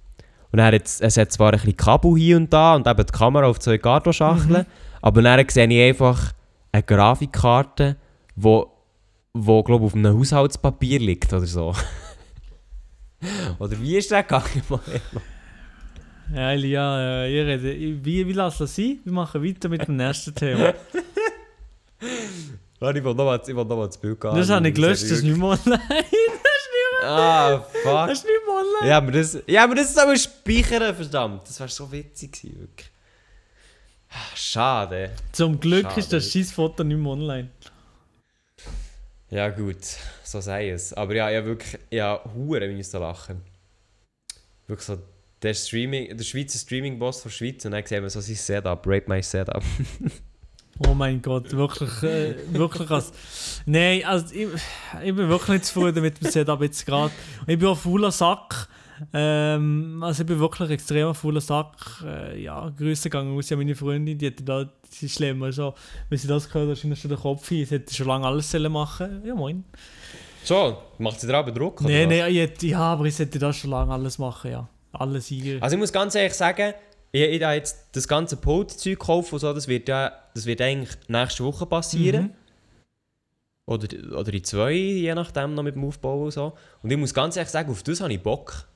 Und 0.52 0.58
dann 0.58 0.74
hat 0.74 0.84
es, 0.84 1.00
es 1.00 1.16
hat 1.16 1.32
zwar 1.32 1.52
ein 1.52 1.58
bisschen 1.58 1.76
Kabel 1.76 2.14
hier 2.16 2.36
und 2.36 2.52
da 2.52 2.74
und 2.74 2.86
eben 2.86 3.06
die 3.06 3.12
Kamera 3.12 3.46
auf 3.46 3.58
zwei 3.58 3.78
Kartonschachteln, 3.78 4.66
aber 5.00 5.22
dann 5.22 5.48
sehe 5.48 5.66
ich 5.66 5.88
einfach 5.88 6.32
eine 6.70 6.82
Grafikkarte, 6.82 7.96
wo, 8.36 8.70
wo 9.32 9.62
glaube 9.62 9.86
auf 9.86 9.94
einem 9.94 10.18
Haushaltspapier 10.18 10.98
liegt 10.98 11.32
oder 11.32 11.46
so. 11.46 11.74
oder 13.58 13.80
wie 13.80 13.96
ist 13.96 14.10
das 14.10 14.26
gegangen? 14.26 14.62
ja, 16.34 16.52
Elia, 16.52 17.24
äh, 17.24 17.34
ihr 17.34 17.46
redet, 17.46 18.04
wie, 18.04 18.26
wie 18.26 18.32
lassen 18.32 18.64
das 18.64 18.76
sein? 18.76 18.98
Wir 19.04 19.12
machen 19.12 19.42
weiter 19.42 19.70
mit 19.70 19.88
dem 19.88 19.96
nächsten 19.96 20.34
Thema. 20.34 20.74
Warte, 22.82 22.98
ich 22.98 23.04
will 23.04 23.14
noch 23.14 23.24
mal, 23.24 23.40
ich 23.40 23.46
will 23.46 23.64
noch 23.64 23.86
das 23.86 23.96
Bild 23.96 24.20
gehen. 24.20 24.34
Das 24.34 24.50
habe 24.50 24.66
ich 24.66 24.74
gelöscht, 24.74 25.02
das 25.04 25.10
ist 25.12 25.22
nicht 25.22 25.36
mehr 25.36 25.50
online. 25.50 26.04
Ah, 27.04 27.60
fuck. 27.60 28.08
Das 28.08 28.18
ist 28.18 28.24
nicht 28.24 28.40
mehr 28.44 28.54
online. 28.56 28.88
Ja, 28.88 28.96
aber 28.96 29.12
das, 29.12 29.38
ja, 29.46 29.62
aber 29.62 29.76
das 29.76 29.94
soll 29.94 30.18
speichern, 30.18 30.92
verdammt. 30.92 31.46
Das 31.46 31.60
wäre 31.60 31.68
so 31.68 31.92
witzig 31.92 32.32
gewesen, 32.32 32.60
wirklich. 32.60 32.90
Ah, 34.10 34.34
Schade. 34.34 35.12
Zum 35.30 35.60
Glück 35.60 35.84
Schade. 35.84 36.00
ist 36.00 36.12
das 36.12 36.28
Scheißfoto 36.32 36.82
nicht 36.82 36.98
mehr 36.98 37.12
online. 37.12 37.50
Ja 39.30 39.48
gut, 39.50 39.84
so 40.24 40.40
sei 40.40 40.70
es. 40.70 40.92
Aber 40.92 41.14
ja, 41.14 41.30
ja 41.30 41.44
wirklich, 41.44 41.80
ja, 41.88 42.20
hure 42.34 42.66
müssen 42.66 42.98
lachen. 42.98 43.42
Wirklich 44.66 44.86
so, 44.86 44.98
der 45.40 45.54
Streaming, 45.54 46.16
der 46.16 46.24
Schweizer 46.24 46.58
Streaming-Boss 46.58 47.22
der 47.22 47.30
Schweiz 47.30 47.64
und 47.64 47.70
dann 47.70 47.86
sehen 47.86 48.02
wir 48.02 48.10
so 48.10 48.20
sein 48.20 48.34
Setup, 48.34 48.84
Rape 48.84 49.04
My 49.06 49.22
Setup. 49.22 49.62
Oh 50.88 50.94
mein 50.94 51.22
Gott, 51.22 51.52
wirklich, 51.52 52.02
äh, 52.02 52.34
wirklich 52.52 52.90
als... 52.90 53.12
Nein, 53.66 54.04
also 54.04 54.26
ich, 54.34 54.48
ich 55.04 55.14
bin 55.14 55.28
wirklich 55.28 55.48
nicht 55.48 55.64
zufrieden 55.66 56.02
mit 56.02 56.20
dem 56.20 56.30
Setup 56.30 56.60
jetzt 56.62 56.84
gerade. 56.84 57.12
Ich 57.46 57.58
bin 57.58 57.68
auch 57.68 57.78
fauler 57.78 58.10
Sack. 58.10 58.68
Ähm, 59.12 60.02
also 60.02 60.22
ich 60.22 60.26
bin 60.26 60.38
wirklich 60.38 60.68
ein 60.68 60.74
extremer 60.74 61.14
fauler 61.14 61.40
Sack. 61.40 62.02
Äh, 62.04 62.42
ja, 62.42 62.70
Grüße 62.76 63.10
gegangen 63.10 63.36
aus 63.36 63.50
an 63.52 63.58
meine 63.58 63.74
Freundin, 63.74 64.18
die 64.18 64.26
hätte 64.26 64.42
da, 64.42 64.68
sie 64.88 65.06
ist 65.06 65.14
schlimm, 65.16 65.42
also, 65.42 65.74
wenn 66.08 66.18
sie 66.18 66.28
das 66.28 66.48
gehört 66.48 66.76
hat, 66.76 66.84
ihnen 66.84 66.96
schon 66.96 67.10
der 67.10 67.18
Kopf 67.18 67.48
hin. 67.48 67.64
Sie 67.64 67.74
hätte 67.74 67.94
schon 67.94 68.06
lange 68.06 68.26
alles 68.26 68.50
sollen 68.50 68.72
machen 68.72 69.22
Ja, 69.24 69.34
moin. 69.34 69.64
Schon, 70.44 70.76
macht 70.98 71.20
sie 71.20 71.32
aber 71.32 71.52
Druck? 71.52 71.80
Nein, 71.82 72.08
nein, 72.08 72.50
ja, 72.60 72.78
aber 72.80 73.04
ich 73.04 73.18
hätte 73.18 73.38
das 73.38 73.56
schon 73.56 73.70
lange 73.70 73.92
alles 73.92 74.18
machen, 74.18 74.50
ja. 74.50 74.68
Alles 74.92 75.26
hier. 75.26 75.62
Also 75.62 75.76
ich 75.76 75.80
muss 75.80 75.92
ganz 75.92 76.14
ehrlich 76.14 76.34
sagen, 76.34 76.74
ich, 77.12 77.22
ich 77.22 77.42
habe 77.42 77.54
jetzt 77.54 77.90
das 77.92 78.08
ganze 78.08 78.36
Pult-Zeug 78.36 78.98
gekauft 78.98 79.32
und 79.32 79.38
so, 79.38 79.52
das 79.52 79.68
wird, 79.68 79.88
ja, 79.88 80.12
das 80.34 80.46
wird 80.46 80.60
eigentlich 80.60 80.96
nächste 81.08 81.44
Woche 81.44 81.66
passieren. 81.66 82.22
Mhm. 82.22 82.30
Oder, 83.66 84.18
oder 84.18 84.32
in 84.32 84.42
zwei, 84.42 84.72
je 84.72 85.14
nachdem, 85.14 85.54
noch 85.54 85.62
mit 85.62 85.76
dem 85.76 85.84
Aufbau 85.84 86.24
und 86.24 86.32
so. 86.32 86.54
Und 86.82 86.90
ich 86.90 86.98
muss 86.98 87.14
ganz 87.14 87.36
ehrlich 87.36 87.50
sagen, 87.50 87.70
auf 87.70 87.82
das 87.82 88.00
habe 88.00 88.12
ich 88.12 88.22
Bock. 88.22 88.66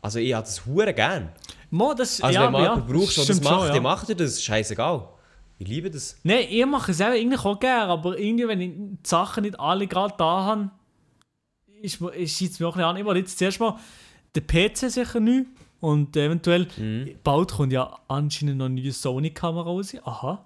Also 0.00 0.18
ich 0.18 0.34
habe 0.34 0.44
das 0.44 0.66
hure 0.66 0.92
gern. 0.92 1.30
Mo, 1.70 1.94
das, 1.94 2.20
Also 2.20 2.34
ja, 2.34 2.46
wenn 2.46 2.52
man 2.52 2.62
ja, 2.62 2.70
jemanden 2.70 2.92
braucht, 2.92 3.16
der 3.16 3.24
das 3.24 3.40
macht, 3.40 3.68
ja. 3.68 3.74
dann 3.74 3.82
macht 3.84 4.08
er 4.08 4.14
das. 4.16 4.42
Scheißegal. 4.42 5.08
Ich 5.58 5.68
liebe 5.68 5.90
das. 5.90 6.18
Nein, 6.24 6.46
ich 6.50 6.66
mache 6.66 6.90
es 6.90 7.00
auch 7.00 7.06
eigentlich 7.06 7.44
auch 7.44 7.60
gerne, 7.60 7.92
aber 7.92 8.18
irgendwie, 8.18 8.48
wenn 8.48 8.60
ich 8.60 8.70
die 8.70 8.98
Sachen 9.04 9.44
nicht 9.44 9.60
alle 9.60 9.86
gerade 9.86 10.14
da 10.18 10.42
habe, 10.44 10.70
ist, 11.80 12.00
ist 12.00 12.40
es 12.40 12.58
mir 12.58 12.66
auch 12.66 12.72
bisschen 12.72 12.88
an. 12.88 12.96
Ich 12.96 13.04
wollte 13.04 13.20
jetzt 13.20 13.38
zuerst 13.38 13.60
mal 13.60 13.78
den 14.34 14.44
PC 14.44 14.90
sicher 14.90 15.20
neu 15.20 15.44
und 15.82 16.16
eventuell, 16.16 16.68
Mhm. 16.78 17.16
bald 17.24 17.50
kommt 17.52 17.72
ja 17.72 17.98
anscheinend 18.08 18.56
noch 18.58 18.66
eine 18.66 18.80
neue 18.80 18.92
Sony-Kamera 18.92 19.64
raus. 19.64 19.94
Aha. 20.04 20.44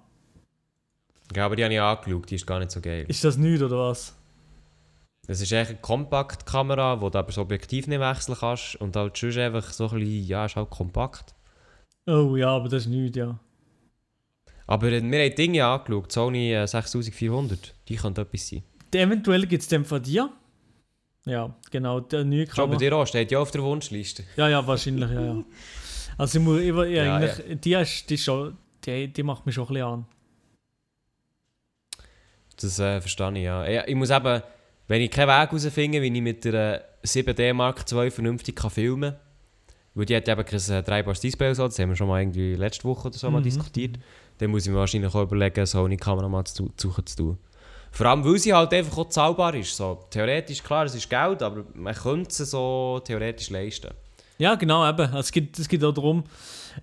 Ja, 1.35 1.45
aber 1.45 1.55
die 1.55 1.63
habe 1.63 1.73
ich 1.73 1.79
angeschaut, 1.79 2.29
die 2.29 2.35
ist 2.35 2.47
gar 2.47 2.59
nicht 2.59 2.71
so 2.71 2.81
geil. 2.81 3.05
Ist 3.07 3.23
das 3.23 3.37
nicht 3.37 3.61
oder 3.61 3.77
was? 3.89 4.15
Das 5.27 5.39
ist 5.41 5.51
echt 5.51 5.69
eine 5.69 5.79
Kompaktkamera, 5.79 7.01
wo 7.01 7.09
du 7.09 7.19
aber 7.19 7.27
das 7.27 7.37
Objektiv 7.37 7.85
nicht 7.87 7.99
wechseln 7.99 8.37
kannst. 8.39 8.77
Und 8.77 8.95
halt 8.95 9.17
schon 9.17 9.37
einfach 9.37 9.71
so 9.71 9.89
ein 9.89 9.99
bisschen, 9.99 10.25
ja, 10.25 10.45
ist 10.45 10.55
halt 10.55 10.69
kompakt. 10.69 11.35
Oh 12.07 12.35
ja, 12.35 12.49
aber 12.49 12.69
das 12.69 12.83
ist 12.83 12.89
nichts, 12.89 13.17
ja. 13.17 13.37
Aber 14.65 14.87
äh, 14.87 15.01
wir 15.03 15.23
haben 15.25 15.35
Dinge 15.35 15.65
angeschaut, 15.65 16.11
Sony 16.11 16.53
äh, 16.53 16.65
6400, 16.65 17.75
die 17.89 17.95
könnte 17.97 18.21
etwas 18.21 18.47
sein. 18.47 18.63
Eventuell 18.93 19.45
gibt 19.45 19.61
es 19.63 19.67
den 19.69 19.85
von 19.85 20.01
dir. 20.01 20.29
Ja, 21.27 21.53
genau, 21.71 21.99
der 21.99 22.23
neue 22.23 22.47
Schon 22.53 22.69
bei 22.69 22.77
dir 22.77 22.95
auch, 22.95 23.05
steht 23.05 23.31
ja 23.31 23.39
auf 23.39 23.51
der 23.51 23.61
Wunschliste. 23.61 24.23
Ja, 24.37 24.47
ja, 24.47 24.65
wahrscheinlich, 24.65 25.09
ja, 25.11 25.21
ja. 25.21 25.43
Also 26.17 26.39
ich 26.39 26.45
muss, 26.45 26.61
ich, 26.61 26.73
will- 26.73 26.87
ja, 26.89 27.03
Ja, 27.03 27.15
eigentlich, 27.17 27.59
Die, 27.61 27.73
ist, 27.73 28.09
die, 28.09 28.13
ist 28.15 28.23
schon, 28.23 28.57
die, 28.85 29.07
die 29.11 29.23
macht 29.23 29.45
mich 29.45 29.53
schon 29.55 29.65
ein 29.65 29.73
bisschen 29.73 29.85
an. 29.87 30.05
Das 32.59 32.79
äh, 32.79 33.01
verstehe 33.01 33.31
ich, 33.33 33.43
ja. 33.43 33.67
ja. 33.67 33.87
Ich 33.87 33.95
muss 33.95 34.09
eben, 34.09 34.41
wenn 34.87 35.01
ich 35.01 35.11
keinen 35.11 35.27
Weg 35.27 35.51
herausfinde, 35.51 36.01
wie 36.01 36.07
ich 36.07 36.21
mit 36.21 36.43
der 36.45 36.83
7D 37.03 37.53
Mark 37.53 37.85
II 37.91 38.09
vernünftig 38.09 38.55
kann 38.55 38.71
filmen 38.71 39.11
kann, 39.11 39.19
weil 39.93 40.05
die 40.05 40.15
hat 40.15 40.27
eben 40.27 40.45
kein 40.45 40.59
äh, 40.69 40.83
dreibares 40.83 41.19
Display, 41.19 41.53
so, 41.53 41.65
das 41.65 41.77
haben 41.79 41.89
wir 41.89 41.95
schon 41.95 42.07
mal 42.07 42.21
irgendwie 42.21 42.55
letzte 42.55 42.83
Woche 42.85 43.09
oder 43.09 43.17
so 43.17 43.29
mal 43.29 43.39
Mhm. 43.39 43.43
diskutiert, 43.43 43.99
dann 44.39 44.49
muss 44.51 44.65
ich 44.65 44.71
mir 44.71 44.77
wahrscheinlich 44.77 45.13
auch 45.13 45.21
überlegen, 45.23 45.65
so 45.65 45.83
eine 45.83 45.97
Kamera 45.97 46.27
mal 46.29 46.45
zu 46.45 46.69
zu 46.77 46.87
suchen 46.89 47.05
zu 47.05 47.15
tun. 47.17 47.37
Vor 47.91 48.05
allem, 48.05 48.23
weil 48.25 48.37
sie 48.37 48.53
halt 48.53 48.73
einfach 48.73 48.97
auch 48.97 49.09
zahlbar 49.09 49.55
ist. 49.55 49.75
So, 49.75 49.99
theoretisch, 50.09 50.61
klar, 50.63 50.85
es 50.85 50.95
ist 50.95 51.09
Geld, 51.09 51.41
aber 51.41 51.65
man 51.73 51.93
könnte 51.95 52.33
sie 52.33 52.45
so 52.45 53.01
theoretisch 53.03 53.49
leisten. 53.49 53.89
Ja, 54.37 54.55
genau, 54.55 54.87
eben. 54.87 55.13
Es 55.15 55.31
geht, 55.31 55.57
es 55.57 55.67
geht 55.67 55.83
auch 55.83 55.93
darum, 55.93 56.23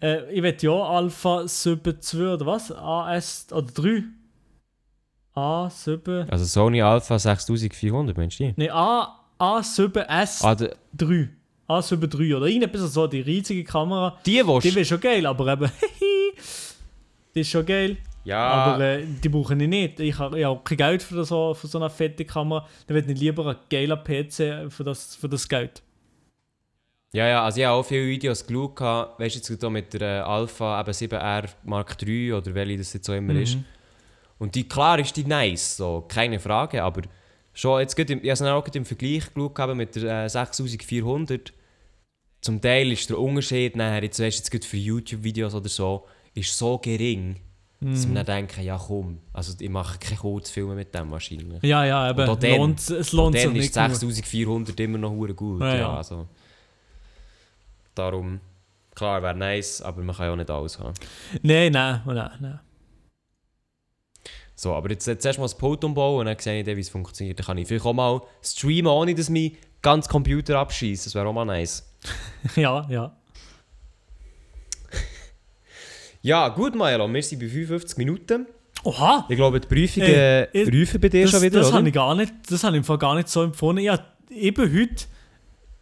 äh, 0.03 0.29
ich 0.33 0.43
will 0.43 0.57
ja 0.61 0.73
Alpha 0.73 1.47
7 1.47 2.01
2 2.01 2.35
oder 2.35 2.47
was? 2.47 2.73
AS 2.73 3.47
oder 3.53 3.71
3? 3.73 4.03
A7. 5.37 6.29
Also 6.31 6.45
Sony 6.45 6.81
Alpha 6.83 7.19
6400, 7.19 8.17
meinst 8.17 8.39
du 8.41 8.45
die? 8.45 8.55
Ne, 8.57 8.71
A, 8.73 9.21
A7S 9.39 10.45
Ah, 10.45 10.55
der- 10.55 10.77
3. 10.97 11.29
A7 11.69 12.07
3 12.07 12.37
oder 12.37 12.47
irgendetwas 12.47 12.93
so, 12.93 13.07
die 13.07 13.21
riesige 13.21 13.65
Kamera. 13.65 14.19
die, 14.27 14.43
die 14.43 14.59
Die 14.69 14.75
wäre 14.75 14.85
schon 14.85 15.01
geil, 15.01 15.25
aber 15.27 15.53
eben. 15.53 15.71
die 17.35 17.41
ist 17.41 17.51
schon 17.51 17.65
geil. 17.67 17.97
Ja, 18.25 18.39
Aber 18.39 18.83
äh, 18.83 19.05
die 19.23 19.29
brauche 19.29 19.55
ich 19.55 19.69
nicht. 19.69 20.01
Ich 20.01 20.19
habe 20.19 20.45
hab 20.45 20.65
kein 20.65 20.79
Geld 20.79 21.03
für 21.03 21.25
so, 21.25 21.55
für 21.55 21.67
so 21.67 21.79
eine 21.79 21.91
fette 21.91 22.25
Kamera. 22.25 22.67
Dann 22.87 22.95
würde 22.95 23.13
ich 23.13 23.21
lieber 23.21 23.47
einen 23.47 23.59
geilen 23.71 23.99
PC 23.99 24.73
für 24.73 24.85
das, 24.85 25.15
für 25.15 25.29
das 25.29 25.49
Geld. 25.49 25.83
Ja, 27.15 27.29
ja, 27.29 27.45
also 27.45 27.61
ich 27.61 27.67
habe 27.67 27.77
auch 27.77 27.85
viele 27.85 28.09
Videos 28.09 28.45
geschaut, 28.45 28.81
weißt 28.81 29.37
du, 29.37 29.53
jetzt 29.53 29.63
da 29.63 29.71
mit 29.71 29.95
der 29.95 30.01
äh, 30.01 30.21
Alpha 30.23 30.81
eben 30.81 30.91
7R 30.91 31.49
Mark 31.63 31.97
III 32.03 32.33
oder 32.33 32.53
welche 32.55 32.79
das 32.79 32.93
jetzt 32.93 33.09
auch 33.09 33.15
immer 33.15 33.35
ist. 33.37 33.55
Mhm. 33.55 33.65
Und 34.39 34.57
die, 34.57 34.69
klar 34.69 34.99
ist 34.99 35.17
die 35.17 35.23
nice, 35.23 35.77
so, 35.77 36.05
keine 36.09 36.41
Frage, 36.41 36.83
aber 36.83 37.03
schon 37.53 37.81
jetzt 37.81 37.97
im, 37.97 38.19
ich 38.19 38.31
habe 38.31 38.33
es 38.33 38.43
auch 38.43 38.67
im 38.67 38.85
Vergleich 38.85 39.33
geschaut 39.33 39.77
mit 39.77 39.95
der 39.95 40.25
äh, 40.25 40.29
6400. 40.29 41.53
zum 42.41 42.61
Teil 42.61 42.91
ist 42.91 43.09
der 43.09 43.21
Unterschied 43.21 43.77
nachher, 43.77 44.03
jetzt 44.03 44.19
weißt 44.19 44.53
du, 44.53 44.57
jetzt 44.57 44.67
für 44.67 44.77
YouTube-Videos 44.77 45.55
oder 45.55 45.69
so, 45.69 46.07
ist 46.35 46.59
so 46.59 46.79
gering, 46.79 47.37
dass 47.81 48.09
wir 48.09 48.15
dann 48.15 48.25
denken, 48.27 48.63
ja 48.63 48.79
komm, 48.79 49.19
also 49.33 49.53
ich 49.59 49.69
mache 49.69 49.99
keine 49.99 50.17
Kurzfilme 50.17 50.75
mit 50.75 50.95
dem 50.95 51.11
wahrscheinlich. 51.11 51.63
Ja, 51.63 51.85
ja, 51.85 52.11
Und 52.11 52.19
eben. 52.21 52.41
dann- 52.41 52.57
Lohnt, 52.59 52.91
es 52.91 53.13
lohnt 53.13 53.27
Und 53.27 53.33
sich 53.35 53.43
dann 53.73 53.91
ist 53.91 54.01
nicht. 54.01 54.01
genug. 54.01 54.15
6400 54.15 54.81
immer 54.81 54.99
noch 54.99 55.11
gut. 55.35 55.61
Ja, 55.61 55.69
Ja, 55.69 55.77
ja. 55.77 55.97
Also, 55.97 56.27
darum, 57.95 58.41
klar, 58.95 59.23
wäre 59.23 59.35
nice, 59.37 59.83
aber 59.83 60.03
man 60.03 60.17
kann 60.17 60.27
ja 60.27 60.33
auch 60.33 60.37
nicht 60.37 60.51
alles 60.51 60.79
haben. 60.79 60.95
Nein, 61.43 61.73
nein, 61.73 62.01
nein, 62.07 62.31
nein. 62.41 62.61
So, 64.57 64.73
aber 64.73 64.91
jetzt, 64.91 65.07
jetzt 65.07 65.27
erst 65.27 65.39
mal 65.39 65.45
das 65.47 65.59
Pult 65.59 65.83
umbauen 65.85 66.21
und 66.21 66.27
dann 66.27 66.39
sehe 66.39 66.61
ich 66.63 66.67
wie 66.77 66.81
es 66.81 66.89
funktioniert. 66.89 67.39
Dann 67.41 67.47
kann 67.47 67.59
ich 67.59 67.67
vielleicht 67.67 67.85
auch 67.85 67.93
mal 67.93 68.21
streamen, 68.43 68.87
ohne 68.87 69.15
dass 69.15 69.29
mein 69.29 69.53
ganz 69.83 70.09
Computer 70.09 70.59
abschießt. 70.61 71.07
Das 71.07 71.15
wäre 71.15 71.27
auch 71.27 71.33
mal 71.33 71.45
nice. 71.45 71.91
Ja, 72.57 72.87
ja. 72.89 73.17
Ja, 76.25 76.49
gut, 76.49 76.75
Milo, 76.75 77.07
wir 77.13 77.23
sind 77.23 77.39
bei 77.39 77.49
55 77.49 77.99
Minuten. 77.99 78.47
Oha! 78.83 79.27
Ich 79.29 79.37
glaube, 79.37 79.61
die 79.61 79.69
Prüfungen 79.69 80.47
ich- 80.55 80.73
rufen 80.73 80.99
bei 80.99 81.11
dir 81.11 81.23
Das, 81.25 81.33
schon 81.33 81.43
wieder, 81.43 81.59
das 81.59 81.69
oder? 81.69 81.77
habe 81.77 81.89
ich 81.89 81.95
gar 81.95 82.15
nicht, 82.15 82.33
das 82.49 82.65
habe 82.65 82.77
ich 82.77 82.79
im 82.79 82.85
Fall 82.85 82.97
gar 82.97 83.15
nicht 83.15 83.29
so 83.29 83.43
empfunden. 83.43 83.83
Ja, 83.83 83.99
eben 84.31 84.63
heute, 84.73 85.05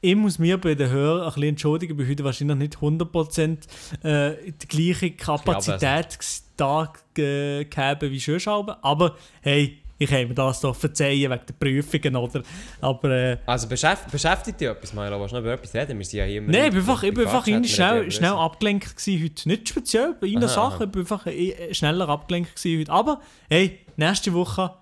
ich 0.01 0.17
muss 0.17 0.41
mir 0.41 0.59
bei 0.59 0.75
den 0.75 0.91
Hörern 0.91 1.21
ein 1.23 1.27
bisschen 1.27 1.43
entschuldigen, 1.51 1.97
bei 1.97 2.09
heute 2.09 2.25
wahrscheinlich 2.25 2.57
nicht 2.59 2.77
100% 2.79 3.69
äh, 4.03 4.35
die 4.61 4.67
gleiche 4.67 5.13
Kapazität 5.13 6.19
da 6.57 6.93
ge- 7.15 7.65
gegeben 7.65 8.11
wie 8.11 8.21
schon 8.21 8.41
aber 8.83 9.15
hey, 9.43 9.79
ich 9.99 10.09
kann 10.11 10.29
mir 10.29 10.35
das 10.35 10.61
doch 10.61 10.75
verzeihen 10.75 11.31
wegen 11.31 11.41
der 11.47 11.55
Prüfungen, 11.59 12.17
oder? 12.17 12.43
Aber 12.81 13.11
äh, 13.11 13.39
Also 13.47 13.69
beschäft, 13.69 14.11
beschäftigt 14.11 14.61
dich 14.61 14.69
etwas, 14.69 14.93
Milo? 14.93 15.21
Willst 15.21 15.33
du 15.33 15.37
noch 15.37 15.43
über 15.43 15.53
etwas 15.53 15.75
reden? 15.75 15.99
Wir 15.99 16.05
sind 16.05 16.19
ja 16.19 16.25
hier 16.25 16.39
immer... 16.39 16.53
nein, 16.53 16.65
ich 16.67 16.71
bin 16.71 16.81
einfach, 16.81 17.03
ich 17.03 17.15
bin 17.15 17.27
einfach 17.27 17.47
schnell, 17.47 18.11
schnell 18.11 18.33
abgelenkt 18.33 18.97
gewesen 18.97 19.23
heute. 19.23 19.49
Nicht 19.49 19.69
speziell 19.69 20.15
bei 20.21 20.27
einer 20.29 20.47
Aha, 20.47 20.49
Sache, 20.49 20.75
aha. 20.77 20.85
ich 20.85 20.91
bin 20.91 21.01
einfach 21.03 21.27
äh, 21.27 21.75
schneller 21.75 22.09
abgelenkt 22.09 22.57
gewesen 22.57 22.81
heute. 22.81 22.93
Aber 22.93 23.21
hey, 23.49 23.81
nächste 23.97 24.33
Woche 24.33 24.75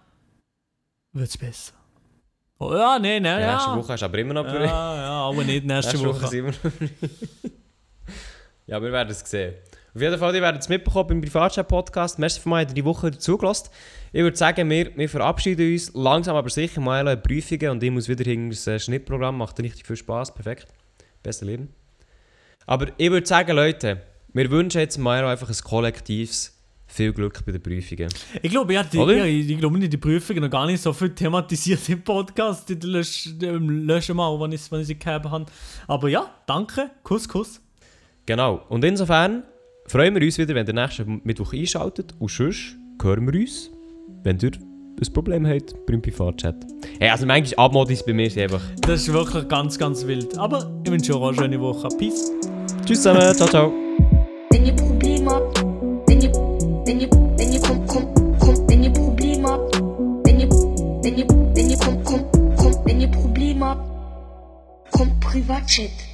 wird 1.13 1.29
es 1.29 1.37
besser. 1.37 1.73
Oh 2.59 2.75
ja, 2.75 2.99
nein, 2.99 3.23
nein, 3.23 3.41
Ja, 3.41 3.41
ja. 3.41 3.53
nächste 3.55 3.77
Woche 3.77 3.93
hast 3.93 4.01
du 4.01 4.05
aber 4.07 4.19
immer 4.19 4.35
noch... 4.35 4.47
Ja, 4.47 4.65
ja, 4.65 5.11
aber 5.29 5.45
nicht 5.45 5.65
nächste, 5.65 5.97
Nächste 5.97 6.09
Woche 6.09 6.45
Woche. 6.47 6.73
Ja, 8.67 8.81
wir 8.81 8.93
werden 8.93 9.11
es 9.11 9.19
sehen. 9.29 9.55
Auf 9.95 10.01
jeden 10.01 10.19
Fall, 10.19 10.35
ihr 10.37 10.43
werdet 10.43 10.63
es 10.63 10.69
mitbekommen 10.69 11.09
beim 11.09 11.21
Privatchat-Podcast. 11.21 12.19
Merci 12.21 12.41
für 12.41 12.49
mal 12.49 12.65
die 12.65 12.85
Woche 12.85 13.11
dazugelassen. 13.11 13.71
Ich 14.13 14.23
würde 14.23 14.37
sagen, 14.37 14.71
wir, 14.71 14.97
wir 14.97 15.09
verabschieden 15.09 15.73
uns 15.73 15.91
langsam 15.95 16.37
aber 16.37 16.49
sicher 16.49 16.81
mal 16.81 17.09
in 17.09 17.21
Prüfungen 17.23 17.71
und 17.71 17.83
ich 17.83 17.91
muss 17.91 18.09
wieder 18.09 18.23
hinter 18.25 18.51
das 18.55 18.67
äh, 18.69 18.79
Schnittprogramm. 18.79 19.39
Macht 19.39 19.59
richtig 19.61 19.85
viel 19.87 19.97
Spaß, 19.97 20.33
perfekt. 20.33 20.69
Besser 21.25 21.47
Leben. 21.47 21.71
Aber 22.67 22.87
ich 22.99 23.11
würde 23.11 23.27
sagen, 23.27 23.57
Leute, 23.57 24.01
wir 24.33 24.49
wünschen 24.51 24.79
jetzt 24.81 24.97
Milo 24.97 25.27
einfach 25.27 25.49
ein 25.49 25.57
kollektives 25.65 26.57
viel 26.87 27.13
Glück 27.13 27.45
bei 27.45 27.51
den 27.53 27.63
Prüfungen. 27.63 28.09
Ich 28.43 28.51
glaube, 28.51 28.75
ja, 28.75 28.85
die, 28.85 28.97
ja, 28.97 29.25
ich, 29.25 29.51
ich 29.51 29.59
glaube, 29.59 29.79
die 29.79 29.97
Prüfungen 29.97 30.43
noch 30.43 30.51
gar 30.51 30.67
nicht 30.67 30.81
so 30.83 30.93
viel 30.93 31.13
thematisiert 31.15 31.89
im 31.89 32.03
Podcast. 32.03 32.69
Die 32.69 32.77
lösch- 32.77 33.43
ähm, 33.43 33.87
löschen 33.87 34.17
mal, 34.17 34.39
wenn 34.41 34.53
ich, 34.53 34.71
wenn 34.71 34.81
ich 34.81 34.87
sie 34.87 34.99
gegeben 34.99 35.31
habe. 35.31 35.47
Aber 35.89 36.09
ja, 36.09 36.33
danke. 36.47 36.91
Kuss, 37.03 37.29
Kuss. 37.29 37.61
Genau. 38.27 38.65
Und 38.69 38.85
insofern 38.85 39.43
freuen 39.91 40.15
wir 40.15 40.23
uns 40.23 40.39
wieder, 40.39 40.55
wenn 40.55 40.67
ihr 40.67 40.73
nächsten 40.73 41.21
Mittwoch 41.25 41.53
einschaltet. 41.53 42.15
Und 42.21 42.31
sonst 42.31 42.77
hören 43.03 43.27
wir 43.27 43.41
uns, 43.41 43.71
wenn 44.23 44.39
ihr 44.39 44.53
ein 44.53 45.13
Problem 45.13 45.45
habt 45.47 45.75
beim 45.87 46.01
Privatchat. 46.01 46.55
Hey, 47.01 47.11
also 47.11 47.27
manchmal 47.27 47.67
Abmodis 47.67 48.05
bei 48.05 48.13
mir 48.13 48.31
einfach... 48.37 48.63
Das 48.83 49.01
ist 49.01 49.13
wirklich 49.13 49.49
ganz, 49.49 49.77
ganz 49.77 50.07
wild. 50.07 50.39
Aber 50.39 50.71
ich 50.85 50.93
wünsche 50.93 51.21
euch 51.21 51.29
eine 51.31 51.37
schöne 51.37 51.61
Woche. 51.61 51.89
Peace. 51.99 52.31
Tschüss 52.87 53.03
zusammen, 53.03 53.35
ciao, 53.35 53.49
ciao. 53.49 53.73
Wenn 54.51 54.67
ihr 54.67 54.77
Probleme 54.77 55.29
habt, 55.29 55.61
wenn 56.07 56.21
ihr, 56.21 56.33
wenn 56.87 57.01
ihr, 57.01 57.11
wenn 57.11 57.53
ihr 57.53 57.61
kommt, 57.61 57.89
kommt, 57.89 58.39
kommt, 58.39 58.71
wenn 58.71 58.85
ihr 58.85 58.93
Probleme 58.93 59.49
habt, 59.49 59.81
wenn 60.25 60.39
ihr, 60.39 60.49
wenn 60.49 61.19
ihr, 61.19 61.27
wenn 61.29 61.69
ihr 61.69 61.79
kommt, 61.79 62.05
kommt, 62.05 62.33
kommt, 62.57 62.79
wenn 62.85 63.01
ihr 63.01 63.09
Probleme 63.09 63.67
habt, 63.67 64.93
kommt 64.93 65.19
Privatchat. 65.19 66.10